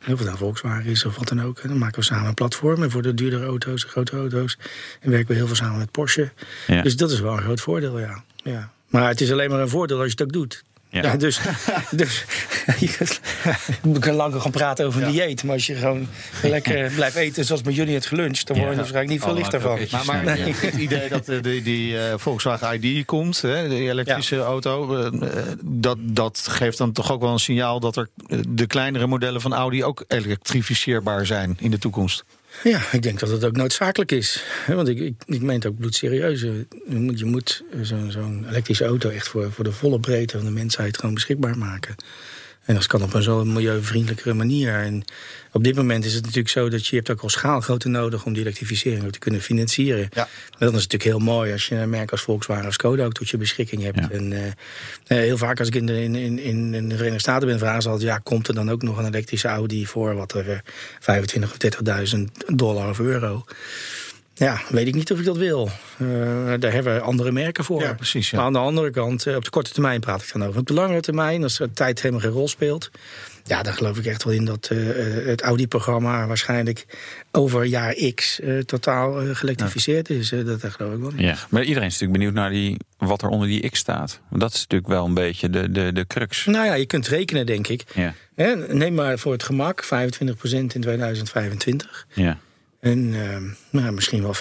Of 0.00 0.18
het 0.18 0.24
nou 0.24 0.36
Volkswagen 0.36 0.90
is 0.90 1.04
of 1.04 1.16
wat 1.16 1.28
dan 1.28 1.42
ook. 1.42 1.58
En 1.58 1.68
dan 1.68 1.78
maken 1.78 1.98
we 1.98 2.04
samen 2.04 2.28
een 2.28 2.34
platform. 2.34 2.82
En 2.82 2.90
voor 2.90 3.02
de 3.02 3.14
duurdere 3.14 3.44
auto's, 3.44 3.82
de 3.82 3.88
grote 3.88 4.16
auto's, 4.16 4.58
en 5.00 5.10
werken 5.10 5.28
we 5.28 5.34
heel 5.34 5.46
veel 5.46 5.56
samen 5.56 5.78
met 5.78 5.90
Porsche. 5.90 6.30
Dus 6.82 6.96
dat 6.96 7.10
is 7.10 7.20
wel 7.20 7.32
een 7.32 7.42
groot 7.42 7.60
voordeel, 7.60 7.98
ja. 7.98 8.22
ja. 8.36 8.72
Maar 8.88 9.08
het 9.08 9.20
is 9.20 9.32
alleen 9.32 9.50
maar 9.50 9.60
een 9.60 9.68
voordeel 9.68 9.96
als 9.98 10.06
je 10.06 10.12
het 10.12 10.22
ook 10.22 10.32
doet. 10.32 10.64
Ja. 10.94 11.02
Ja, 11.02 11.16
dus, 11.16 11.40
dus 11.90 12.24
we 13.82 13.98
kunnen 13.98 14.14
lang 14.14 14.42
gaan 14.42 14.50
praten 14.50 14.86
over 14.86 15.02
een 15.02 15.10
dieet. 15.12 15.44
Maar 15.44 15.54
als 15.54 15.66
je 15.66 15.74
gewoon 15.74 16.08
lekker 16.42 16.90
blijft 16.94 17.16
eten 17.16 17.44
zoals 17.44 17.62
met 17.62 17.74
jullie 17.74 17.94
het 17.94 18.06
geluncht, 18.06 18.46
dan 18.46 18.56
word 18.56 18.68
je 18.68 18.74
Ja. 18.74 18.80
waarschijnlijk 18.80 19.12
niet 19.12 19.22
veel 19.22 19.32
Oh, 19.32 19.38
lichter 19.38 19.60
maar 19.60 19.78
van. 19.88 20.04
Maar, 20.06 20.24
maar 20.24 20.38
Ja. 20.38 20.44
het 20.46 20.74
idee 20.74 21.08
dat 21.08 21.26
de, 21.26 21.40
die, 21.40 21.62
die 21.62 21.98
eh, 21.98 22.14
Volkswagen 22.16 22.82
ID 22.84 23.04
komt, 23.04 23.40
hè, 23.40 23.68
de 23.68 23.74
elektrische 23.88 24.38
auto, 24.38 24.96
eh, 24.96 25.06
eh, 25.06 25.44
dat, 25.62 25.96
dat 26.00 26.46
geeft 26.50 26.78
dan 26.78 26.92
toch 26.92 27.12
ook 27.12 27.20
wel 27.20 27.32
een 27.32 27.38
signaal 27.38 27.80
dat 27.80 27.96
er 27.96 28.08
eh, 28.26 28.38
de 28.48 28.66
kleinere 28.66 29.06
modellen 29.06 29.40
van 29.40 29.54
Audi 29.54 29.84
ook 29.84 30.04
elektrificeerbaar 30.08 31.26
zijn 31.26 31.56
in 31.60 31.70
de 31.70 31.78
toekomst. 31.78 32.24
Ja, 32.62 32.80
ik 32.92 33.02
denk 33.02 33.20
dat 33.20 33.28
het 33.28 33.44
ook 33.44 33.56
noodzakelijk 33.56 34.12
is. 34.12 34.44
Want 34.66 34.88
ik, 34.88 34.98
ik, 34.98 35.14
ik 35.26 35.42
meen 35.42 35.54
het 35.54 35.66
ook 35.66 35.78
bloedserieus. 35.78 36.42
Eh, 36.42 36.50
Je 36.88 36.96
moet, 36.96 37.18
je 37.18 37.24
moet 37.24 37.62
eh, 37.72 37.78
zo'n 37.82 38.10
zo'n 38.10 38.46
elektrische 38.48 38.84
auto 38.84 39.08
echt 39.10 39.28
voor, 39.28 39.52
voor 39.52 39.64
de 39.64 39.72
volle 39.72 40.00
breedte 40.00 40.36
van 40.36 40.46
de 40.46 40.52
mensheid 40.52 40.98
gewoon 40.98 41.14
beschikbaar 41.14 41.58
maken. 41.58 41.94
En 42.64 42.74
dat 42.74 42.86
kan 42.86 43.02
op 43.02 43.14
een 43.14 43.22
zo 43.22 43.44
milieuvriendelijkere 43.44 44.34
manier. 44.34 44.74
En 44.74 45.04
op 45.52 45.64
dit 45.64 45.76
moment 45.76 46.04
is 46.04 46.14
het 46.14 46.22
natuurlijk 46.22 46.48
zo 46.48 46.68
dat 46.68 46.86
je, 46.86 46.96
hebt 46.96 47.10
ook 47.10 47.20
al 47.20 47.28
schaalgrootte 47.28 47.88
nodig 47.88 48.24
om 48.24 48.32
die 48.32 48.42
elektrificering 48.42 49.04
ook 49.04 49.10
te 49.10 49.18
kunnen 49.18 49.40
financieren. 49.40 50.08
Ja. 50.12 50.22
En 50.22 50.58
dat 50.58 50.68
is 50.68 50.86
natuurlijk 50.86 51.02
heel 51.02 51.18
mooi 51.18 51.52
als 51.52 51.68
je 51.68 51.74
een 51.74 51.90
merk 51.90 52.10
als 52.10 52.22
Volkswagen 52.22 52.66
of 52.66 52.72
Skoda 52.72 53.04
ook 53.04 53.12
tot 53.12 53.28
je 53.28 53.36
beschikking 53.36 53.82
hebt. 53.82 53.98
Ja. 53.98 54.10
En 54.10 54.32
eh, 54.32 54.46
eh, 54.46 54.54
heel 55.06 55.36
vaak 55.36 55.58
als 55.58 55.68
ik 55.68 55.74
in 55.74 55.86
de, 55.86 56.02
in, 56.02 56.38
in, 56.38 56.88
de 56.88 56.94
Verenigde 56.94 57.18
Staten 57.18 57.48
ben, 57.48 57.58
vragen 57.58 57.82
ze 57.82 57.88
altijd: 57.88 58.08
ja, 58.08 58.18
komt 58.18 58.48
er 58.48 58.54
dan 58.54 58.70
ook 58.70 58.82
nog 58.82 58.98
een 58.98 59.06
elektrische 59.06 59.48
Audi 59.48 59.86
voor 59.86 60.14
wat 60.14 60.32
er 60.32 60.50
eh, 60.50 60.58
25.000 61.36 61.42
of 61.42 61.56
30.000 62.14 62.22
dollar 62.54 62.88
of 62.88 62.98
euro? 62.98 63.44
Ja, 64.34 64.60
weet 64.68 64.86
ik 64.86 64.94
niet 64.94 65.12
of 65.12 65.18
ik 65.18 65.24
dat 65.24 65.36
wil. 65.36 65.70
Eh, 65.98 66.06
daar 66.58 66.72
hebben 66.72 66.94
we 66.94 67.00
andere 67.00 67.32
merken 67.32 67.64
voor. 67.64 67.82
Ja, 67.82 67.94
precies, 67.94 68.30
ja. 68.30 68.36
Maar 68.36 68.46
aan 68.46 68.52
de 68.52 68.58
andere 68.58 68.90
kant, 68.90 69.26
eh, 69.26 69.36
op 69.36 69.44
de 69.44 69.50
korte 69.50 69.72
termijn 69.72 70.00
praat 70.00 70.22
ik 70.22 70.32
dan 70.32 70.44
over. 70.44 70.60
Op 70.60 70.66
de 70.66 70.74
langere 70.74 71.00
termijn, 71.00 71.42
als 71.42 71.56
de 71.56 71.70
tijd 71.72 72.00
helemaal 72.02 72.22
geen 72.22 72.32
rol 72.32 72.48
speelt. 72.48 72.90
Ja, 73.44 73.62
dan 73.62 73.74
geloof 73.74 73.98
ik 73.98 74.06
echt 74.06 74.24
wel 74.24 74.32
in 74.32 74.44
dat 74.44 74.68
eh, 74.72 74.78
het 75.26 75.42
Audi-programma 75.42 76.26
waarschijnlijk 76.26 76.86
over 77.32 77.64
jaar 77.64 77.94
X 78.14 78.40
totaal 78.66 79.34
geëlektrificeerd 79.34 80.10
is. 80.10 80.28
Dat, 80.28 80.60
daar 80.60 80.70
geloof 80.70 80.94
ik 80.94 81.00
wel 81.00 81.10
in. 81.16 81.24
Ja. 81.24 81.36
Maar 81.48 81.62
iedereen 81.62 81.88
is 81.88 81.92
natuurlijk 81.92 82.18
benieuwd 82.18 82.34
naar 82.34 82.50
die, 82.50 82.76
wat 82.98 83.22
er 83.22 83.28
onder 83.28 83.48
die 83.48 83.70
X 83.70 83.78
staat. 83.78 84.20
Want 84.28 84.40
dat 84.40 84.54
is 84.54 84.60
natuurlijk 84.60 84.90
wel 84.90 85.04
een 85.04 85.14
beetje 85.14 85.50
de, 85.50 85.70
de, 85.70 85.92
de 85.92 86.06
crux. 86.06 86.44
Nou 86.44 86.66
ja, 86.66 86.74
je 86.74 86.86
kunt 86.86 87.08
rekenen, 87.08 87.46
denk 87.46 87.68
ik. 87.68 87.84
Ja. 87.94 88.14
Neem 88.68 88.94
maar 88.94 89.18
voor 89.18 89.32
het 89.32 89.42
gemak 89.42 89.84
25% 89.84 89.88
in 90.50 90.68
2025. 90.68 92.06
Ja. 92.12 92.38
En 92.84 93.14
eh, 93.14 93.36
nou, 93.70 93.92
misschien 93.92 94.22
wel 94.22 94.34
50% 94.34 94.38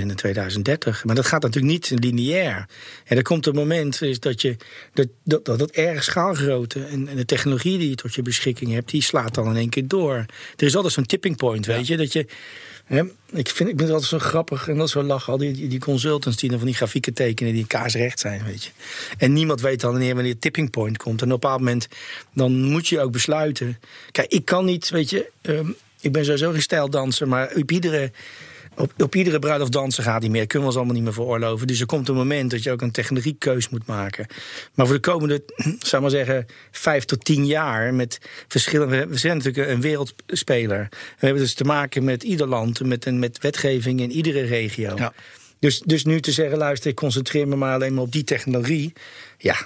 in 0.00 0.14
2030. 0.14 1.04
Maar 1.04 1.14
dat 1.14 1.26
gaat 1.26 1.42
natuurlijk 1.42 1.72
niet 1.72 2.00
lineair. 2.04 2.68
En 3.04 3.16
er 3.16 3.22
komt 3.22 3.46
een 3.46 3.54
moment 3.54 4.02
is 4.02 4.20
dat, 4.20 4.40
je, 4.42 4.56
dat, 4.92 5.08
dat, 5.24 5.44
dat 5.44 5.70
erg 5.70 6.04
schaalgrootte 6.04 6.84
en, 6.84 7.08
en 7.08 7.16
de 7.16 7.24
technologie 7.24 7.78
die 7.78 7.88
je 7.88 7.94
tot 7.94 8.14
je 8.14 8.22
beschikking 8.22 8.72
hebt, 8.72 8.90
die 8.90 9.02
slaat 9.02 9.34
dan 9.34 9.50
in 9.50 9.56
één 9.56 9.68
keer 9.68 9.88
door. 9.88 10.14
Er 10.56 10.66
is 10.66 10.76
altijd 10.76 10.92
zo'n 10.92 11.06
tipping 11.06 11.36
point, 11.36 11.66
weet 11.66 11.86
je. 11.86 11.96
Dat 11.96 12.12
je 12.12 12.26
hè, 12.84 13.02
ik, 13.32 13.48
vind, 13.48 13.68
ik 13.68 13.76
vind 13.76 13.80
het 13.80 13.90
altijd 13.90 14.10
zo 14.10 14.18
grappig 14.18 14.68
en 14.68 14.76
dat 14.76 14.86
is 14.86 14.92
zo 14.92 15.02
lachen. 15.02 15.32
Al 15.32 15.38
die, 15.38 15.68
die, 15.68 15.80
consultants 15.80 16.36
die 16.36 16.48
dan 16.48 16.58
van 16.58 16.66
die 16.66 16.76
grafieken 16.76 17.14
tekenen 17.14 17.52
die 17.52 17.66
kaarsrecht 17.66 18.18
zijn, 18.18 18.44
weet 18.44 18.64
je. 18.64 18.70
En 19.18 19.32
niemand 19.32 19.60
weet 19.60 19.80
dan 19.80 19.90
wanneer, 19.90 20.14
wanneer 20.14 20.38
tipping 20.38 20.70
point 20.70 20.96
komt. 20.96 21.22
En 21.22 21.26
op 21.26 21.32
een 21.32 21.40
bepaald 21.40 21.60
moment 21.60 21.88
dan 22.34 22.62
moet 22.62 22.88
je 22.88 23.00
ook 23.00 23.12
besluiten. 23.12 23.78
Kijk, 24.10 24.32
ik 24.32 24.44
kan 24.44 24.64
niet, 24.64 24.88
weet 24.88 25.10
je. 25.10 25.30
ehm, 25.42 25.70
ik 26.06 26.12
ben 26.12 26.24
sowieso 26.24 26.50
geen 26.50 26.62
stijldanser, 26.62 27.28
maar 27.28 27.52
op 27.54 27.70
iedere 27.70 28.10
op, 28.76 28.92
op 28.98 29.14
iedere 29.14 29.38
bruiloft 29.38 29.72
dansen 29.72 30.02
gaat 30.02 30.22
niet 30.22 30.30
meer. 30.30 30.46
Kunnen 30.46 30.60
we 30.60 30.66
ons 30.66 30.76
allemaal 30.76 30.94
niet 30.94 31.04
meer 31.04 31.12
veroorloven. 31.12 31.66
Dus 31.66 31.80
er 31.80 31.86
komt 31.86 32.08
een 32.08 32.14
moment 32.14 32.50
dat 32.50 32.62
je 32.62 32.70
ook 32.70 32.82
een 32.82 32.90
technologiekeus 32.90 33.68
moet 33.68 33.86
maken. 33.86 34.26
Maar 34.74 34.86
voor 34.86 34.94
de 34.94 35.00
komende, 35.00 35.42
zou 35.78 36.02
maar 36.02 36.10
zeggen, 36.10 36.46
vijf 36.70 37.04
tot 37.04 37.24
tien 37.24 37.46
jaar 37.46 37.94
met 37.94 38.20
verschillende. 38.48 39.06
We 39.06 39.18
zijn 39.18 39.36
natuurlijk 39.36 39.68
een 39.68 39.80
wereldspeler. 39.80 40.86
We 40.90 41.26
hebben 41.26 41.42
dus 41.42 41.54
te 41.54 41.64
maken 41.64 42.04
met 42.04 42.22
ieder 42.22 42.46
land, 42.46 42.84
met, 42.84 43.14
met 43.14 43.38
wetgeving 43.38 44.00
in 44.00 44.10
iedere 44.10 44.42
regio. 44.42 44.96
Ja. 44.96 45.12
Dus, 45.58 45.80
dus 45.80 46.04
nu 46.04 46.20
te 46.20 46.32
zeggen, 46.32 46.58
luister, 46.58 46.90
ik 46.90 46.96
concentreer 46.96 47.48
me 47.48 47.56
maar 47.56 47.74
alleen 47.74 47.94
maar 47.94 48.04
op 48.04 48.12
die 48.12 48.24
technologie. 48.24 48.92
Ja, 49.38 49.56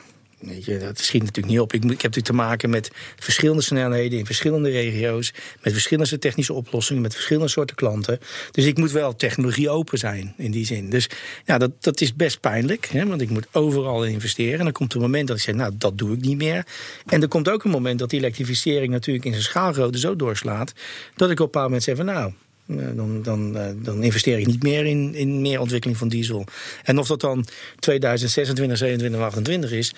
Dat 0.80 0.98
schiet 0.98 1.22
natuurlijk 1.22 1.52
niet 1.52 1.60
op. 1.60 1.72
Ik, 1.72 1.82
ik 1.82 1.88
heb 1.88 1.90
natuurlijk 1.90 2.26
te 2.26 2.32
maken 2.32 2.70
met 2.70 2.90
verschillende 3.16 3.62
snelheden 3.62 4.18
in 4.18 4.26
verschillende 4.26 4.70
regio's. 4.70 5.32
Met 5.62 5.72
verschillende 5.72 6.18
technische 6.18 6.52
oplossingen, 6.52 7.02
met 7.02 7.14
verschillende 7.14 7.48
soorten 7.48 7.76
klanten. 7.76 8.18
Dus 8.50 8.64
ik 8.64 8.78
moet 8.78 8.90
wel 8.90 9.16
technologie 9.16 9.70
open 9.70 9.98
zijn 9.98 10.34
in 10.36 10.50
die 10.50 10.66
zin. 10.66 10.90
Dus 10.90 11.08
ja, 11.44 11.58
dat, 11.58 11.70
dat 11.80 12.00
is 12.00 12.14
best 12.14 12.40
pijnlijk, 12.40 12.86
hè, 12.86 13.06
want 13.06 13.20
ik 13.20 13.30
moet 13.30 13.46
overal 13.52 14.04
in 14.04 14.12
investeren. 14.12 14.58
En 14.58 14.64
dan 14.64 14.72
komt 14.72 14.94
een 14.94 15.00
moment 15.00 15.28
dat 15.28 15.36
ik 15.36 15.42
zeg, 15.42 15.54
nou, 15.54 15.72
dat 15.78 15.98
doe 15.98 16.12
ik 16.14 16.20
niet 16.20 16.36
meer. 16.36 16.66
En 17.06 17.22
er 17.22 17.28
komt 17.28 17.48
ook 17.48 17.64
een 17.64 17.70
moment 17.70 17.98
dat 17.98 18.10
die 18.10 18.18
elektrificering 18.18 18.92
natuurlijk 18.92 19.24
in 19.24 19.32
zijn 19.32 19.44
schaalgrootte 19.44 19.98
zo 19.98 20.16
doorslaat. 20.16 20.72
dat 21.16 21.30
ik 21.30 21.40
op 21.40 21.46
een 21.46 21.52
bepaald 21.52 21.64
moment 21.64 21.82
zeg 21.82 21.96
van 21.96 22.04
nou. 22.04 22.32
Eh, 22.78 22.86
Dan, 22.94 23.22
dan, 23.22 23.56
eh, 23.56 23.66
dan 23.76 24.02
investeer 24.02 24.38
ik 24.38 24.46
niet 24.46 24.62
meer 24.62 24.86
in, 24.86 25.14
in 25.14 25.40
meer 25.40 25.60
ontwikkeling 25.60 25.98
van 25.98 26.08
diesel. 26.08 26.44
En 26.82 26.98
of 26.98 27.06
dat 27.06 27.20
dan 27.20 27.46
2026, 27.78 28.78
27, 28.78 29.20
28 29.20 29.72
is, 29.72 29.94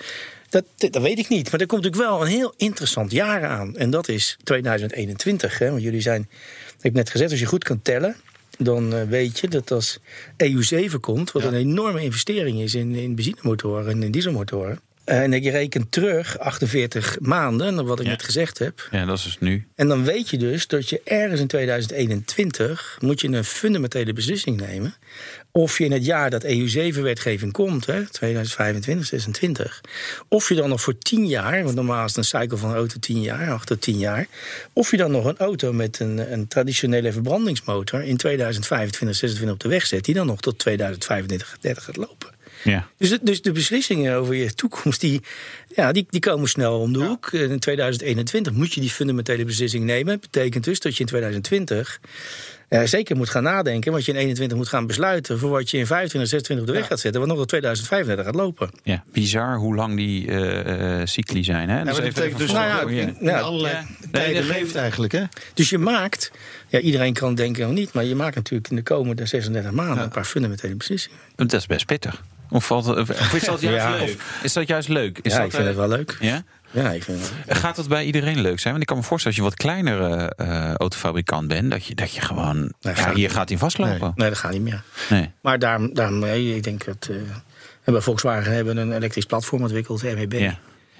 dat, 0.53 0.91
dat 0.91 1.01
weet 1.01 1.19
ik 1.19 1.29
niet. 1.29 1.51
Maar 1.51 1.59
er 1.59 1.67
komt 1.67 1.83
natuurlijk 1.83 2.11
wel 2.11 2.21
een 2.21 2.31
heel 2.31 2.53
interessant 2.57 3.11
jaar 3.11 3.45
aan. 3.45 3.75
En 3.75 3.89
dat 3.89 4.07
is 4.07 4.37
2021. 4.43 5.59
Hè? 5.59 5.69
Want 5.69 5.81
jullie 5.81 6.01
zijn, 6.01 6.21
ik 6.77 6.83
heb 6.83 6.93
net 6.93 7.09
gezegd, 7.09 7.31
als 7.31 7.39
je 7.39 7.45
goed 7.45 7.63
kan 7.63 7.81
tellen. 7.81 8.15
Dan 8.57 8.95
eh, 8.95 9.03
weet 9.03 9.39
je 9.39 9.47
dat 9.47 9.71
als 9.71 9.99
EU7 10.43 10.99
komt, 10.99 11.31
wat 11.31 11.43
een 11.43 11.53
enorme 11.53 12.03
investering 12.03 12.59
is 12.59 12.75
in, 12.75 12.95
in 12.95 13.15
benzinemotoren 13.15 13.91
en 13.91 14.03
in 14.03 14.11
dieselmotoren. 14.11 14.79
Eh, 15.03 15.21
En 15.21 15.33
ik 15.33 15.43
reken 15.43 15.89
terug 15.89 16.39
48 16.39 17.17
maanden, 17.19 17.85
wat 17.85 17.99
ik 17.99 18.05
Ja. 18.05 18.11
net 18.11 18.23
gezegd 18.23 18.57
heb. 18.59 18.87
Ja, 18.91 19.05
dat 19.05 19.17
is 19.17 19.23
dus 19.23 19.39
nu. 19.39 19.67
En 19.75 19.87
dan 19.87 20.03
weet 20.03 20.29
je 20.29 20.37
dus 20.37 20.67
dat 20.67 20.89
je 20.89 21.01
ergens 21.03 21.39
in 21.41 21.47
2021 21.47 22.97
moet 22.99 23.21
je 23.21 23.27
een 23.27 23.43
fundamentele 23.43 24.13
beslissing 24.13 24.59
nemen. 24.59 24.95
Of 25.51 25.77
je 25.77 25.83
in 25.85 25.91
het 25.91 26.05
jaar 26.05 26.29
dat 26.29 26.43
EU7-wetgeving 26.43 27.51
komt, 27.51 27.85
hè, 27.85 28.09
2025, 28.09 29.05
26. 29.07 29.81
Of 30.27 30.49
je 30.49 30.55
dan 30.55 30.69
nog 30.69 30.81
voor 30.81 30.97
10 30.97 31.27
jaar, 31.27 31.63
want 31.63 31.75
normaal 31.75 32.05
is 32.05 32.15
het 32.15 32.17
een 32.17 32.39
cycle 32.39 32.57
van 32.57 32.69
een 32.69 32.75
auto 32.75 32.95
10 32.99 33.21
jaar, 33.21 33.51
8 33.51 33.67
tot 33.67 33.81
10 33.81 33.97
jaar. 33.97 34.27
Of 34.73 34.91
je 34.91 34.97
dan 34.97 35.11
nog 35.11 35.25
een 35.25 35.37
auto 35.37 35.73
met 35.73 35.99
een, 35.99 36.31
een 36.33 36.47
traditionele 36.47 37.11
verbrandingsmotor 37.11 38.03
in 38.03 38.17
2025, 38.17 39.17
26 39.17 39.55
op 39.55 39.61
de 39.61 39.69
weg 39.69 39.85
zet, 39.85 40.05
die 40.05 40.13
dan 40.15 40.25
nog 40.25 40.41
tot 40.41 40.59
2025, 40.59 41.57
30 41.61 41.83
gaat 41.83 41.95
lopen. 41.97 42.32
Ja. 42.63 42.87
Dus 42.97 43.09
de, 43.09 43.19
dus 43.21 43.41
de 43.41 43.51
beslissingen 43.51 44.15
over 44.15 44.35
je 44.35 44.53
toekomst, 44.53 45.01
die, 45.01 45.21
ja, 45.75 45.91
die, 45.91 46.05
die 46.09 46.19
komen 46.21 46.49
snel 46.49 46.79
om 46.79 46.93
de 46.93 46.99
hoek. 46.99 47.31
In 47.31 47.59
2021 47.59 48.53
moet 48.53 48.73
je 48.73 48.81
die 48.81 48.89
fundamentele 48.89 49.45
beslissing 49.45 49.83
nemen. 49.83 50.19
betekent 50.19 50.63
dus 50.63 50.79
dat 50.79 50.93
je 50.93 50.99
in 50.99 51.05
2020 51.05 51.99
eh, 52.73 52.83
zeker 52.83 53.15
moet 53.15 53.29
gaan 53.29 53.43
nadenken. 53.43 53.91
Wat 53.91 54.05
je 54.05 54.11
in 54.11 54.17
21 54.17 54.57
moet 54.57 54.67
gaan 54.67 54.87
besluiten. 54.87 55.39
voor 55.39 55.49
wat 55.49 55.71
je 55.71 55.77
in 55.77 55.85
25, 55.85 56.29
26 56.29 56.67
op 56.67 56.73
de 56.73 56.79
weg 56.79 56.89
gaat 56.89 56.99
zetten. 56.99 57.19
wat 57.21 57.29
nog 57.29 57.37
tot 57.39 57.47
2035 57.47 58.25
gaat 58.25 58.35
lopen. 58.35 58.69
ja, 58.83 59.03
bizar 59.11 59.57
hoe 59.57 59.75
lang 59.75 59.95
die 59.95 60.27
eh, 60.27 61.01
eh, 61.01 61.07
cycli 61.07 61.43
zijn. 61.43 61.69
Hè? 61.69 61.77
Ja, 61.77 61.83
maar 61.83 61.93
dat 61.93 62.03
betekent 62.03 62.37
dus 62.37 62.51
Nou 62.51 62.91
ja, 62.93 63.03
in 63.19 63.29
allerlei 63.29 63.73
Ja. 63.73 63.85
tijden 64.11 64.45
leeft 64.45 64.75
eigenlijk, 64.75 65.13
hè? 65.13 65.23
Dus 65.53 65.69
je 65.69 65.77
maakt, 65.77 66.31
ja, 66.67 66.79
iedereen 66.79 67.13
kan 67.13 67.35
denken 67.35 67.67
of 67.67 67.73
niet. 67.73 67.93
maar 67.93 68.03
je 68.03 68.15
maakt 68.15 68.35
natuurlijk 68.35 68.69
in 68.69 68.75
de 68.75 68.83
komende 68.83 69.25
36 69.25 69.71
maanden 69.71 70.03
een 70.03 70.09
paar 70.09 70.25
fundamentele 70.25 70.75
beslissingen. 70.75 71.17
Dat 71.35 71.53
is 71.53 71.65
best 71.65 71.85
pittig. 71.85 72.23
Of, 72.53 72.65
valt, 72.65 72.87
of 72.97 73.09
is 73.33 73.43
dat 73.43 73.61
juist 73.61 73.85
Ja. 73.85 73.89
leuk? 73.97 74.17
Is 74.43 74.53
dat 74.53 74.67
juist 74.67 74.87
leuk? 74.87 75.19
Is 75.21 75.31
ja, 75.31 75.37
dat, 75.37 75.45
ik 75.47 75.51
vind 75.51 75.63
eh, 75.63 75.69
het 75.69 75.77
wel 75.77 75.87
leuk. 75.97 76.17
Ja? 76.19 76.43
Ja, 76.71 76.89
ik 76.91 77.03
vind 77.03 77.19
het 77.21 77.31
leuk. 77.47 77.57
Gaat 77.57 77.75
dat 77.75 77.87
bij 77.87 78.05
iedereen 78.05 78.41
leuk 78.41 78.59
zijn? 78.59 78.69
Want 78.73 78.81
ik 78.81 78.87
kan 78.89 78.97
me 78.97 79.03
voorstellen, 79.03 79.37
als 79.37 79.45
je 79.45 79.51
wat 79.51 79.59
kleinere 79.59 80.33
eh, 80.37 80.73
autofabrikant 80.73 81.47
bent, 81.47 81.71
dat 81.71 81.85
je, 81.85 81.95
dat 81.95 82.13
je 82.13 82.21
gewoon. 82.21 82.57
Nee, 82.59 82.71
ja, 82.81 82.93
gaat 82.93 83.05
hier 83.05 83.15
niet. 83.15 83.31
gaat 83.31 83.49
hij 83.49 83.57
vastlopen. 83.57 84.11
Nee, 84.15 84.29
dat 84.29 84.37
gaat 84.37 84.51
niet 84.51 84.61
meer. 84.61 84.81
Nee. 85.09 85.31
Maar 85.41 85.59
daarom, 85.59 85.93
daarom 85.93 86.23
eh, 86.23 86.55
ik 86.55 86.63
denk 86.63 86.85
dat. 86.85 87.07
eh, 87.11 87.15
hebben 87.83 88.03
Volkswagen 88.03 88.51
hebben 88.53 88.77
een 88.77 88.91
elektrisch 88.91 89.25
platform 89.25 89.61
ontwikkeld, 89.61 90.03
MEB. 90.03 90.33
Ja. 90.33 90.57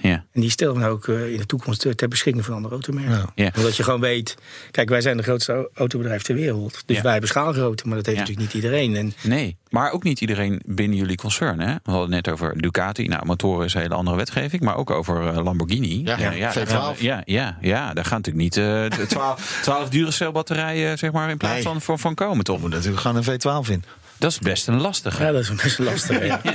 Ja. 0.10 0.24
En 0.32 0.42
die 0.42 0.50
stellen 0.50 0.80
we 0.80 0.88
ook 0.88 1.08
eh, 1.08 1.32
in 1.32 1.38
de 1.38 1.46
toekomst 1.46 1.98
ter 1.98 2.08
beschikking 2.08 2.46
van 2.46 2.54
andere 2.54 2.74
automerken. 2.74 3.12
Ja. 3.12 3.30
Ja. 3.36 3.52
Omdat 3.58 3.76
je 3.78 3.84
gewoon 3.84 4.00
weet, 4.00 4.36
kijk, 4.72 4.90
wij 4.90 5.02
zijn 5.02 5.18
de 5.18 5.24
grootste 5.24 5.52
au- 5.54 5.68
autobedrijf 5.74 6.22
ter 6.22 6.36
wereld. 6.36 6.84
Dus 6.86 6.96
Ja. 6.96 7.02
wij 7.04 7.12
hebben 7.12 7.30
schaalgrootte, 7.30 7.88
maar 7.88 7.96
dat 7.98 8.06
heeft 8.06 8.18
Ja. 8.18 8.24
natuurlijk 8.24 8.54
niet 8.54 8.64
iedereen. 8.64 8.96
En 8.96 9.14
Nee, 9.30 9.58
maar 9.70 9.92
ook 9.92 10.04
niet 10.04 10.22
iedereen 10.22 10.62
binnen 10.66 10.98
jullie 10.98 11.16
concern. 11.18 11.60
Hè? 11.60 11.74
We 11.74 11.92
hadden 11.92 12.02
het 12.02 12.26
net 12.26 12.34
over 12.34 12.62
Ducati. 12.62 13.08
Nou, 13.08 13.26
motoren 13.26 13.66
is 13.66 13.74
een 13.74 13.82
hele 13.82 13.94
andere 13.96 14.18
wetgeving. 14.18 14.62
Maar 14.62 14.76
ook 14.76 14.90
over 14.90 15.28
eh, 15.28 15.44
Lamborghini. 15.44 16.02
Ja, 16.04 16.16
daar 16.18 16.34
V12. 16.54 16.70
gaan 16.70 16.94
we- 16.98 17.04
Ja, 17.04 17.22
ja, 17.26 17.58
ja, 17.62 17.94
daar 17.94 18.06
gaan 18.06 18.18
natuurlijk 18.22 18.44
niet 18.44 18.58
eh, 18.58 18.64
de 19.00 19.06
12, 19.16 19.60
12 19.62 19.90
dure 19.90 20.32
batterijen 20.32 20.98
zeg 20.98 21.12
maar, 21.12 21.30
in 21.30 21.38
plaats 21.38 21.54
Nee. 21.54 21.64
van, 21.64 21.82
van, 21.82 22.00
van 22.00 22.14
komen, 22.16 22.44
toch? 22.44 22.56
Er 22.56 22.62
moet 22.62 22.72
natuurlijk 22.72 23.02
gewoon 23.02 23.18
een 23.18 23.24
V12 23.24 23.70
in. 23.72 23.84
Dat 24.24 24.32
is 24.32 24.40
best 24.40 24.68
een 24.68 24.82
lastige. 24.82 25.24
ja, 25.24 25.32
dat 25.32 25.42
is 25.42 25.56
best 25.56 25.80
lastig. 25.80 26.26
ja. 26.26 26.42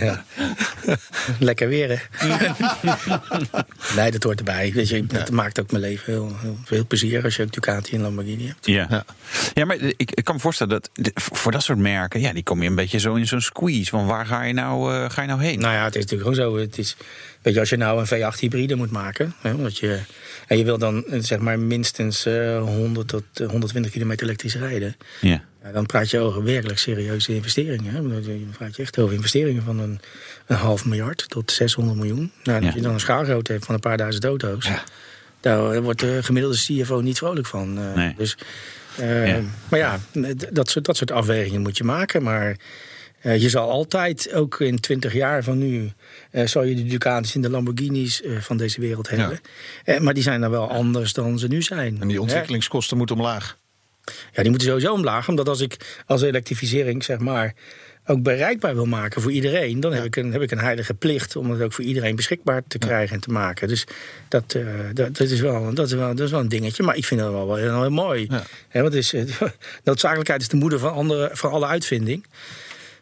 Ja. 0.00 0.24
Lekker 1.38 1.68
weer, 1.68 1.88
hè? 1.88 2.26
nee, 3.96 4.10
dat 4.10 4.22
hoort 4.22 4.38
erbij. 4.38 4.72
Weet 4.74 4.88
je, 4.88 5.06
dat 5.06 5.30
maakt 5.30 5.60
ook 5.60 5.70
mijn 5.70 5.82
leven 5.82 6.12
heel, 6.12 6.36
heel, 6.40 6.58
heel 6.64 6.86
plezier 6.86 7.24
als 7.24 7.36
je 7.36 7.42
ook 7.42 7.52
Ducati 7.52 7.94
en 7.94 8.00
Lamborghini 8.00 8.46
hebt. 8.46 8.66
Ja. 8.66 8.86
Ja. 8.90 9.04
Ja. 9.54 9.64
maar 9.64 9.76
ik, 9.76 10.10
ik 10.10 10.24
kan 10.24 10.34
me 10.34 10.40
voorstellen 10.40 10.80
dat 10.92 11.10
voor 11.14 11.52
dat 11.52 11.62
soort 11.62 11.78
merken, 11.78 12.20
ja, 12.20 12.32
die 12.32 12.42
kom 12.42 12.62
je 12.62 12.68
een 12.68 12.74
beetje 12.74 12.98
zo 12.98 13.14
in 13.14 13.26
zo'n 13.26 13.40
squeeze. 13.40 13.90
Van 13.90 14.06
waar 14.06 14.26
ga 14.26 14.42
je 14.42 14.52
nou, 14.52 14.94
eh, 14.94 15.10
ga 15.10 15.22
je 15.22 15.28
nou 15.28 15.42
heen? 15.42 15.60
Nou 15.60 15.74
ja, 15.74 15.84
het 15.84 15.96
is 15.96 16.02
natuurlijk 16.02 16.30
gewoon 16.30 16.50
zo. 16.52 16.58
Het 16.58 16.78
is, 16.78 16.96
weet 17.42 17.54
je, 17.54 17.60
als 17.60 17.68
je 17.68 17.76
nou 17.76 18.00
een 18.00 18.32
V8 18.32 18.38
hybride 18.38 18.74
moet 18.74 18.90
maken, 18.90 19.34
hè, 19.40 19.52
omdat 19.52 19.78
je, 19.78 20.00
en 20.46 20.58
je 20.58 20.64
wil 20.64 20.78
dan 20.78 21.04
eh, 21.04 21.20
zeg 21.22 21.38
maar 21.38 21.58
minstens 21.58 22.26
eh, 22.26 22.62
100 22.62 23.08
tot 23.08 23.24
eh, 23.34 23.48
120 23.48 23.92
kilometer 23.92 24.26
elektrisch 24.26 24.56
rijden, 24.56 24.96
Ja. 25.20 25.42
Ja, 25.68 25.74
dan 25.74 25.86
praat 25.86 26.10
je 26.10 26.18
over 26.18 26.42
werkelijk 26.44 26.78
serieuze 26.78 27.34
investeringen. 27.34 27.94
Hè. 27.94 28.02
Dan 28.22 28.50
praat 28.56 28.76
je 28.76 28.82
echt 28.82 28.98
over 28.98 29.14
investeringen 29.14 29.62
van 29.62 29.78
een, 29.78 30.00
een 30.46 30.56
half 30.56 30.84
miljard 30.84 31.24
tot 31.28 31.52
600 31.52 31.96
miljoen. 31.98 32.32
Nou, 32.42 32.56
als 32.58 32.66
Ja. 32.68 32.74
je 32.74 32.82
dan 32.82 32.92
een 32.92 33.00
schaalgrootte 33.00 33.52
hebt 33.52 33.64
van 33.64 33.74
een 33.74 33.80
paar 33.80 33.96
duizend 33.96 34.24
auto's, 34.24 34.70
daar 35.40 35.82
wordt 35.82 36.00
de 36.00 36.22
gemiddelde 36.22 36.56
CFO 36.56 37.00
niet 37.00 37.18
vrolijk 37.18 37.46
van. 37.46 37.78
eh. 37.78 37.94
Nee. 37.94 38.14
Dus, 38.16 38.36
eh, 38.96 39.28
Ja. 39.28 39.40
Maar 39.70 39.78
ja, 39.78 39.98
dat 40.52 40.70
soort, 40.70 40.84
dat 40.84 40.96
soort 40.96 41.10
afwegingen 41.10 41.60
moet 41.60 41.76
je 41.76 41.84
maken. 41.84 42.22
Maar 42.22 42.56
eh, 43.20 43.40
je 43.40 43.48
zal 43.48 43.70
altijd, 43.70 44.32
ook 44.34 44.60
in 44.60 44.80
20 44.80 45.12
jaar 45.12 45.42
van 45.44 45.58
nu, 45.58 45.92
zal 46.44 46.62
je 46.62 46.74
de 46.74 46.84
Ducatis 46.84 47.34
en 47.34 47.40
de 47.40 47.50
Lamborghinis 47.50 48.22
van 48.40 48.56
deze 48.56 48.80
wereld 48.80 49.08
hebben. 49.10 49.40
Maar 50.04 50.14
die 50.14 50.22
zijn 50.22 50.40
dan 50.40 50.50
wel 50.50 50.70
anders 50.70 51.12
dan 51.12 51.38
ze 51.38 51.46
nu 51.48 51.62
zijn. 51.62 51.96
En 52.00 52.08
die 52.08 52.20
ontwikkelingskosten 52.20 52.96
moeten 52.96 53.16
omlaag. 53.16 53.56
Ja, 54.32 54.42
die 54.42 54.50
moeten 54.50 54.68
sowieso 54.68 54.92
omlaag. 54.92 55.28
Omdat 55.28 55.48
als 55.48 55.60
ik 55.60 56.02
als 56.06 56.22
elektrificering 56.22 57.04
zeg 57.04 57.18
maar 57.18 57.54
ook 58.08 58.22
bereikbaar 58.22 58.74
wil 58.74 58.86
maken 58.86 59.22
voor 59.22 59.32
iedereen, 59.32 59.80
dan 59.80 59.92
heb, 59.92 60.04
ik 60.04 60.16
een, 60.16 60.32
heb 60.32 60.42
ik 60.42 60.50
een 60.50 60.58
heilige 60.58 60.94
plicht 60.94 61.36
om 61.36 61.50
het 61.50 61.62
ook 61.62 61.72
voor 61.72 61.84
iedereen 61.84 62.16
beschikbaar 62.16 62.62
te 62.68 62.78
krijgen 62.78 63.14
en 63.14 63.20
te 63.20 63.30
maken. 63.30 63.68
Dus 63.68 63.86
dat, 64.28 64.54
eh, 64.54 64.64
dat, 64.92 65.16
dat, 65.16 65.28
is 65.28 65.40
wel, 65.40 65.74
dat, 65.74 65.86
is 65.86 65.92
wel, 65.92 66.14
dat 66.14 66.26
is 66.26 66.30
wel 66.30 66.40
een 66.40 66.48
dingetje. 66.48 66.82
Maar 66.82 66.96
ik 66.96 67.04
vind 67.04 67.20
het 67.20 67.30
wel, 67.30 67.46
wel 67.46 67.56
heel, 67.56 67.80
heel 67.80 67.90
mooi. 67.90 68.26
Ja. 68.30 68.42
Hè, 68.68 68.82
want 68.82 68.94
is, 68.94 69.12
eh, 69.12 69.22
noodzakelijkheid 69.84 70.40
is 70.40 70.48
de 70.48 70.56
moeder 70.56 70.78
van, 70.78 70.92
andere, 70.92 71.30
van 71.32 71.50
alle 71.50 71.66
uitvinding. 71.66 72.24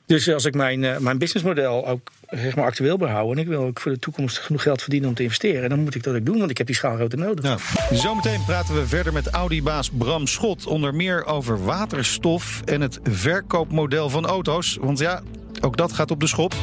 Dus 0.06 0.32
als 0.32 0.44
ik 0.44 0.54
mijn, 0.54 0.84
eh, 0.84 0.98
mijn 0.98 1.18
businessmodel 1.18 1.86
ook 1.86 2.10
zeg 2.30 2.56
maar, 2.56 2.64
actueel 2.64 2.96
behoud 2.96 3.32
en 3.32 3.38
ik 3.38 3.46
wil 3.46 3.62
ook 3.62 3.80
voor 3.80 3.92
de 3.92 3.98
toekomst 3.98 4.38
genoeg 4.38 4.62
geld 4.62 4.82
verdienen 4.82 5.08
om 5.08 5.14
te 5.14 5.22
investeren, 5.22 5.68
dan 5.68 5.80
moet 5.80 5.94
ik 5.94 6.02
dat 6.02 6.14
ook 6.14 6.24
doen, 6.24 6.38
want 6.38 6.50
ik 6.50 6.58
heb 6.58 6.66
die 6.66 6.76
schaalgrootte 6.76 7.16
nodig. 7.16 7.44
Nou, 7.44 7.60
zometeen 7.92 8.44
praten 8.44 8.74
we 8.74 8.86
verder 8.86 9.12
met 9.12 9.30
Audi-baas 9.30 9.90
Bram 9.90 10.26
Schot. 10.26 10.66
Onder 10.66 10.94
meer 10.94 11.24
over 11.24 11.64
waterstof 11.64 12.62
en 12.64 12.80
het 12.80 12.98
verkoopmodel 13.02 14.10
van 14.10 14.26
auto's. 14.26 14.78
Want 14.80 14.98
ja, 14.98 15.22
ook 15.60 15.76
dat 15.76 15.92
gaat 15.92 16.10
op 16.10 16.20
de 16.20 16.26
schop. 16.26 16.54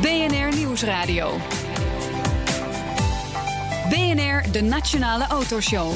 BNR 0.00 0.56
Nieuwsradio. 0.56 1.40
BNR, 3.88 4.52
de 4.52 4.60
Nationale 4.62 5.26
Autoshow. 5.26 5.92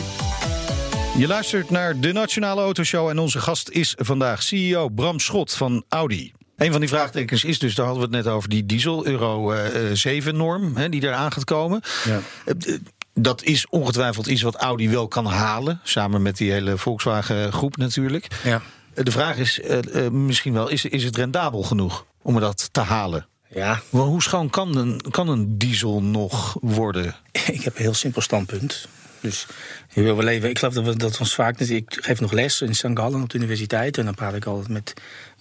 Je 1.19 1.27
luistert 1.27 1.71
naar 1.71 2.01
de 2.01 2.13
Nationale 2.13 2.61
Autoshow 2.61 3.09
en 3.09 3.19
onze 3.19 3.41
gast 3.41 3.69
is 3.69 3.95
vandaag 3.99 4.43
CEO 4.43 4.89
Bram 4.89 5.21
Schot 5.21 5.55
van 5.55 5.85
Audi. 5.89 6.33
Een 6.57 6.71
van 6.71 6.81
die 6.81 6.89
vraagtekens 6.89 7.45
is 7.45 7.59
dus, 7.59 7.75
daar 7.75 7.87
hadden 7.87 8.11
we 8.11 8.17
het 8.17 8.25
net 8.25 8.35
over, 8.35 8.49
die 8.49 8.67
diesel 8.67 9.07
Euro 9.07 9.53
eh, 9.53 10.23
7-norm 10.23 10.77
hè, 10.77 10.89
die 10.89 11.03
eraan 11.03 11.33
gaat 11.33 11.45
komen. 11.45 11.81
Ja. 12.05 12.21
Eh, 12.45 12.75
eh, 12.75 12.81
Dat 13.15 13.43
is 13.43 13.67
ongetwijfeld 13.69 14.27
iets 14.27 14.43
wat 14.43 14.55
Audi 14.57 14.89
wel 14.91 15.09
kan 15.09 15.27
halen, 15.27 15.81
samen 15.83 16.23
met 16.23 16.37
die 16.37 16.53
hele 16.53 16.77
Volkswagen 16.79 17.53
groep 17.53 17.77
natuurlijk. 17.77 18.27
Ja. 18.45 18.63
Eh, 18.95 19.05
De 19.05 19.11
vraag 19.11 19.37
is 19.37 19.61
eh, 19.61 20.05
eh, 20.07 20.13
misschien 20.13 20.53
wel, 20.53 20.69
is, 20.69 20.85
is 20.85 21.05
het 21.05 21.17
rendabel 21.17 21.63
genoeg 21.63 22.05
om 22.23 22.41
dat 22.41 22.69
te 22.73 22.81
halen? 22.81 23.27
Ja, 23.55 23.81
Wel, 23.91 24.07
Hoe 24.07 24.23
schoon 24.23 24.51
kan 24.51 24.77
een, 24.77 25.01
kan 25.11 25.29
een 25.29 25.59
diesel 25.59 26.03
nog 26.03 26.57
worden? 26.61 27.15
ik 27.33 27.63
heb 27.63 27.77
een 27.77 27.83
heel 27.83 27.95
simpel 27.95 28.21
standpunt. 28.21 28.89
Dus 29.21 29.47
je 29.93 30.03
wil 30.03 30.17
wel. 30.17 30.27
Ik 30.29 30.59
geloof 30.59 30.75
dat 30.75 30.85
we 30.85 30.97
dat 30.97 31.21
ons 31.21 31.35
vaak. 31.35 31.59
Ik 31.61 31.99
geef 32.01 32.21
nog 32.21 32.33
les 32.33 32.61
in 32.61 32.75
St. 32.75 32.87
Gallen 32.95 33.23
op 33.23 33.31
de 33.31 33.39
universiteit. 33.39 33.99
En 33.99 34.05
dan 34.05 34.15
praat 34.15 34.35
ik 34.35 34.45
altijd 34.45 34.69
met 34.69 34.93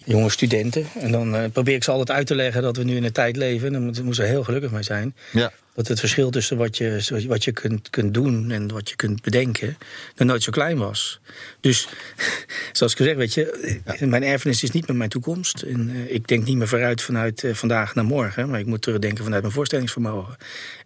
jonge 0.05 0.29
studenten. 0.29 0.85
En 0.99 1.11
dan 1.11 1.35
eh, 1.35 1.43
probeer 1.51 1.75
ik 1.75 1.83
ze 1.83 1.91
altijd 1.91 2.17
uit 2.17 2.27
te 2.27 2.35
leggen 2.35 2.61
dat 2.61 2.77
we 2.77 2.83
nu 2.83 2.95
in 2.95 3.03
een 3.03 3.11
tijd 3.11 3.35
leven. 3.35 3.67
En 3.67 3.73
daar 3.73 3.81
moeten 3.81 4.13
ze 4.13 4.23
heel 4.23 4.43
gelukkig 4.43 4.71
mee 4.71 4.83
zijn. 4.83 5.15
Ja. 5.31 5.51
Dat 5.75 5.87
het 5.87 5.99
verschil 5.99 6.29
tussen 6.29 6.57
wat 6.57 6.77
je, 6.77 7.23
wat 7.27 7.43
je 7.43 7.51
kunt, 7.51 7.89
kunt 7.89 8.13
doen 8.13 8.51
en 8.51 8.71
wat 8.71 8.89
je 8.89 8.95
kunt 8.95 9.21
bedenken, 9.21 9.77
nog 10.15 10.27
nooit 10.27 10.43
zo 10.43 10.51
klein 10.51 10.77
was. 10.77 11.19
Dus, 11.59 11.87
zoals 12.71 12.93
ik 12.93 12.99
al 12.99 13.05
zeg, 13.05 13.15
weet 13.15 13.33
je, 13.33 13.81
mijn 13.99 14.23
erfenis 14.23 14.63
is 14.63 14.71
niet 14.71 14.87
met 14.87 14.97
mijn 14.97 15.09
toekomst. 15.09 15.61
En, 15.61 15.91
eh, 15.93 16.13
ik 16.13 16.27
denk 16.27 16.45
niet 16.45 16.57
meer 16.57 16.67
vooruit 16.67 17.01
vanuit 17.01 17.43
eh, 17.43 17.53
vandaag 17.53 17.95
naar 17.95 18.05
morgen, 18.05 18.49
maar 18.49 18.59
ik 18.59 18.65
moet 18.65 18.81
terugdenken 18.81 19.23
vanuit 19.23 19.41
mijn 19.41 19.53
voorstellingsvermogen. 19.53 20.37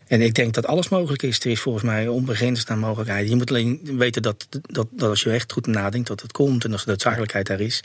En 0.10 0.22
ik 0.22 0.34
denk 0.34 0.54
dat 0.54 0.66
alles 0.66 0.90
mogelijk 0.90 1.24
is. 1.24 1.40
Er 1.40 1.52
is 1.52 1.60
volgens 1.60 1.84
mij 1.84 2.08
onbegrensd 2.08 2.70
aan 2.70 2.80
mogelijkheden. 2.80 3.30
Je 3.30 3.36
moet 3.36 3.50
alleen 3.50 3.80
weten 3.84 4.22
dat, 4.22 4.48
dat, 4.50 4.88
dat 4.92 5.10
als 5.10 5.24
je 5.24 5.32
echt 5.32 5.52
goed 5.52 5.68
nadenkt, 5.68 6.08
dat 6.08 6.22
het 6.22 6.32
komt. 6.32 6.64
En 6.64 6.72
als 6.72 6.84
de 6.84 6.90
noodzakelijkheid 6.90 7.48
daar 7.48 7.60
is, 7.60 7.84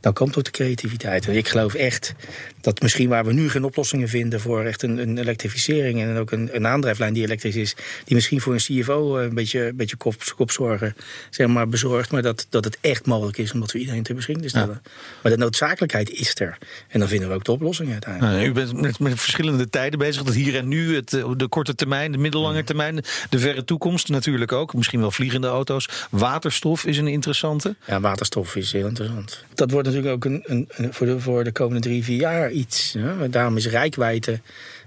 dan 0.00 0.12
komt 0.12 0.38
ook 0.38 0.44
de 0.44 0.50
creativiteit. 0.50 1.28
En 1.28 1.36
ik 1.36 1.48
geloof 1.48 1.74
echt 1.74 2.14
dat 2.60 2.82
misschien 2.82 3.08
waar 3.08 3.24
we 3.24 3.32
nu 3.32 3.50
geen 3.50 3.64
oplossingen 3.64 4.08
vinden 4.08 4.40
voor 4.40 4.64
echt 4.64 4.82
een, 4.82 4.98
een 4.98 5.18
elektrificering 5.18 6.00
en 6.00 6.16
ook 6.16 6.30
een, 6.30 6.48
een 6.52 6.66
aandrijflijn 6.66 7.12
die 7.12 7.24
elektrisch 7.24 7.56
is, 7.56 7.76
die 8.04 8.14
misschien 8.14 8.40
voor 8.40 8.52
een 8.52 8.58
CFO 8.58 9.18
een 9.18 9.34
beetje, 9.34 9.66
een 9.66 9.76
beetje 9.76 9.96
kop, 9.96 10.14
kopzorgen 10.36 10.96
zeg 11.30 11.46
maar, 11.46 11.68
bezorgt, 11.68 12.10
maar 12.10 12.22
dat, 12.22 12.46
dat 12.50 12.64
het 12.64 12.78
echt 12.80 13.06
mogelijk 13.06 13.38
is 13.38 13.52
om 13.52 13.60
dat 13.60 13.70
voor 13.70 13.80
iedereen 13.80 14.02
te 14.02 14.14
beschikking 14.14 14.46
te 14.50 14.56
stellen. 14.56 14.82
Maar 15.22 15.32
de 15.32 15.38
noodzakelijkheid 15.38 16.10
is 16.10 16.40
er. 16.40 16.58
En 16.88 16.98
dan 16.98 17.08
vinden 17.08 17.28
we 17.28 17.34
ook 17.34 17.44
de 17.44 17.52
oplossing 17.52 17.92
uiteindelijk. 17.92 18.34
Nou, 18.34 18.48
u 18.48 18.52
bent 18.52 18.80
met, 18.80 18.98
met 18.98 19.20
verschillende 19.20 19.68
tijden 19.68 19.98
bezig. 19.98 20.24
Het 20.24 20.34
hier 20.34 20.56
en 20.56 20.68
nu, 20.68 20.94
het, 20.94 21.12
eh, 21.12 21.30
de 21.36 21.48
korte 21.48 21.65
termijn, 21.74 22.12
de 22.12 22.18
middellange 22.18 22.64
termijn, 22.64 23.04
de 23.30 23.38
verre 23.38 23.64
toekomst 23.64 24.08
natuurlijk 24.08 24.52
ook. 24.52 24.74
Misschien 24.74 25.00
wel 25.00 25.10
vliegende 25.10 25.46
auto's. 25.46 25.88
Waterstof 26.10 26.84
is 26.84 26.98
een 26.98 27.06
interessante. 27.06 27.76
Ja, 27.86 28.00
waterstof 28.00 28.56
is 28.56 28.72
heel 28.72 28.86
interessant. 28.86 29.44
Dat 29.54 29.70
wordt 29.70 29.86
natuurlijk 29.88 30.14
ook 30.14 30.24
een, 30.24 30.42
een, 30.44 30.68
een- 30.68 30.92
voor, 30.94 31.06
de, 31.06 31.20
voor 31.20 31.44
de 31.44 31.52
komende 31.52 31.80
drie, 31.80 32.04
vier 32.04 32.20
jaar 32.20 32.50
iets. 32.50 32.94
Hè? 32.98 33.28
Daarom 33.30 33.56
is 33.56 33.66
rijkwijde 33.66 34.40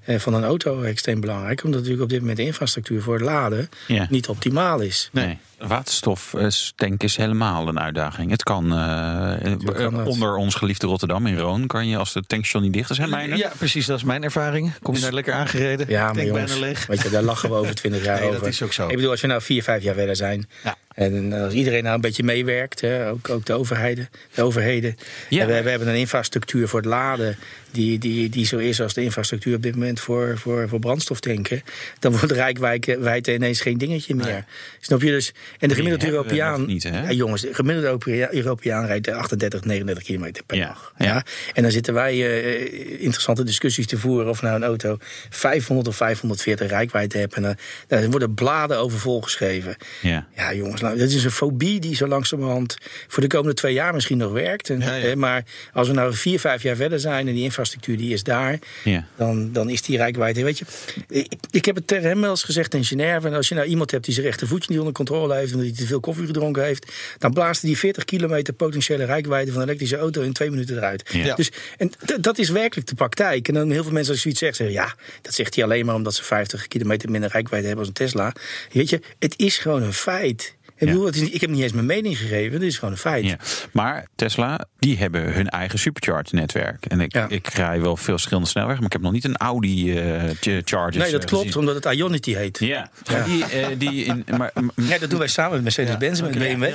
eh, 0.04 0.20
van 0.20 0.34
een 0.34 0.44
auto 0.44 0.82
extreem 0.82 1.20
belangrijk. 1.20 1.64
Omdat 1.64 1.80
natuurlijk 1.80 2.04
op 2.06 2.10
dit 2.10 2.20
moment 2.20 2.38
de 2.38 2.44
infrastructuur 2.44 3.02
voor 3.02 3.14
het 3.14 3.24
laden 3.24 3.70
Ja. 3.88 4.08
niet 4.10 4.28
optimaal 4.28 4.80
is. 4.80 5.10
Nee. 5.12 5.38
Waterstoftank 5.68 7.04
is 7.04 7.16
helemaal 7.16 7.68
een 7.68 7.80
uitdaging. 7.80 8.32
Het 8.32 8.44
kan, 8.44 8.72
eh, 8.74 9.74
kan 9.74 10.06
onder 10.06 10.36
ons 10.36 10.56
geliefde 10.56 10.88
Rotterdam 10.88 11.28
in 11.28 11.38
Roon 11.38 11.68
kan 11.68 11.88
je 11.88 11.98
als 11.98 12.14
de 12.14 12.22
tankstation 12.28 12.64
niet 12.64 12.74
dicht 12.74 12.90
is. 12.90 12.98
Hè, 12.98 13.08
mijne? 13.08 13.38
Ja, 13.38 13.52
precies. 13.58 13.86
Dat 13.86 13.98
is 13.98 14.04
mijn 14.04 14.24
ervaring. 14.24 14.74
Kom 14.82 14.96
je 14.96 15.02
daar 15.02 15.14
lekker 15.14 15.34
aangereden? 15.34 15.90
Ja, 15.90 16.04
maar 16.06 16.14
Tank 16.14 16.28
jongens, 16.28 16.52
bijna 16.52 16.66
leeg. 16.66 16.86
weet 16.86 17.02
je, 17.02 17.10
daar 17.10 17.24
lachen 17.24 17.50
we 17.50 17.56
over 17.56 17.76
twintig 17.82 18.04
jaar 18.04 18.20
Nee, 18.20 18.28
dat 18.28 18.36
over. 18.36 18.48
is 18.48 18.62
ook 18.62 18.74
zo. 18.74 18.88
Ik 18.88 18.96
bedoel, 18.96 19.12
als 19.12 19.22
we 19.22 19.28
nou 19.28 19.42
vier, 19.42 19.64
vijf 19.64 19.84
jaar 19.84 19.96
verder 19.96 20.16
zijn... 20.16 20.50
Ja. 20.64 20.78
En 20.94 21.34
als 21.34 21.54
iedereen 21.54 21.84
nou 21.84 21.96
een 21.96 22.02
beetje 22.02 22.24
meewerkt, 22.24 22.82
hè, 22.82 23.10
ook, 23.10 23.30
ook 23.30 23.46
de, 23.46 23.54
overheden, 23.54 24.10
de 24.34 24.42
overheden. 24.42 24.98
Ja. 25.30 25.46
We, 25.46 25.64
we 25.64 25.70
hebben 25.70 25.88
een 25.88 25.96
infrastructuur 25.96 26.68
voor 26.68 26.80
het 26.80 26.90
laden 26.90 27.38
die, 27.72 28.00
die, 28.00 28.30
die 28.30 28.46
zo 28.46 28.58
is 28.58 28.82
als 28.82 28.94
de 28.94 29.04
infrastructuur 29.04 29.56
op 29.56 29.62
dit 29.62 29.74
moment 29.74 30.00
voor, 30.00 30.38
voor, 30.38 30.70
voor 30.70 30.80
brandstoftanken. 30.80 31.64
Dan 32.00 32.12
wordt 32.12 32.32
rijkwijde 32.32 33.34
ineens 33.34 33.62
geen 33.62 33.78
dingetje 33.78 34.16
meer. 34.16 34.46
Snap 34.80 35.02
je 35.02 35.12
dus? 35.12 35.34
En 35.60 35.68
de 35.68 35.76
gemiddelde 35.76 36.06
hebben 36.06 36.24
Europeaan. 36.24 36.66
niet, 36.66 36.84
hè? 36.84 37.02
ja, 37.02 37.12
jongens, 37.12 37.42
de 37.42 37.54
gemiddelde 37.54 37.88
Europea- 37.88 38.32
Europeaan 38.32 38.86
rijdt 38.86 39.12
38, 39.12 39.64
39 39.66 40.04
kilometer 40.04 40.44
per 40.44 40.58
Ja, 40.58 40.68
dag. 40.68 40.94
ja. 40.98 41.24
En 41.54 41.62
dan 41.64 41.72
zitten 41.72 41.94
wij 41.94 42.14
eh, 42.14 43.02
interessante 43.04 43.44
discussies 43.44 43.88
te 43.88 43.98
voeren 43.98 44.30
of 44.30 44.42
nou 44.42 44.56
een 44.56 44.64
auto 44.64 44.98
500 45.30 45.88
of 45.88 45.96
540 45.96 46.70
rijkwijde 46.70 47.18
hebt. 47.18 47.34
En 47.34 47.42
dan 47.42 47.56
daar 47.88 48.10
worden 48.10 48.34
bladen 48.34 48.78
over 48.78 49.00
volgeschreven. 49.00 49.76
Ja. 50.02 50.28
Ja, 50.36 50.54
jongens, 50.54 50.82
nou, 50.82 50.98
dat 50.98 51.10
is 51.10 51.24
een 51.24 51.32
fobie 51.32 51.80
die 51.80 51.96
zo 51.96 52.08
langzamerhand 52.08 52.78
voor 53.08 53.22
de 53.24 53.30
komende 53.30 53.54
twee 53.56 53.74
jaar 53.74 53.94
misschien 53.94 54.18
nog 54.18 54.32
werkt. 54.32 54.70
En, 54.70 54.82
eh, 54.82 55.14
Maar 55.16 55.44
als 55.74 55.88
we 55.88 55.94
nou 55.94 56.14
vier, 56.14 56.40
vijf 56.40 56.64
jaar 56.64 56.76
verder 56.76 57.00
zijn 57.00 57.28
en 57.28 57.34
die 57.34 57.44
infrastructuur 57.44 57.98
die 57.98 58.14
is 58.14 58.24
daar, 58.24 58.60
Ja. 58.84 59.08
dan, 59.16 59.52
dan 59.52 59.70
is 59.70 59.82
die 59.82 59.98
rijkwijde. 59.98 60.44
Weet 60.44 60.58
je, 60.58 60.66
ik, 61.08 61.32
ik 61.52 61.66
heb 61.66 61.76
het 61.76 61.88
tegen 61.88 62.08
hem 62.10 62.22
wel 62.22 62.30
eens 62.30 62.44
gezegd 62.44 62.74
in 62.74 62.84
Genève. 62.86 63.28
En 63.28 63.34
als 63.34 63.48
je 63.50 63.56
nou 63.56 63.68
iemand 63.68 63.92
hebt 63.92 64.06
die 64.06 64.14
zijn 64.14 64.26
rechtervoetje 64.26 64.68
niet 64.70 64.80
onder 64.80 64.94
controle 64.94 65.34
heeft, 65.40 65.54
omdat 65.54 65.68
hij 65.68 65.78
te 65.78 65.86
veel 65.86 66.00
koffie 66.00 66.26
gedronken 66.26 66.64
heeft, 66.64 66.92
dan 67.18 67.34
blaast 67.34 67.62
hij 67.62 67.70
die 67.70 67.80
40 67.80 68.06
kilometer 68.06 68.54
potentiële 68.54 69.04
rijkwijde 69.06 69.52
van 69.52 69.62
een 69.62 69.68
elektrische 69.68 69.98
auto 69.98 70.22
in 70.22 70.34
twee 70.34 70.50
minuten 70.50 70.78
eruit. 70.78 71.10
Ja. 71.12 71.36
Dus, 71.36 71.52
en 71.78 71.92
dat 72.20 72.38
is 72.38 72.50
werkelijk 72.50 72.88
de 72.88 72.96
praktijk. 72.96 73.48
En 73.48 73.54
dan 73.54 73.72
heel 73.72 73.84
veel 73.84 73.92
mensen 73.92 74.14
als 74.14 74.24
je 74.24 74.30
iets 74.30 74.40
zegt, 74.40 74.56
zeggen 74.56 74.76
ja, 74.76 74.96
dat 75.22 75.34
zegt 75.34 75.56
hij 75.56 75.64
alleen 75.64 75.86
maar 75.86 75.96
omdat 75.96 76.16
ze 76.16 76.24
50 76.24 76.68
kilometer 76.68 77.12
minder 77.12 77.30
rijkwijde 77.30 77.68
hebben 77.68 77.86
als 77.86 78.00
een 78.00 78.06
Tesla. 78.06 78.34
Weet 78.72 78.90
je, 78.90 79.00
het 79.20 79.34
is 79.38 79.58
gewoon 79.58 79.84
een 79.84 79.94
feit. 79.94 80.58
Ik, 80.80 80.88
Ja. 80.88 80.94
bedoel, 80.94 81.06
het 81.06 81.16
is, 81.16 81.22
niet- 81.22 81.34
ik 81.34 81.42
heb 81.42 81.50
niet 81.50 81.62
eens 81.62 81.72
mijn 81.74 81.86
mening 81.86 82.18
gegeven, 82.18 82.60
dit 82.60 82.70
is 82.70 82.78
gewoon 82.78 82.94
een 82.94 83.00
feit. 83.00 83.26
Ja. 83.26 83.38
Maar 83.72 84.08
Tesla, 84.16 84.66
die 84.80 84.98
hebben 84.98 85.34
hun 85.34 85.48
eigen 85.50 85.80
supercharge-netwerk. 85.80 86.86
En 86.86 87.02
ik, 87.02 87.14
ik 87.28 87.48
rij 87.48 87.82
wel 87.82 87.98
veel 87.98 88.14
verschillende 88.14 88.48
snelwegen, 88.50 88.78
maar 88.78 88.86
ik 88.88 88.94
heb 88.94 89.02
nog 89.02 89.12
niet 89.12 89.24
een 89.24 89.38
Audi 89.38 89.98
eh 89.98 90.22
ch- 90.42 90.62
Chargers. 90.64 90.98
Nee, 90.98 91.12
dat 91.12 91.26
klopt, 91.26 91.46
gezien. 91.46 91.60
omdat 91.60 91.84
het 91.84 91.94
Ionity 91.96 92.34
heet. 92.34 92.58
Ja, 92.60 92.90
die, 93.26 93.46
eh, 93.46 93.68
die 93.78 94.04
in, 94.06 94.26
maar, 94.38 94.52
Ja, 94.76 94.98
dat 94.98 95.10
doen 95.10 95.20
wij 95.20 95.28
samen 95.28 95.52
met 95.54 95.62
Mercedes-Benz 95.64 96.20
en 96.20 96.26
met 96.26 96.38
BMW. 96.38 96.68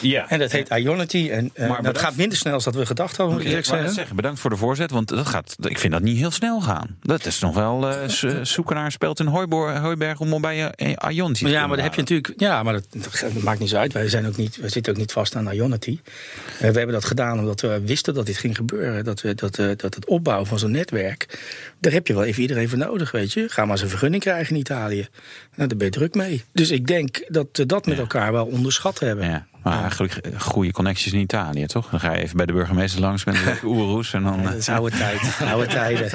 ja. 0.00 0.28
En 0.28 0.38
dat 0.38 0.52
heet 0.52 0.68
Ionity. 0.68 1.28
En 1.30 1.50
eh, 1.54 1.68
Maar 1.68 1.82
dat 1.82 1.98
gaat 1.98 2.16
minder 2.16 2.38
snel 2.38 2.52
dan 2.52 2.62
dat 2.64 2.74
we 2.74 2.86
gedacht 2.86 3.16
hadden, 3.16 3.34
moet 3.34 3.44
ik 3.44 3.48
eerlijk 3.50 3.66
zeggen. 3.66 3.92
zeggen, 3.92 4.16
bedankt 4.16 4.40
voor 4.40 4.50
de 4.50 4.56
voorzet, 4.56 4.90
want 4.90 5.08
dat 5.08 5.26
gaat, 5.26 5.56
ik 5.60 5.78
vind 5.78 5.92
dat 5.92 6.02
niet 6.02 6.18
heel 6.18 6.30
snel 6.30 6.60
gaan. 6.60 6.96
Dat 7.02 7.26
is 7.26 7.38
nog 7.38 7.54
wel 7.54 7.86
zoeken 8.42 8.74
naar 8.76 8.84
een 8.84 8.92
speld 8.92 9.20
in 9.20 9.26
Hooiberg 9.26 10.20
om 10.20 10.40
bij 10.40 10.72
Ionity 11.10 11.44
te 11.44 11.50
Ja, 11.50 11.66
maar 11.66 11.76
dan 11.76 11.84
heb 11.84 11.94
je 11.94 12.00
natuurlijk. 12.00 12.32
Ja, 12.36 12.62
maar 12.62 12.72
dat, 12.72 12.86
dat 12.92 13.24
maakt 13.44 13.58
niet 13.58 13.74
uit. 13.74 13.92
Wij, 13.92 14.08
zijn 14.08 14.26
ook 14.26 14.36
niet, 14.36 14.56
wij 14.56 14.68
zitten 14.68 14.92
ook 14.92 14.98
niet 14.98 15.12
vast 15.12 15.36
aan 15.36 15.52
Ionity. 15.52 15.98
Eh, 16.58 16.58
we 16.58 16.64
hebben 16.64 16.92
dat 16.92 17.04
gedaan 17.04 17.38
omdat 17.38 17.60
we 17.60 17.80
wisten 17.84 18.14
dat 18.14 18.26
dit 18.26 18.36
ging 18.36 18.56
gebeuren. 18.56 19.04
Dat, 19.04 19.20
we, 19.20 19.34
dat, 19.34 19.58
eh, 19.58 19.66
dat 19.76 19.94
het 19.94 20.06
opbouwen 20.06 20.46
van 20.46 20.58
zo'n 20.58 20.70
netwerk. 20.70 21.38
Daar 21.84 21.92
heb 21.92 22.06
je 22.06 22.14
wel 22.14 22.24
even 22.24 22.42
iedereen 22.42 22.68
voor 22.68 22.78
nodig, 22.78 23.10
weet 23.10 23.32
je. 23.32 23.46
Ga 23.48 23.62
maar 23.62 23.70
eens 23.72 23.82
een 23.82 23.88
vergunning 23.88 24.22
krijgen 24.22 24.54
in 24.54 24.60
Italië. 24.60 25.08
Nou, 25.56 25.68
daar 25.68 25.76
ben 25.78 25.86
je 25.86 25.92
druk 25.92 26.14
mee. 26.14 26.44
Dus 26.52 26.70
ik 26.70 26.86
denk 26.86 27.24
dat 27.28 27.46
we 27.52 27.66
dat 27.66 27.86
met 27.86 27.98
elkaar 27.98 28.32
wel 28.32 28.46
onderschat 28.46 28.98
hebben. 28.98 29.26
Ja, 29.26 29.46
maar 29.62 29.80
eigenlijk 29.80 30.14
eh, 30.16 30.40
goede 30.40 30.72
connecties 30.72 31.12
in 31.12 31.18
Italië, 31.20 31.66
toch? 31.66 31.90
Dan 31.90 32.00
ga 32.00 32.12
je 32.14 32.22
even 32.22 32.36
bij 32.36 32.46
de 32.46 32.52
burgemeester 32.52 33.00
langs 33.00 33.24
met 33.24 33.44
lekker 33.44 33.68
oeroes 33.68 34.12
en 34.14 34.22
dan... 34.22 34.32
Ja, 34.36 34.42
eh, 34.42 34.44
dat 34.50 34.54
is 34.58 34.68
oude 34.68 34.96
tijd. 34.96 35.20
Oude 35.52 35.66
tijden. 35.66 36.10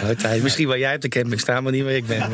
Oude 0.00 0.16
tijden. 0.16 0.42
Misschien 0.42 0.68
waar 0.68 0.78
jij 0.78 0.94
op 0.94 1.00
de 1.00 1.08
camping 1.08 1.40
staat, 1.40 1.62
maar 1.62 1.72
niet 1.72 1.82
waar 1.82 1.92
ik 1.92 2.06
ben. 2.06 2.22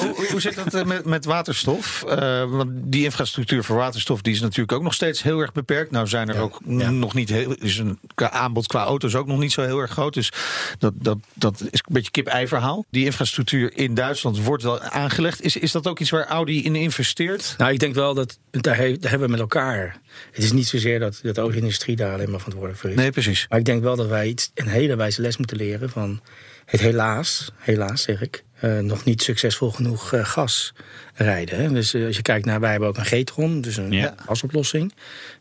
Hoe, 0.00 0.26
hoe 0.30 0.40
zit 0.40 0.54
dat 0.54 0.74
eh, 0.74 0.84
met, 0.84 1.04
met 1.04 1.24
waterstof? 1.24 2.04
Eh, 2.08 2.44
want 2.50 2.70
die 2.74 3.04
infrastructuur 3.04 3.64
voor 3.64 3.76
waterstof 3.76 4.22
die 4.22 4.32
is 4.34 4.40
natuurlijk 4.40 4.72
ook 4.72 4.82
nog 4.82 4.94
steeds 4.94 5.22
heel 5.22 5.40
erg 5.40 5.52
beperkt. 5.52 5.90
Nou 5.90 6.06
zijn 6.06 6.28
er 6.28 6.34
Ja. 6.34 6.40
ook 6.40 6.60
Ja. 6.66 6.90
nog 6.90 7.14
niet 7.14 7.28
heel. 7.28 7.52
Is 7.52 7.78
een 7.78 7.98
aanbod 8.16 8.66
qua 8.66 8.82
auto's 8.84 9.14
ook 9.14 9.26
nog 9.26 9.38
niet 9.38 9.52
zo 9.52 9.62
heel 9.62 9.78
erg 9.80 9.90
groot. 9.90 10.14
Dus 10.14 10.32
dat, 10.78 10.92
dat, 11.06 11.18
dat 11.34 11.60
is 11.60 11.80
een 11.86 11.94
beetje 11.94 12.10
kip-ei 12.10 12.48
verhaal. 12.48 12.84
Die 12.90 13.04
infrastructuur 13.04 13.76
in 13.76 13.94
Duitsland 13.94 14.42
wordt 14.42 14.62
wel 14.62 14.80
aangelegd. 14.80 15.42
Is, 15.42 15.56
is 15.56 15.72
dat 15.72 15.86
ook 15.86 15.98
iets 16.00 16.10
waar 16.10 16.26
Audi 16.26 16.64
in 16.64 16.76
investeert? 16.76 17.54
Nou, 17.58 17.72
ik 17.72 17.78
denk 17.78 17.94
wel 17.94 18.14
dat 18.14 18.38
daar, 18.50 18.76
he- 18.76 18.96
daar 18.98 19.10
hebben 19.10 19.28
we 19.28 19.32
met 19.32 19.40
elkaar. 19.40 20.00
Het 20.32 20.44
is 20.44 20.52
niet 20.52 20.66
zozeer 20.66 20.98
dat, 20.98 21.20
dat 21.22 21.34
de 21.34 21.40
auto-industrie 21.40 21.96
daar 21.96 22.12
alleen 22.12 22.30
maar 22.30 22.38
verantwoordelijk 22.38 22.80
voor 22.80 22.90
is. 22.90 22.96
Nee, 22.96 23.10
precies. 23.10 23.46
Maar 23.48 23.58
ik 23.58 23.64
denk 23.64 23.82
wel 23.82 23.96
dat 23.96 24.08
wij 24.08 24.28
iets, 24.28 24.50
een 24.54 24.68
hele 24.68 24.96
wijze 24.96 25.20
les 25.20 25.36
moeten 25.36 25.56
leren 25.56 25.90
van 25.90 26.20
het 26.66 26.80
helaas, 26.80 27.52
helaas 27.56 28.02
zeg 28.02 28.20
ik, 28.22 28.44
eh, 28.60 28.78
nog 28.78 29.04
niet 29.04 29.22
succesvol 29.22 29.70
genoeg 29.70 30.12
eh, 30.12 30.24
gas 30.24 30.72
rijden. 31.14 31.58
Hè. 31.62 31.68
Dus 31.72 31.94
eh, 31.94 32.06
als 32.06 32.16
je 32.16 32.22
kijkt 32.22 32.46
naar, 32.46 32.60
wij 32.60 32.70
hebben 32.70 32.88
ook 32.88 32.96
een 32.96 33.04
Getron, 33.04 33.60
dus 33.60 33.76
een 33.76 33.92
Ja. 33.92 34.14
gasoplossing, 34.26 34.92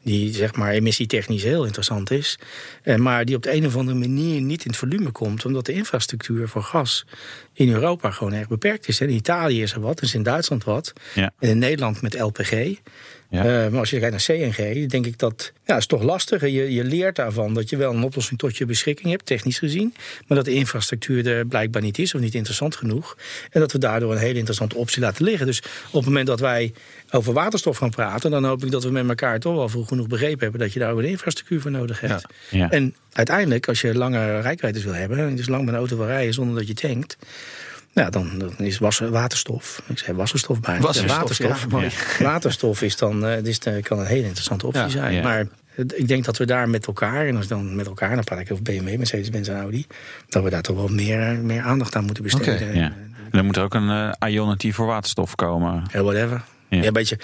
die 0.03 0.34
zeg 0.34 0.55
maar 0.55 0.71
emissietechnisch 0.71 1.43
heel 1.43 1.65
interessant 1.65 2.11
is, 2.11 2.38
maar 2.97 3.26
die 3.26 3.36
op 3.36 3.43
de 3.43 3.53
een 3.53 3.65
of 3.65 3.76
andere 3.76 3.97
manier 3.97 4.41
niet 4.41 4.61
in 4.65 4.69
het 4.69 4.80
volume 4.80 5.11
komt, 5.11 5.45
omdat 5.45 5.65
de 5.65 5.73
infrastructuur 5.73 6.47
voor 6.47 6.63
gas 6.63 7.05
in 7.53 7.69
Europa 7.71 8.11
gewoon 8.11 8.34
erg 8.34 8.47
beperkt 8.47 8.88
is. 8.88 8.99
hè. 8.99 9.05
In 9.05 9.13
Italië 9.15 9.61
is 9.61 9.73
er 9.73 9.80
wat, 9.82 9.99
dus 9.99 10.13
in 10.13 10.23
Duitsland 10.23 10.63
wat, 10.63 10.93
Ja. 11.13 11.32
en 11.39 11.49
in 11.49 11.57
Nederland 11.57 12.01
met 12.01 12.19
LPG. 12.19 12.51
Ja. 13.36 13.65
Eh, 13.65 13.71
maar 13.71 13.79
als 13.79 13.89
je 13.89 13.99
kijkt 13.99 14.27
naar 14.27 14.38
CNG, 14.38 14.89
denk 14.89 15.05
ik 15.05 15.19
dat 15.19 15.51
ja, 15.65 15.77
is 15.77 15.86
toch 15.86 16.03
lastig. 16.03 16.41
Je, 16.41 16.73
je 16.73 16.83
leert 16.83 17.15
daarvan 17.15 17.53
dat 17.53 17.69
je 17.69 17.77
wel 17.77 17.93
een 17.93 18.03
oplossing 18.03 18.39
tot 18.39 18.57
je 18.57 18.65
beschikking 18.65 19.09
hebt, 19.09 19.25
technisch 19.25 19.59
gezien. 19.59 19.93
Maar 20.27 20.38
dat 20.38 20.45
de 20.45 20.53
infrastructuur 20.53 21.27
er 21.27 21.45
blijkbaar 21.45 21.81
niet 21.81 21.99
is 21.99 22.15
of 22.15 22.21
niet 22.21 22.36
interessant 22.36 22.75
genoeg. 22.75 23.17
En 23.51 23.59
dat 23.59 23.71
we 23.71 23.77
daardoor 23.77 24.11
een 24.11 24.17
hele 24.17 24.38
interessante 24.38 24.75
optie 24.75 25.01
laten 25.01 25.25
liggen. 25.25 25.45
Dus 25.45 25.59
op 25.88 25.93
het 25.93 26.05
moment 26.05 26.27
dat 26.27 26.39
wij 26.39 26.73
over 27.11 27.33
waterstof 27.33 27.77
gaan 27.77 27.89
praten, 27.89 28.31
dan 28.31 28.45
hoop 28.45 28.63
ik 28.63 28.71
dat 28.71 28.83
we 28.83 28.89
met 28.89 29.07
elkaar 29.07 29.39
toch 29.39 29.55
wel 29.55 29.69
vroeg 29.69 29.88
genoeg 29.88 30.07
begrepen 30.07 30.39
hebben 30.39 30.59
dat 30.59 30.73
je 30.73 30.79
daar 30.79 30.91
ook 30.91 30.99
een 30.99 31.05
infrastructuur 31.05 31.61
voor 31.61 31.71
nodig 31.71 31.99
hebt. 31.99 32.25
Ja. 32.49 32.57
Ja. 32.57 32.69
En 32.69 32.95
uiteindelijk, 33.11 33.67
als 33.67 33.81
je 33.81 33.95
lange 33.95 34.39
rijkwijdes 34.39 34.83
wil 34.83 34.93
hebben, 34.93 35.17
en 35.17 35.36
dus 35.36 35.47
lang 35.47 35.65
met 35.65 35.73
een 35.73 35.79
auto 35.79 35.97
wil 35.97 36.05
rijden 36.05 36.33
zonder 36.33 36.55
dat 36.55 36.67
je 36.67 36.73
tankt. 36.73 37.17
Nou, 37.96 38.10
dan, 38.10 38.30
dan 38.38 38.58
is 38.58 38.78
was, 38.78 39.00
waterstof. 39.00 39.82
Ik 39.88 39.98
zei 39.98 40.18
wasserstof 40.18 40.60
bij. 40.60 40.80
Wasserstof, 40.80 41.18
waterstof. 41.18 41.62
ja, 41.62 41.68
mooi. 41.68 41.89
Waterstof 42.20 42.82
is 42.82 42.98
dan, 42.98 43.26
eh, 43.26 43.43
dus, 43.43 43.60
eh, 43.60 43.84
kan 43.84 44.00
een 44.00 44.06
hele 44.06 44.24
interessante 44.24 44.66
optie 44.66 44.82
Ja, 44.82 44.89
zijn. 44.89 45.14
ja. 45.14 45.24
Maar 45.24 45.39
eh, 45.39 45.86
ik 45.96 46.08
denk 46.08 46.26
dat 46.26 46.38
we 46.38 46.46
daar 46.46 46.70
met 46.70 46.88
elkaar, 46.88 47.28
en 47.28 47.36
als 47.36 47.48
dan 47.48 47.76
met 47.76 47.86
elkaar, 47.86 48.16
dan 48.16 48.24
praat 48.24 48.39
ik 48.39 48.52
over 48.52 48.64
BMW, 48.64 48.98
Mercedes-Benz 48.98 49.48
en 49.48 49.60
Audi, 49.60 49.86
dat 50.30 50.43
we 50.43 50.50
daar 50.50 50.62
toch 50.62 50.76
wel 50.76 50.88
meer, 50.88 51.36
meer 51.36 51.62
aandacht 51.62 51.96
aan 51.96 52.06
moeten 52.06 52.24
besteden. 52.24 52.68
Oké, 52.70 52.80
ja. 52.80 52.93
dan 53.32 53.46
moet 53.46 53.58
er 53.58 53.64
ook 53.64 53.74
een 53.74 54.14
uh, 54.24 54.32
Ionity 54.32 54.72
voor 54.72 54.86
waterstof 54.86 55.36
komen. 55.36 55.84
Ja, 55.91 56.04
whatever. 56.04 56.43
Ja. 56.70 56.84
een 56.84 56.93
beetje. 56.93 57.20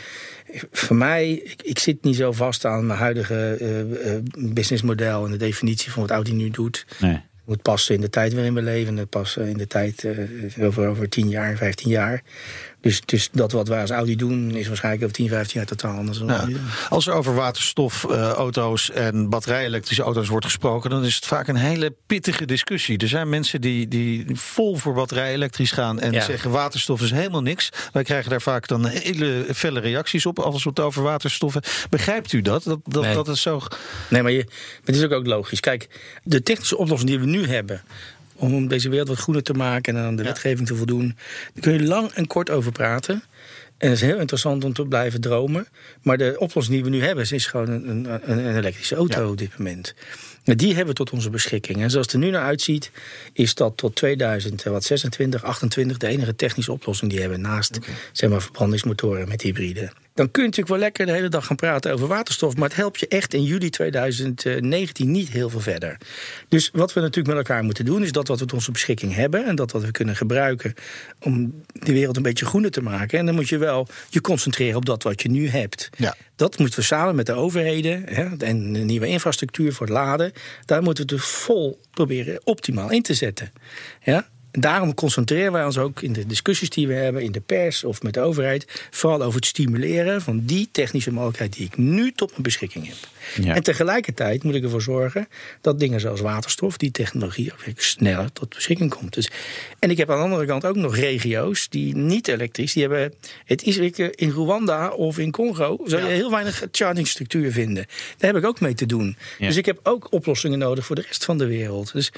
Voor 0.71 0.95
mij, 0.95 1.31
ik, 1.31 1.61
ik, 1.61 1.79
zit 1.79 2.03
niet 2.03 2.15
zo 2.15 2.31
vast 2.31 2.65
aan 2.65 2.85
mijn 2.85 2.99
huidige 2.99 3.57
uh, 3.61 4.53
businessmodel 4.53 5.25
en 5.25 5.31
de 5.31 5.37
definitie 5.37 5.91
van 5.91 6.01
wat 6.01 6.11
Audi 6.11 6.33
nu 6.33 6.49
doet. 6.49 6.85
Nee. 6.99 7.21
Moet 7.45 7.61
passen 7.61 7.95
in 7.95 8.01
de 8.01 8.09
tijd 8.09 8.33
waarin 8.33 8.53
we 8.53 8.61
leven. 8.61 8.97
Het 8.97 9.09
passen 9.09 9.47
in 9.47 9.57
de 9.57 9.67
tijd 9.67 10.03
uh, 10.03 10.65
over, 10.65 10.87
over 10.87 11.09
10 11.09 11.29
jaar, 11.29 11.57
15 11.57 11.89
jaar. 11.89 12.23
Dus, 12.81 13.01
dus 13.05 13.29
dat 13.31 13.51
wat 13.51 13.67
wij 13.67 13.81
als 13.81 13.89
Audi 13.89 14.15
doen, 14.15 14.55
is 14.55 14.67
waarschijnlijk 14.67 15.03
over 15.03 15.15
10, 15.15 15.29
15 15.29 15.59
jaar 15.59 15.69
totaal 15.69 15.97
anders 15.97 16.17
dan 16.17 16.27
ja. 16.27 16.47
Als 16.89 17.07
er 17.07 17.13
over 17.13 17.35
waterstofauto's 17.35 18.89
uh, 18.89 19.07
en 19.07 19.29
batterij-elektrische 19.29 20.03
auto's 20.03 20.27
wordt 20.27 20.45
gesproken, 20.45 20.89
dan 20.89 21.05
is 21.05 21.15
het 21.15 21.25
vaak 21.25 21.47
een 21.47 21.55
hele 21.55 21.95
pittige 22.07 22.45
discussie. 22.45 22.97
Er 22.97 23.07
zijn 23.07 23.29
mensen 23.29 23.61
die, 23.61 23.87
die 23.87 24.25
vol 24.33 24.75
voor 24.75 24.93
batterij-elektrisch 24.93 25.71
gaan 25.71 25.99
en 25.99 26.11
ja. 26.11 26.21
zeggen 26.21 26.51
waterstof 26.51 27.01
is 27.01 27.11
helemaal 27.11 27.41
niks. 27.41 27.69
Wij 27.91 28.03
krijgen 28.03 28.29
daar 28.29 28.41
vaak 28.41 28.67
dan 28.67 28.85
hele 28.85 29.45
felle 29.53 29.79
reacties 29.79 30.25
op 30.25 30.39
als 30.39 30.63
we 30.63 30.69
het 30.69 30.79
over 30.79 31.03
waterstoffen. 31.03 31.61
Begrijpt 31.89 32.33
u 32.33 32.41
dat? 32.41 32.63
Dat, 32.63 32.79
dat, 32.85 33.03
nee. 33.03 33.13
dat 33.13 33.27
is 33.27 33.41
zo. 33.41 33.61
Nee, 34.07 34.21
maar, 34.21 34.31
je, 34.31 34.43
maar 34.47 34.81
het 34.85 34.95
is 34.95 35.03
ook, 35.03 35.11
ook 35.11 35.27
logisch. 35.27 35.59
Kijk, 35.59 35.89
de 36.23 36.43
technische 36.43 36.77
oplossing 36.77 37.09
die 37.09 37.19
we 37.19 37.25
nu 37.25 37.47
hebben 37.47 37.81
om 38.41 38.67
deze 38.67 38.89
wereld 38.89 39.07
wat 39.07 39.17
groener 39.17 39.43
te 39.43 39.53
maken 39.53 39.95
en 39.95 40.03
aan 40.03 40.15
de 40.15 40.23
ja. 40.23 40.27
wetgeving 40.27 40.67
te 40.67 40.75
voldoen. 40.75 41.15
Daar 41.53 41.63
kun 41.63 41.73
je 41.73 41.83
lang 41.83 42.11
en 42.11 42.27
kort 42.27 42.49
over 42.49 42.71
praten. 42.71 43.23
En 43.77 43.89
het 43.89 44.01
is 44.01 44.07
heel 44.07 44.19
interessant 44.19 44.63
om 44.63 44.73
te 44.73 44.85
blijven 44.85 45.21
dromen. 45.21 45.67
Maar 46.01 46.17
de 46.17 46.35
oplossing 46.39 46.75
die 46.75 46.83
we 46.83 46.89
nu 46.89 47.03
hebben, 47.03 47.31
is 47.31 47.45
gewoon 47.45 47.69
een, 47.69 47.89
een, 47.89 48.31
een 48.31 48.55
elektrische 48.57 48.95
auto 48.95 49.21
ja. 49.21 49.29
op 49.29 49.37
dit 49.37 49.57
moment. 49.57 49.93
Die 50.43 50.67
hebben 50.67 50.87
we 50.87 50.93
tot 50.93 51.11
onze 51.11 51.29
beschikking. 51.29 51.81
En 51.81 51.89
zoals 51.89 52.05
het 52.05 52.15
er 52.15 52.21
nu 52.21 52.29
naar 52.29 52.43
uitziet, 52.43 52.91
is 53.33 53.55
dat 53.55 53.77
tot 53.77 53.95
2026, 53.95 55.43
28 55.43 55.97
de 55.97 56.07
enige 56.07 56.35
technische 56.35 56.71
oplossing 56.71 57.11
die 57.11 57.19
we 57.19 57.25
hebben 57.25 57.41
naast 57.41 57.77
okay. 57.77 57.93
zeg 58.11 58.29
maar, 58.29 58.41
verbrandingsmotoren 58.41 59.27
met 59.27 59.41
hybride. 59.41 59.91
Dan 60.13 60.31
kun 60.31 60.41
je 60.41 60.47
natuurlijk 60.47 60.75
wel 60.75 60.83
lekker 60.83 61.05
de 61.05 61.11
hele 61.11 61.29
dag 61.29 61.45
gaan 61.45 61.55
praten 61.55 61.93
over 61.93 62.07
waterstof. 62.07 62.55
Maar 62.55 62.67
het 62.67 62.77
helpt 62.77 62.99
je 62.99 63.07
echt 63.07 63.33
in 63.33 63.43
juli 63.43 63.69
2019 63.69 65.11
niet 65.11 65.29
heel 65.29 65.49
veel 65.49 65.59
verder. 65.59 65.97
Dus 66.47 66.69
wat 66.73 66.93
we 66.93 66.99
natuurlijk 66.99 67.35
met 67.35 67.47
elkaar 67.47 67.63
moeten 67.63 67.85
doen, 67.85 68.03
is 68.03 68.11
dat 68.11 68.27
wat 68.27 68.39
we 68.39 68.45
tot 68.45 68.53
onze 68.53 68.71
beschikking 68.71 69.13
hebben. 69.13 69.45
En 69.45 69.55
dat 69.55 69.71
wat 69.71 69.83
we 69.83 69.91
kunnen 69.91 70.15
gebruiken 70.15 70.73
om 71.19 71.63
de 71.73 71.93
wereld 71.93 72.17
een 72.17 72.23
beetje 72.23 72.45
groener 72.45 72.71
te 72.71 72.81
maken. 72.81 73.19
En 73.19 73.25
dan 73.25 73.35
moet 73.35 73.49
je 73.49 73.57
wel 73.57 73.87
je 74.09 74.21
concentreren 74.21 74.75
op 74.75 74.85
dat 74.85 75.03
wat 75.03 75.21
je 75.21 75.29
nu 75.29 75.47
hebt. 75.47 75.89
Ja. 75.97 76.15
Dat 76.35 76.57
moeten 76.57 76.79
we 76.79 76.85
samen 76.85 77.15
met 77.15 77.25
de 77.25 77.33
overheden 77.33 78.03
hè, 78.05 78.37
en 78.37 78.73
de 78.73 78.79
nieuwe 78.79 79.07
infrastructuur 79.07 79.73
voor 79.73 79.85
het 79.85 79.95
laden. 79.95 80.31
Daar 80.65 80.83
moeten 80.83 81.07
we 81.07 81.13
het 81.13 81.23
vol 81.23 81.79
proberen 81.91 82.41
optimaal 82.43 82.91
in 82.91 83.01
te 83.01 83.13
zetten. 83.13 83.51
Ja? 84.03 84.29
Daarom 84.51 84.93
concentreren 84.93 85.51
wij 85.51 85.65
ons 85.65 85.77
ook 85.77 86.01
in 86.01 86.13
de 86.13 86.25
discussies 86.25 86.69
die 86.69 86.87
we 86.87 86.93
hebben 86.93 87.21
in 87.23 87.31
de 87.31 87.39
pers 87.39 87.83
of 87.83 88.01
met 88.01 88.13
de 88.13 88.19
overheid, 88.19 88.87
vooral 88.89 89.21
over 89.21 89.35
het 89.35 89.45
stimuleren 89.45 90.21
van 90.21 90.45
die 90.45 90.69
technische 90.71 91.11
mogelijkheid 91.11 91.53
die 91.53 91.65
ik 91.65 91.77
nu 91.77 92.11
tot 92.11 92.29
mijn 92.29 92.41
beschikking 92.41 92.87
heb. 92.87 92.97
Ja. 93.41 93.55
En 93.55 93.63
tegelijkertijd 93.63 94.43
moet 94.43 94.55
ik 94.55 94.63
ervoor 94.63 94.81
zorgen 94.81 95.27
dat 95.61 95.79
dingen 95.79 95.99
zoals 95.99 96.21
waterstof, 96.21 96.77
die 96.77 96.91
technologie 96.91 97.51
ook 97.51 97.79
sneller 97.79 98.33
tot 98.33 98.49
beschikking 98.49 98.95
komt. 98.95 99.13
Dus, 99.13 99.29
en 99.79 99.89
ik 99.89 99.97
heb 99.97 100.09
aan 100.09 100.17
de 100.17 100.23
andere 100.23 100.45
kant 100.45 100.65
ook 100.65 100.75
nog 100.75 100.95
regio's 100.95 101.69
die 101.69 101.95
niet 101.95 102.27
elektrisch, 102.27 102.73
die 102.73 102.81
hebben, 102.81 103.13
het 103.45 103.63
is 103.63 103.77
in 103.77 104.29
Rwanda 104.29 104.89
of 104.89 105.17
in 105.17 105.31
Congo, 105.31 105.79
zou 105.85 106.01
je 106.01 106.07
ja. 106.07 106.13
heel 106.13 106.31
weinig 106.31 106.67
chargingstructuur 106.71 107.51
vinden. 107.51 107.85
Daar 108.17 108.33
heb 108.33 108.43
ik 108.43 108.47
ook 108.47 108.59
mee 108.59 108.73
te 108.73 108.85
doen. 108.85 109.17
Ja. 109.37 109.47
Dus 109.47 109.57
ik 109.57 109.65
heb 109.65 109.79
ook 109.83 110.11
oplossingen 110.11 110.59
nodig 110.59 110.85
voor 110.85 110.95
de 110.95 111.03
rest 111.07 111.25
van 111.25 111.37
de 111.37 111.45
wereld. 111.45 111.93
Dus 111.93 112.11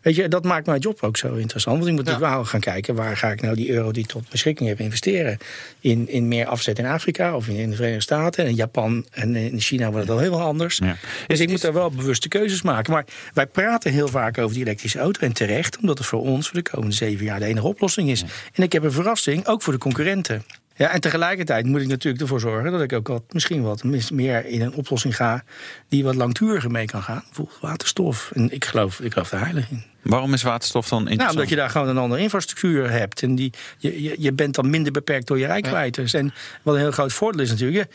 Weet 0.00 0.14
je, 0.14 0.28
dat 0.28 0.44
maakt 0.44 0.66
mijn 0.66 0.80
job 0.80 1.02
ook 1.02 1.16
zo 1.16 1.34
interessant. 1.34 1.76
Want 1.76 1.88
ik 1.88 1.94
moet 1.96 2.04
natuurlijk 2.04 2.32
wel 2.32 2.44
gaan 2.44 2.60
kijken... 2.60 2.94
waar 2.94 3.16
ga 3.16 3.30
ik 3.30 3.40
nou 3.40 3.54
die 3.56 3.70
euro 3.70 3.90
die 3.90 4.02
ik 4.02 4.08
tot 4.08 4.28
beschikking 4.30 4.68
heb 4.68 4.80
investeren? 4.80 5.38
In, 5.80 6.08
in 6.08 6.28
meer 6.28 6.46
afzet 6.46 6.78
in 6.78 6.86
Afrika 6.86 7.36
of 7.36 7.48
in, 7.48 7.56
in 7.56 7.70
de 7.70 7.76
Verenigde 7.76 8.02
Staten. 8.02 8.44
En 8.44 8.50
in 8.50 8.56
Japan 8.56 9.06
en 9.10 9.36
in 9.36 9.60
China 9.60 9.90
wordt 9.90 10.06
het 10.06 10.16
al 10.16 10.22
heel 10.22 10.40
anders. 10.50 10.76
Ja. 10.76 10.96
Dus 11.26 11.38
is, 11.38 11.40
ik 11.40 11.48
moet 11.48 11.60
daar 11.60 11.72
wel 11.72 11.90
bewuste 11.90 12.28
keuzes 12.28 12.62
maken. 12.62 12.92
Maar 12.92 13.04
wij 13.32 13.46
praten 13.46 13.92
heel 13.92 14.08
vaak 14.08 14.38
over 14.38 14.54
die 14.54 14.64
elektrische 14.64 14.98
auto. 14.98 15.20
En 15.20 15.32
terecht, 15.32 15.78
omdat 15.78 15.98
het 15.98 16.06
voor 16.06 16.20
ons 16.20 16.48
voor 16.48 16.62
de 16.62 16.70
komende 16.70 16.94
zeven 16.94 17.24
jaar 17.24 17.38
de 17.38 17.44
enige 17.44 17.66
oplossing 17.66 18.10
is. 18.10 18.20
Ja. 18.20 18.26
En 18.52 18.62
ik 18.62 18.72
heb 18.72 18.82
een 18.82 18.92
verrassing, 18.92 19.46
ook 19.46 19.62
voor 19.62 19.72
de 19.72 19.78
concurrenten. 19.78 20.44
Ja, 20.80 20.90
en 20.90 21.00
tegelijkertijd 21.00 21.66
moet 21.66 21.80
ik 21.80 21.88
natuurlijk 21.88 22.22
ervoor 22.22 22.40
zorgen 22.40 22.72
dat 22.72 22.82
ik 22.82 22.92
ook 22.92 23.08
wat, 23.08 23.22
misschien 23.30 23.62
wat 23.62 23.84
meer 24.12 24.46
in 24.46 24.60
een 24.60 24.74
oplossing 24.74 25.16
ga 25.16 25.44
die 25.88 26.04
wat 26.04 26.14
langduriger 26.14 26.70
mee 26.70 26.86
kan 26.86 27.02
gaan. 27.02 27.22
Bijvoorbeeld 27.26 27.60
waterstof. 27.60 28.30
En 28.34 28.52
ik 28.52 28.64
geloof, 28.64 29.00
ik 29.00 29.12
geloof 29.12 29.32
er 29.32 29.40
heilig 29.40 29.70
in. 29.70 29.84
Waarom 30.02 30.32
is 30.32 30.42
waterstof 30.42 30.88
dan 30.88 30.98
interessant? 30.98 31.28
Nou, 31.28 31.36
omdat 31.36 31.48
je 31.48 31.56
daar 31.56 31.70
gewoon 31.70 31.88
een 31.88 32.02
andere 32.02 32.22
infrastructuur 32.22 32.90
hebt. 32.90 33.22
En 33.22 33.34
die, 33.34 33.52
je, 33.78 34.02
je, 34.02 34.14
je 34.18 34.32
bent 34.32 34.54
dan 34.54 34.70
minder 34.70 34.92
beperkt 34.92 35.26
door 35.26 35.38
je 35.38 35.46
rijkwijdes. 35.46 36.10
Ja. 36.10 36.18
En 36.18 36.32
wat 36.62 36.74
een 36.74 36.80
heel 36.80 36.90
groot 36.90 37.12
voordeel 37.12 37.42
is 37.42 37.50
natuurlijk... 37.50 37.90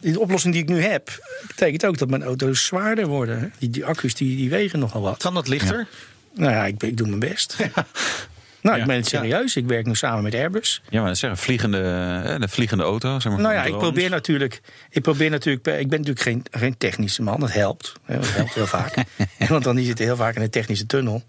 de 0.00 0.20
oplossing 0.20 0.54
die 0.54 0.62
ik 0.62 0.68
nu 0.68 0.80
heb... 0.80 1.10
betekent 1.46 1.86
ook 1.86 1.98
dat 1.98 2.10
mijn 2.10 2.22
auto's 2.22 2.64
zwaarder 2.64 3.06
worden. 3.06 3.52
Die, 3.58 3.70
die 3.70 3.84
accu's 3.84 4.14
die, 4.14 4.36
die 4.36 4.50
wegen 4.50 4.78
nogal 4.78 5.02
wat. 5.02 5.22
Kan 5.22 5.34
dat 5.34 5.48
lichter? 5.48 5.78
Ja. 5.78 5.86
Nou 6.34 6.52
ja, 6.52 6.66
ik, 6.66 6.82
ik 6.82 6.96
doe 6.96 7.06
mijn 7.06 7.20
best. 7.20 7.56
Ja. 7.58 7.86
Nou, 8.62 8.76
ja. 8.76 8.82
ik 8.82 8.88
ben 8.88 8.96
het 8.96 9.06
serieus. 9.06 9.56
Ik 9.56 9.66
werk 9.66 9.86
nu 9.86 9.94
samen 9.94 10.22
met 10.22 10.34
Airbus. 10.34 10.82
Ja, 10.88 11.00
maar 11.00 11.08
dat 11.08 11.18
zeggen 11.18 11.38
vliegende, 11.38 12.36
de 12.40 12.48
vliegende 12.48 12.84
auto. 12.84 13.20
Zeg 13.20 13.32
maar, 13.32 13.40
nou 13.40 13.54
ja, 13.54 13.64
ik 13.64 13.78
probeer 13.78 14.10
natuurlijk. 14.10 14.60
Ik 14.90 15.02
probeer 15.02 15.30
natuurlijk. 15.30 15.66
Ik 15.66 15.88
ben 15.88 15.98
natuurlijk 15.98 16.20
geen, 16.20 16.44
geen 16.50 16.78
technische 16.78 17.22
man. 17.22 17.40
Dat 17.40 17.52
helpt. 17.52 17.92
Dat 18.06 18.32
helpt 18.32 18.54
heel 18.54 18.66
vaak. 18.66 18.94
Want 19.48 19.64
dan 19.64 19.78
zit 19.78 19.98
heel 19.98 20.16
vaak 20.16 20.36
in 20.36 20.42
een 20.42 20.50
technische 20.50 20.86
tunnel. 20.86 21.22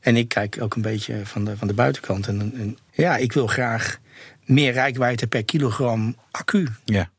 En 0.00 0.16
ik 0.16 0.28
kijk 0.28 0.56
ook 0.60 0.74
een 0.74 0.82
beetje 0.82 1.20
van 1.24 1.44
de, 1.44 1.56
van 1.56 1.66
de 1.68 1.74
buitenkant. 1.74 2.26
En, 2.26 2.40
en 2.40 2.78
ja, 2.92 3.16
ik 3.16 3.32
wil 3.32 3.46
graag 3.46 3.98
meer 4.44 4.72
rijkwijde 4.72 5.26
per 5.26 5.44
kilogram 5.44 6.16
accu. 6.30 6.68
Ja. 6.84 7.10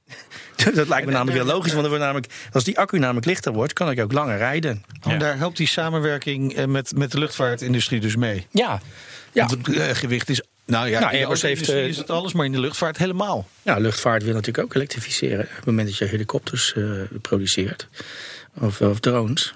Dat 0.74 0.88
lijkt 0.88 1.06
me 1.06 1.12
namelijk 1.12 1.38
heel 1.38 1.54
logisch, 1.54 1.72
want 1.72 1.84
er 1.84 1.90
wordt 1.90 2.04
namelijk, 2.04 2.34
als 2.52 2.64
die 2.64 2.80
accu 2.80 3.00
namelijk 3.00 3.26
lichter 3.26 3.54
wordt, 3.54 3.74
kan 3.74 3.92
ik 3.92 4.00
ook 4.00 4.12
langer 4.12 4.38
rijden. 4.38 4.84
Ja. 5.02 5.18
Daar 5.18 5.38
helpt 5.38 5.58
die 5.58 5.68
samenwerking 5.68 6.66
met, 6.66 6.96
met 6.96 7.12
de 7.12 7.20
luchtvaartindustrie 7.20 8.00
dus 8.00 8.16
mee. 8.16 8.48
Ja, 8.52 8.82
ja. 9.34 9.46
Want 9.46 9.68
het 9.68 9.76
uh, 9.76 9.90
gewicht 9.90 10.30
is. 10.30 10.42
Nou 10.66 10.90
ja, 10.90 11.00
nou, 11.00 11.14
Airbus 11.14 11.42
heeft, 11.42 11.70
is 11.70 11.98
het 11.98 12.10
alles, 12.10 12.34
maar 12.34 12.46
in 12.46 12.52
de 12.52 12.60
luchtvaart 12.60 12.98
helemaal. 12.98 13.48
Ja, 13.62 13.78
luchtvaart 13.78 14.24
wil 14.24 14.34
natuurlijk 14.34 14.66
ook 14.66 14.76
elektrificeren. 14.76 15.46
Op 15.46 15.56
het 15.56 15.66
moment 15.66 15.88
dat 15.88 15.98
je 15.98 16.06
helikopters 16.06 16.74
uh, 16.78 17.02
produceert. 17.22 17.88
Of, 18.62 18.82
of, 18.82 19.00
drones, 19.00 19.54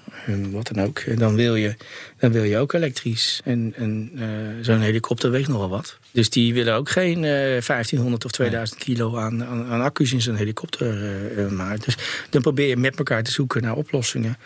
wat 0.50 0.70
dan 0.72 0.84
ook. 0.84 1.18
Dan 1.18 1.34
wil 1.34 1.54
je, 1.54 1.74
dan 2.18 2.32
wil 2.32 2.42
je 2.42 2.58
ook 2.58 2.72
elektrisch. 2.72 3.40
En, 3.44 3.72
en 3.76 4.10
uh, 4.14 4.24
zo'n 4.60 4.80
helikopter 4.80 5.30
weegt 5.30 5.48
nogal 5.48 5.68
wat. 5.68 5.98
Dus 6.10 6.30
die 6.30 6.54
willen 6.54 6.74
ook 6.74 6.90
geen 6.90 7.16
uh, 7.16 7.22
1500 7.22 8.24
of 8.24 8.30
2000 8.30 8.80
kilo 8.80 9.16
aan, 9.16 9.44
aan, 9.44 9.66
aan 9.66 9.80
accu's 9.80 10.12
in 10.12 10.20
zo'n 10.20 10.34
helikopter 10.34 10.94
maken. 11.52 11.80
Dus 11.84 11.96
dan 12.30 12.42
probeer 12.42 12.68
je 12.68 12.76
met 12.76 12.98
elkaar 12.98 13.22
te 13.22 13.30
zoeken 13.30 13.62
naar 13.62 13.76
oplossingen. 13.76 14.36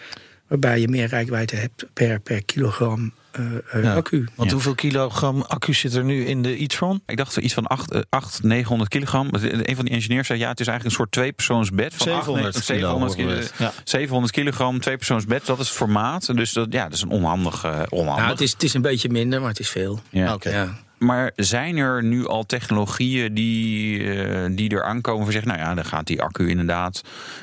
Waarbij 0.49 0.81
je 0.81 0.89
meer 0.89 1.07
rijkwijde 1.07 1.57
hebt 1.57 1.87
per, 1.93 2.21
per 2.21 2.45
kilogram 2.45 3.13
uh, 3.39 3.47
uh, 3.75 3.83
ja. 3.83 3.95
accu. 3.95 4.29
Want 4.35 4.49
ja. 4.49 4.55
hoeveel 4.55 4.75
kilogram 4.75 5.43
accu 5.43 5.75
zit 5.75 5.95
er 5.95 6.05
nu 6.05 6.25
in 6.25 6.43
de 6.43 6.63
e-tron? 6.63 7.03
Ik 7.07 7.17
dacht 7.17 7.37
iets 7.37 7.55
van 7.55 7.67
8, 7.67 8.11
8 8.11 8.43
900 8.43 8.91
kilogram. 8.91 9.29
Een 9.33 9.77
van 9.77 9.85
die 9.85 9.95
ingenieurs 9.95 10.27
zei 10.27 10.39
ja, 10.39 10.49
het 10.49 10.61
is 10.61 10.67
eigenlijk 10.67 10.85
een 10.85 11.03
soort 11.03 11.13
tweepersoonsbed 11.13 11.95
van 11.95 12.07
700, 12.07 12.57
8, 12.57 12.65
700, 12.65 13.15
kilo, 13.15 13.41
ja. 13.59 13.73
700 13.85 14.33
kilogram, 14.33 14.81
tweepersoonsbed. 14.81 15.47
Dat 15.47 15.59
is 15.59 15.69
het 15.69 15.77
formaat. 15.77 16.37
Dus 16.37 16.53
dat, 16.53 16.67
ja, 16.73 16.85
dat 16.85 16.93
is 16.93 17.03
een 17.03 17.11
onhandig. 17.11 17.65
Uh, 17.65 17.83
onhandig. 17.89 18.25
Ja, 18.25 18.31
het, 18.31 18.41
is, 18.41 18.53
het 18.53 18.63
is 18.63 18.75
een 18.75 18.83
beetje 18.83 19.09
minder, 19.09 19.41
maar 19.41 19.49
het 19.49 19.61
is 19.61 19.69
veel. 19.69 20.01
Ja. 20.11 20.35
Okay. 20.35 20.69
Maar 20.99 21.33
zijn 21.37 21.77
er 21.77 22.05
nu 22.05 22.27
al 22.27 22.47
technologieën 22.47 23.35
die, 23.35 23.99
uh, 23.99 24.45
die 24.51 24.71
er 24.71 24.83
aankomen 24.83 25.23
voor 25.23 25.33
zeggen, 25.33 25.51
nou 25.51 25.63
ja, 25.65 25.75
dan 25.75 25.85
gaat 25.85 26.07
die 26.07 26.23
accu 26.23 26.49
inderdaad 26.49 27.03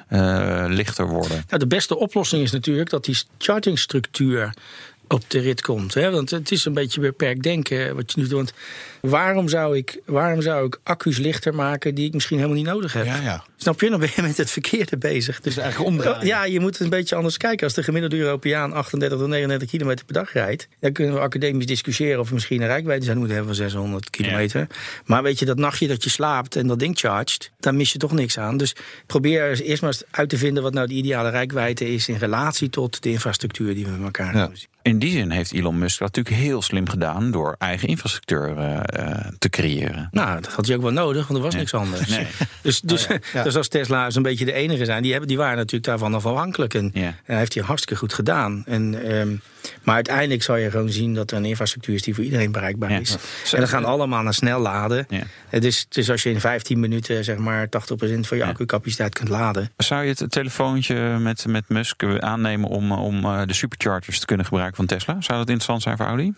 uh, 0.10 0.66
lichter 0.68 1.08
worden? 1.08 1.43
Nou, 1.47 1.60
de 1.60 1.68
beste 1.68 1.97
oplossing 1.97 2.43
is 2.43 2.51
natuurlijk 2.51 2.89
dat 2.89 3.06
die 3.06 3.18
chargingstructuur 3.38 4.53
op 5.08 5.30
de 5.30 5.39
rit 5.39 5.62
komt. 5.62 5.93
Hè? 5.93 6.12
Want 6.12 6.30
het 6.30 6.51
is 6.51 6.66
een 6.66 6.74
beetje 6.74 7.01
beperkt 7.01 7.43
denken 7.43 7.95
wat 7.95 8.12
je 8.12 8.22
nu 8.22 8.28
doet. 8.28 8.53
Waarom 9.10 9.47
zou, 9.47 9.78
ik, 9.78 9.99
waarom 10.06 10.41
zou 10.41 10.66
ik 10.66 10.80
accu's 10.84 11.18
lichter 11.18 11.56
maken 11.56 11.95
die 11.95 12.06
ik 12.06 12.14
misschien 12.14 12.38
helemaal 12.38 12.58
niet 12.58 12.68
nodig 12.68 12.93
heb? 12.93 13.06
Ja, 13.06 13.22
ja. 13.22 13.43
Snap 13.56 13.82
je? 13.82 13.89
Dan 13.89 13.99
ben 13.99 14.10
je 14.16 14.22
met 14.22 14.38
het 14.38 14.51
verkeerde 14.51 14.97
bezig. 14.97 15.41
Dus 15.41 15.58
eigenlijk 15.58 15.89
omdraaien. 15.91 16.26
Ja, 16.26 16.45
je 16.45 16.60
moet 16.60 16.74
het 16.74 16.80
een 16.80 16.89
beetje 16.89 17.16
anders 17.16 17.38
kijken. 17.38 17.64
Als 17.64 17.74
de 17.74 17.84
gemiddelde 17.84 18.18
Europeaan 18.18 18.74
38 18.74 19.20
tot 19.20 19.28
39 19.28 19.70
kilometer 19.70 20.06
per 20.06 20.14
dag 20.14 20.34
rijdt... 20.34 20.68
dan 20.80 20.91
kunnen 20.91 21.14
we 21.14 21.20
academisch 21.20 21.66
discussiëren 21.66 22.20
of 22.20 22.28
we 22.28 22.34
misschien 22.34 22.62
een 22.62 22.68
rijkwijde 22.68 23.06
zijn 23.06 23.18
moeten 23.18 23.36
hebben 23.36 23.56
van 23.56 23.64
600 23.64 24.10
kilometer. 24.10 24.60
Ja. 24.60 24.76
Maar 25.06 25.24
weet 25.24 25.39
je, 25.39 25.45
dat 25.45 25.58
nachtje 25.58 25.88
dat 25.88 26.03
je 26.03 26.10
slaapt 26.10 26.56
en 26.56 26.68
dat 26.68 26.80
ding 26.80 26.99
chargt... 26.99 27.51
daar 27.60 27.76
mis 27.76 27.91
je 27.91 27.97
toch 27.97 28.12
niks 28.12 28.39
aan. 28.39 28.58
Dus 28.58 28.76
probeer 29.06 29.62
eerst 29.62 29.82
maar 29.82 29.91
eens 29.91 30.03
uit 30.12 30.30
te 30.30 30.38
vinden 30.38 30.64
wat 30.64 30.74
nou 30.74 30.88
de 30.88 30.93
ideale 30.93 31.30
rijkwijde 31.30 31.93
is... 31.93 32.08
in 32.08 32.16
relatie 32.16 32.70
tot 32.70 33.03
de 33.03 33.10
infrastructuur 33.10 33.74
die 33.74 33.86
we 33.86 33.91
met 33.91 34.01
elkaar 34.01 34.34
ja. 34.34 34.39
hebben. 34.39 34.60
in 34.82 34.99
die 34.99 35.12
zin 35.12 35.32
heeft 35.32 35.53
Elon 35.53 35.78
Musk 35.78 35.99
dat 35.99 36.16
natuurlijk 36.16 36.43
heel 36.43 36.62
slim 36.62 36.89
gedaan 36.89 37.32
door 37.32 37.56
eigen 37.58 37.88
infrastructuur 37.88 38.58
uh, 38.58 38.80
te 39.38 39.50
creëren. 39.50 40.08
Nou, 40.12 40.41
dat 40.41 40.54
had 40.54 40.66
hij 40.66 40.76
ook 40.76 40.82
wel 40.82 40.91
nodig, 40.91 41.28
want 41.28 41.39
er 41.39 41.46
was 41.46 41.56
niks 41.56 41.74
anders. 41.74 42.08
Nee. 42.08 42.28
Dus, 42.62 42.82
dus, 42.82 43.08
oh 43.08 43.16
ja. 43.34 43.43
dus 43.43 43.56
als 43.56 43.68
Tesla 43.68 44.10
een 44.14 44.22
beetje 44.22 44.46
de 44.46 44.54
enige 44.54 44.86
zijn, 44.86 45.02
die, 45.02 45.12
hebben, 45.12 45.28
die 45.30 45.38
waren 45.38 45.58
natuurlijk 45.58 45.84
daarvan 45.84 46.14
afhankelijk. 46.14 46.74
En, 46.74 46.91
ja. 46.93 47.02
en 47.02 47.16
hij 47.24 47.38
heeft 47.38 47.54
hij 47.54 47.64
hartstikke 47.64 48.00
goed 48.00 48.14
gedaan. 48.14 48.64
En, 48.66 49.12
um, 49.16 49.41
maar 49.84 49.96
uiteindelijk 49.96 50.43
zal 50.43 50.56
je 50.56 50.70
gewoon 50.70 50.89
zien 50.89 51.14
dat 51.14 51.32
er 51.32 51.38
een 51.38 51.46
infrastructuur 51.46 51.96
is 51.96 52.02
die 52.02 52.16
voor 52.16 52.24
iedereen 52.24 52.52
bereikbaar 52.52 53.02
is. 53.02 53.18
En 53.52 53.60
dan 53.60 53.68
gaan 53.68 53.86
allemaal 53.86 54.24
naar 54.24 54.34
snel 54.34 54.60
laden. 54.60 55.08
Dus, 55.50 55.86
dus 55.89 56.12
als 56.12 56.24
je 56.24 56.30
in 56.30 56.39
15 56.39 56.80
minuten 56.80 57.24
zeg 57.24 57.38
maar 57.38 57.68
80% 57.68 57.70
van 58.20 58.38
je 58.38 58.46
accu-capaciteit 58.46 59.14
kunt 59.14 59.30
laden. 59.30 59.72
Zou 59.78 60.04
je 60.04 60.14
het 60.18 60.32
telefoontje 60.32 61.18
met, 61.20 61.46
met 61.48 61.70
Musk 61.70 62.04
aannemen 62.20 62.70
om, 62.70 62.91
om 62.91 63.22
de 63.48 63.54
superchargers 63.54 64.20
te 64.20 64.26
kunnen 64.26 64.46
gebruiken 64.46 64.76
van 64.76 64.86
Tesla? 64.86 65.14
Zou 65.20 65.38
dat 65.38 65.50
interessant 65.50 65.82
zijn 65.82 65.98
voor 65.98 66.06
Audi? 66.06 66.34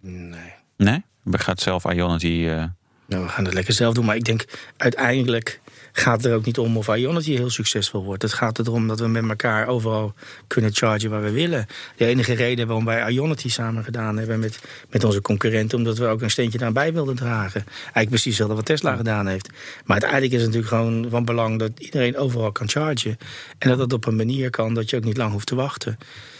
Nee. 0.00 0.55
Nee? 0.76 1.04
We 1.22 1.38
gaan 1.38 1.58
zelf 1.58 1.92
Ionity... 1.92 2.26
Uh... 2.26 2.64
Nou, 3.06 3.22
we 3.22 3.28
gaan 3.28 3.44
het 3.44 3.54
lekker 3.54 3.74
zelf 3.74 3.94
doen. 3.94 4.04
Maar 4.04 4.16
ik 4.16 4.24
denk 4.24 4.44
uiteindelijk 4.76 5.60
gaat 5.92 6.16
het 6.16 6.26
er 6.26 6.34
ook 6.34 6.44
niet 6.44 6.58
om 6.58 6.76
of 6.76 6.96
Ionity 6.96 7.36
heel 7.36 7.50
succesvol 7.50 8.04
wordt. 8.04 8.22
Het 8.22 8.32
gaat 8.32 8.58
erom 8.58 8.88
dat 8.88 9.00
we 9.00 9.08
met 9.08 9.28
elkaar 9.28 9.66
overal 9.66 10.14
kunnen 10.46 10.74
chargen 10.74 11.10
waar 11.10 11.22
we 11.22 11.30
willen. 11.30 11.66
De 11.96 12.06
enige 12.06 12.32
reden 12.32 12.66
waarom 12.66 12.84
wij 12.84 13.10
Ionity 13.10 13.48
samen 13.48 13.84
gedaan 13.84 14.16
hebben 14.18 14.38
met, 14.38 14.60
met 14.90 15.04
onze 15.04 15.20
concurrenten... 15.20 15.78
omdat 15.78 15.98
we 15.98 16.06
ook 16.06 16.22
een 16.22 16.30
steentje 16.30 16.58
daarbij 16.58 16.92
wilden 16.92 17.16
dragen. 17.16 17.64
Eigenlijk 17.66 18.08
precies 18.08 18.24
hetzelfde 18.24 18.56
wat 18.56 18.66
Tesla 18.66 18.96
gedaan 18.96 19.26
heeft. 19.26 19.48
Maar 19.84 20.00
uiteindelijk 20.00 20.32
is 20.32 20.42
het 20.42 20.50
natuurlijk 20.54 20.74
gewoon 20.74 21.10
van 21.10 21.24
belang... 21.24 21.58
dat 21.58 21.70
iedereen 21.78 22.16
overal 22.16 22.52
kan 22.52 22.68
chargen. 22.68 23.18
En 23.58 23.68
dat 23.68 23.78
het 23.78 23.92
op 23.92 24.06
een 24.06 24.16
manier 24.16 24.50
kan 24.50 24.74
dat 24.74 24.90
je 24.90 24.96
ook 24.96 25.04
niet 25.04 25.16
lang 25.16 25.32
hoeft 25.32 25.46
te 25.46 25.54
wachten 25.54 25.98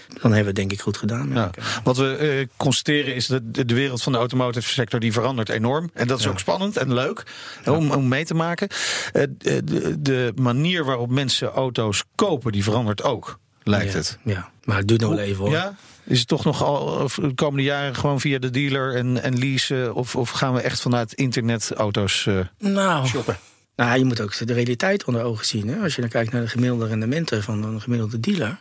dan 0.09 0.33
hebben 0.33 0.41
we 0.41 0.47
het 0.47 0.55
denk 0.55 0.73
ik 0.73 0.81
goed 0.81 0.97
gedaan. 0.97 1.31
Ja. 1.33 1.51
Wat 1.85 1.97
we 1.97 2.39
uh, 2.39 2.47
constateren 2.57 3.15
is 3.15 3.27
dat 3.27 3.43
de, 3.45 3.65
de, 3.65 3.75
wereld 3.75 4.03
van 4.03 4.13
de 4.13 4.19
automotive 4.19 4.69
sector 4.69 5.01
die 5.01 5.13
verandert 5.13 5.49
enorm. 5.49 5.91
En 5.95 6.07
dat 6.07 6.19
is 6.19 6.27
ook 6.27 6.39
spannend 6.39 6.77
en 6.77 6.95
leuk 6.95 7.23
om, 7.65 7.91
om 7.91 8.09
mee 8.09 8.25
te 8.25 8.35
maken. 8.35 8.69
Uh, 9.13 9.23
de, 9.39 9.97
de, 10.03 10.33
manier 10.35 10.85
waarop 10.85 11.11
mensen 11.11 11.49
auto's 11.49 12.05
kopen, 12.15 12.53
die 12.53 12.63
verandert 12.63 13.03
ook, 13.03 13.39
lijkt 13.63 13.93
het. 13.93 14.19
Ja, 14.25 14.51
maar 14.65 14.77
het 14.77 14.89
duurt 14.89 15.01
nog 15.01 15.11
wel 15.11 15.19
even 15.19 15.45
hoor. 15.45 15.51
Ja? 15.51 15.75
Is 16.05 16.19
het 16.19 16.29
toch 16.29 16.45
nog 16.45 16.63
al 16.63 17.09
de 17.17 17.35
komende 17.35 17.63
jaren 17.63 17.95
gewoon 17.95 18.21
via 18.21 18.39
de 18.39 18.51
dealer 18.51 18.95
en, 18.95 19.23
en 19.23 19.39
leasen? 19.39 19.95
Of, 19.95 20.17
of 20.17 20.31
gaan 20.31 20.55
we 20.55 20.61
echt 20.61 20.81
vanuit 20.81 21.13
internet 21.13 21.73
auto's 21.73 22.27
uh, 22.29 22.41
nou, 22.59 23.07
shoppen? 23.07 23.39
Nou, 23.77 23.99
je 23.99 24.05
moet 24.05 24.21
ook 24.21 24.47
de 24.47 24.53
realiteit 24.53 25.05
onder 25.05 25.23
ogen 25.23 25.47
zien. 25.47 25.69
Hè? 25.69 25.83
Als 25.83 25.95
je 25.95 26.01
dan 26.01 26.11
kijkt 26.11 26.33
naar 26.33 26.43
de 26.43 26.49
gemiddelde 26.49 26.87
rendementen 26.87 27.43
van 27.43 27.65
een 27.65 27.81
gemiddelde 27.81 28.21
dealer 28.21 28.59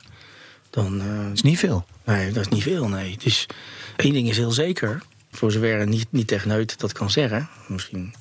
dan... 0.76 1.02
Uh, 1.02 1.32
is 1.34 1.42
niet 1.42 1.60
veel. 1.60 1.86
Nee, 2.06 2.32
dat 2.32 2.46
is 2.46 2.52
niet 2.52 2.64
veel, 2.64 2.88
nee. 2.88 3.18
Dus 3.24 3.46
één 3.96 4.14
ding 4.14 4.30
is 4.30 4.38
heel 4.38 4.52
zeker, 4.52 5.02
voor 5.32 5.52
zover 5.52 5.88
niet, 5.88 6.08
niet 6.10 6.28
techneut 6.28 6.80
dat 6.80 6.92
kan 6.92 7.12
zeggen... 7.12 7.50
misschien 7.68 8.14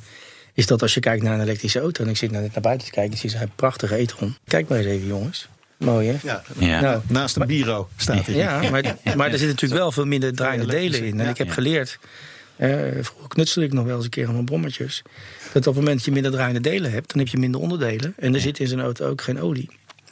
is 0.55 0.67
dat 0.67 0.83
als 0.83 0.95
je 0.95 1.01
kijkt 1.01 1.23
naar 1.23 1.35
een 1.35 1.41
elektrische 1.41 1.81
auto... 1.81 2.05
en 2.05 2.11
ik 2.11 2.17
zit 2.17 2.31
net 2.31 2.53
naar 2.53 2.63
buiten 2.63 2.87
te 2.87 2.93
kijken, 2.93 3.19
zie 3.19 3.37
een 3.37 3.51
prachtige 3.55 4.01
e-tron. 4.01 4.37
Kijk 4.47 4.69
maar 4.69 4.79
eens 4.79 4.87
even, 4.87 5.07
jongens. 5.07 5.49
Mooi, 5.77 6.09
hè? 6.09 6.17
Ja, 6.23 6.43
ja. 6.59 6.81
Nou, 6.81 7.03
naast 7.07 7.37
een 7.37 7.47
bureau 7.47 7.87
staat 7.97 8.27
hij. 8.27 8.35
Ja, 8.35 8.71
maar, 8.71 8.97
maar 9.17 9.27
er 9.27 9.39
zitten 9.39 9.49
natuurlijk 9.49 9.81
wel 9.81 9.93
veel 9.93 10.07
minder 10.07 10.35
draaiende 10.35 10.67
delen 10.67 11.05
in. 11.05 11.21
En 11.21 11.29
ik 11.29 11.39
heb 11.39 11.51
geleerd, 11.51 11.99
eh, 12.57 12.71
vroeger 13.01 13.29
knutselde 13.29 13.67
ik 13.67 13.73
nog 13.73 13.85
wel 13.85 13.97
eens 13.97 14.05
een 14.05 14.11
keer 14.11 14.27
aan 14.27 14.33
mijn 14.33 14.45
brommetjes... 14.45 15.03
dat 15.53 15.67
op 15.67 15.75
het 15.75 15.75
moment 15.75 15.97
dat 15.97 16.05
je 16.05 16.11
minder 16.11 16.33
draaiende 16.33 16.61
delen 16.61 16.91
hebt... 16.91 17.13
dan 17.13 17.19
heb 17.19 17.29
je 17.29 17.39
minder 17.39 17.61
onderdelen. 17.61 18.15
En 18.17 18.35
er 18.35 18.41
zit 18.41 18.59
in 18.59 18.69
zo'n 18.69 18.81
auto 18.81 19.09
ook 19.09 19.23
geen 19.23 19.41
olie. 19.41 19.71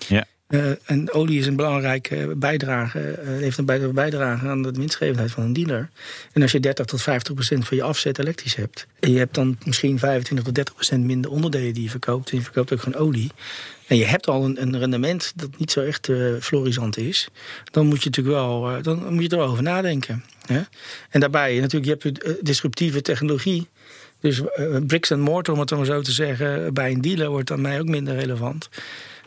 Ja. 0.09 0.25
Uh, 0.53 0.71
en 0.85 1.13
olie 1.13 1.39
is 1.39 1.47
een 1.47 1.57
belangrijke 1.57 2.35
bijdrage, 2.37 3.19
uh, 3.23 3.29
heeft 3.29 3.59
een 3.59 3.93
bijdrage 3.95 4.49
aan 4.49 4.63
de 4.63 4.71
winstgevendheid 4.71 5.31
van 5.31 5.43
een 5.43 5.53
dealer. 5.53 5.91
En 6.33 6.43
als 6.43 6.53
je 6.53 6.61
30 6.61 6.87
tot 6.87 7.03
50 7.03 7.35
procent 7.35 7.67
van 7.67 7.77
je 7.77 7.83
afzet 7.83 8.19
elektrisch 8.19 8.55
hebt, 8.55 8.87
en 9.01 9.13
je 9.13 9.19
hebt 9.19 9.35
dan 9.35 9.59
misschien 9.65 9.99
25 9.99 10.47
tot 10.47 10.55
30 10.55 10.75
procent 10.75 11.05
minder 11.05 11.31
onderdelen 11.31 11.75
die 11.75 11.83
je 11.83 11.91
verkoopt, 11.91 12.31
en 12.31 12.37
je 12.37 12.43
verkoopt 12.43 12.73
ook 12.73 12.81
gewoon 12.81 13.01
olie, 13.01 13.31
en 13.87 13.97
je 13.97 14.05
hebt 14.05 14.29
al 14.29 14.45
een, 14.45 14.63
een 14.63 14.79
rendement 14.79 15.33
dat 15.37 15.59
niet 15.59 15.71
zo 15.71 15.81
echt 15.81 16.09
uh, 16.09 16.33
florisant 16.41 16.99
is, 16.99 17.29
dan 17.71 17.87
moet 17.87 18.03
je 18.03 18.09
natuurlijk 18.09 18.37
wel, 18.37 18.83
dan 18.83 19.13
moet 19.15 19.23
je 19.23 19.29
er 19.29 19.37
wel 19.37 19.49
over 19.49 19.63
nadenken. 19.63 20.25
Hè? 20.47 20.61
En 21.11 21.21
daarbij, 21.21 21.61
natuurlijk, 21.61 22.03
je 22.03 22.09
hebt 22.09 22.47
disruptieve 22.47 23.03
technologie. 23.03 23.67
Dus 24.21 24.43
bricks 24.87 25.13
and 25.13 25.21
mortar, 25.21 25.55
om 25.55 25.61
het 25.61 25.71
maar 25.71 25.85
zo 25.85 26.01
te 26.01 26.13
zeggen, 26.13 26.75
bij 26.75 26.91
een 26.91 27.01
dealer 27.01 27.29
wordt 27.31 27.49
dan 27.49 27.61
mij 27.61 27.81
ook 27.81 27.87
minder 27.89 28.15
relevant. 28.15 28.69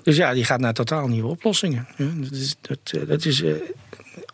Dus 0.06 0.16
ja, 0.16 0.34
die 0.34 0.43
gaat 0.43 0.60
naar 0.60 0.74
totaal 0.74 1.08
nieuwe 1.08 1.28
oplossingen. 1.28 1.88
Ja, 1.97 2.06
dat 2.16 2.32
is, 2.32 2.56
dat, 2.62 2.80
eh, 2.84 3.08
dat 3.08 3.26
is 3.26 3.41
uh, 3.41 3.53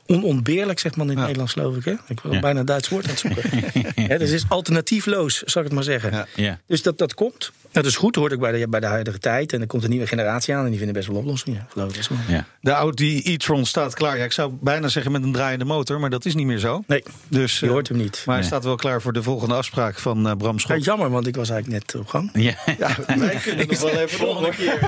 onontbeerlijk, 0.06 0.80
zegt 0.80 0.96
man 0.96 1.06
in 1.06 1.12
het 1.12 1.22
Nederlands, 1.22 1.54
geloof 1.54 1.76
ik. 1.76 1.86
Hè? 1.86 1.96
Ik 2.08 2.20
wil 2.20 2.40
bijna 2.40 2.60
een 2.60 2.66
Duits 2.66 2.90
woord 2.90 3.04
aan 3.04 3.10
het 3.10 3.20
zoeken. 3.20 4.20
dus 4.20 4.32
is 4.42 4.46
alternatiefloos, 4.50 5.38
zal 5.38 5.62
ik 5.62 5.68
het 5.68 5.76
maar 5.76 5.84
zeggen. 5.84 6.28
Ja. 6.36 6.60
Dus 6.66 6.82
dat, 6.82 6.98
dat 6.98 7.14
komt. 7.14 7.52
Dat 7.72 7.86
is 7.86 7.96
goed, 7.96 8.16
hoort 8.16 8.32
ik 8.32 8.40
bij 8.40 8.52
de, 8.52 8.70
bij 8.70 8.80
de 8.80 8.86
huidige 8.86 9.20
tijd. 9.20 9.54
En 9.54 9.62
er 9.62 9.68
komt 9.68 9.84
een 9.84 9.90
nieuwe 9.90 10.08
generatie 10.08 10.56
aan 10.56 10.64
en 10.64 10.70
die 10.70 10.78
vinden 10.78 10.96
best 10.96 11.08
wel 11.08 11.18
oplossingen. 11.18 11.68
Geloof 11.70 11.96
ik. 11.96 12.10
Ja. 12.28 12.46
De 12.62 12.72
Audi 12.72 13.22
e-tron 13.24 13.66
staat 13.66 13.94
klaar. 13.94 14.18
Ja, 14.18 14.24
ik 14.24 14.32
zou 14.32 14.52
bijna 14.62 14.88
zeggen 14.88 15.12
met 15.12 15.24
een 15.24 15.32
draaiende 15.32 15.66
motor, 15.66 16.00
maar 16.00 16.10
dat 16.10 16.26
is 16.26 16.36
niet 16.36 16.46
meer 16.46 16.58
zo. 16.58 16.84
Nee, 16.88 17.04
dus, 17.28 17.60
je 17.60 17.68
hoort 17.68 17.88
hem 17.88 17.98
niet. 17.98 18.24
Maar 18.26 18.36
hij 18.36 18.46
staat 18.46 18.64
wel 18.64 18.76
klaar 18.76 19.02
voor 19.02 19.14
de 19.14 19.24
volgende 19.24 19.56
afspraak 19.56 20.00
van 20.00 20.28
uh, 20.28 20.34
Bram 20.38 20.60
Schot. 20.60 20.78
Ja, 20.78 20.84
jammer, 20.84 21.10
want 21.10 21.28
ik 21.28 21.36
was 21.36 21.50
eigenlijk 21.50 21.84
net 21.84 22.02
op 22.02 22.08
gang. 22.08 22.30
Ja, 22.34 22.54
ja 22.78 22.96
wij 23.18 23.36
kunnen 23.44 23.68
nog 23.68 23.80
wel 23.80 23.90
even 23.90 24.26
nog 24.26 24.46
een 24.46 24.56
keer. 24.56 24.80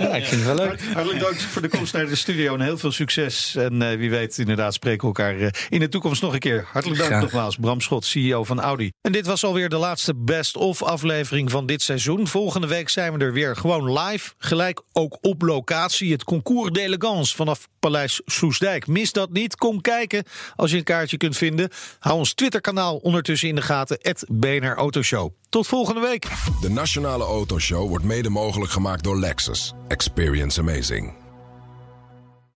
Ja, 0.00 0.14
ik 0.14 0.24
vind 0.24 0.44
het 0.44 0.56
wel 0.56 0.66
leuk. 0.66 0.82
Hartelijk 0.92 1.20
dank 1.20 1.40
voor 1.40 1.62
de 1.62 1.68
komst 1.68 1.92
naar 1.92 2.06
de 2.06 2.14
studio 2.16 2.54
en 2.54 2.60
heel 2.60 2.78
veel 2.78 2.92
succes. 2.92 3.56
En 3.56 3.82
uh, 3.82 3.96
wie 3.96 4.10
weet, 4.10 4.38
inderdaad, 4.38 4.74
spreken 4.74 5.00
we 5.00 5.06
elkaar 5.06 5.36
uh, 5.36 5.48
in 5.68 5.80
de 5.80 5.88
toekomst 5.88 6.22
nog 6.22 6.32
een 6.32 6.38
keer. 6.38 6.66
Hartelijk 6.72 7.00
dank 7.00 7.22
nogmaals, 7.22 7.56
Bram 7.56 7.80
Schot, 7.80 8.04
CEO 8.04 8.44
van 8.44 8.60
Audi. 8.60 8.90
En 9.00 9.12
dit 9.12 9.26
was 9.26 9.44
alweer 9.44 9.68
de 9.68 9.76
laatste 9.76 10.14
best-of 10.14 10.82
aflevering 10.82 11.50
van 11.50 11.66
dit 11.66 11.82
Volgende 12.06 12.66
week 12.66 12.88
zijn 12.88 13.12
we 13.12 13.24
er 13.24 13.32
weer 13.32 13.56
gewoon 13.56 13.98
live. 13.98 14.32
Gelijk 14.38 14.82
ook 14.92 15.18
op 15.20 15.42
locatie. 15.42 16.12
Het 16.12 16.24
concours 16.24 16.70
d'elegance 16.70 17.36
vanaf 17.36 17.68
Paleis 17.78 18.20
Soesdijk. 18.24 18.86
Mis 18.86 19.12
dat 19.12 19.30
niet. 19.30 19.56
Kom 19.56 19.80
kijken 19.80 20.24
als 20.56 20.70
je 20.70 20.76
een 20.76 20.84
kaartje 20.84 21.16
kunt 21.16 21.36
vinden. 21.36 21.70
Hou 21.98 22.18
ons 22.18 22.34
Twitterkanaal 22.34 22.96
ondertussen 22.96 23.48
in 23.48 23.54
de 23.54 23.62
gaten. 23.62 23.98
Het 24.00 24.24
BNR 24.28 24.74
Autoshow. 24.74 25.30
Tot 25.48 25.66
volgende 25.66 26.00
week. 26.00 26.26
De 26.60 26.70
Nationale 26.70 27.24
Autoshow 27.24 27.88
wordt 27.88 28.04
mede 28.04 28.30
mogelijk 28.30 28.70
gemaakt 28.70 29.04
door 29.04 29.18
Lexus. 29.18 29.72
Experience 29.88 30.60
amazing. 30.60 31.25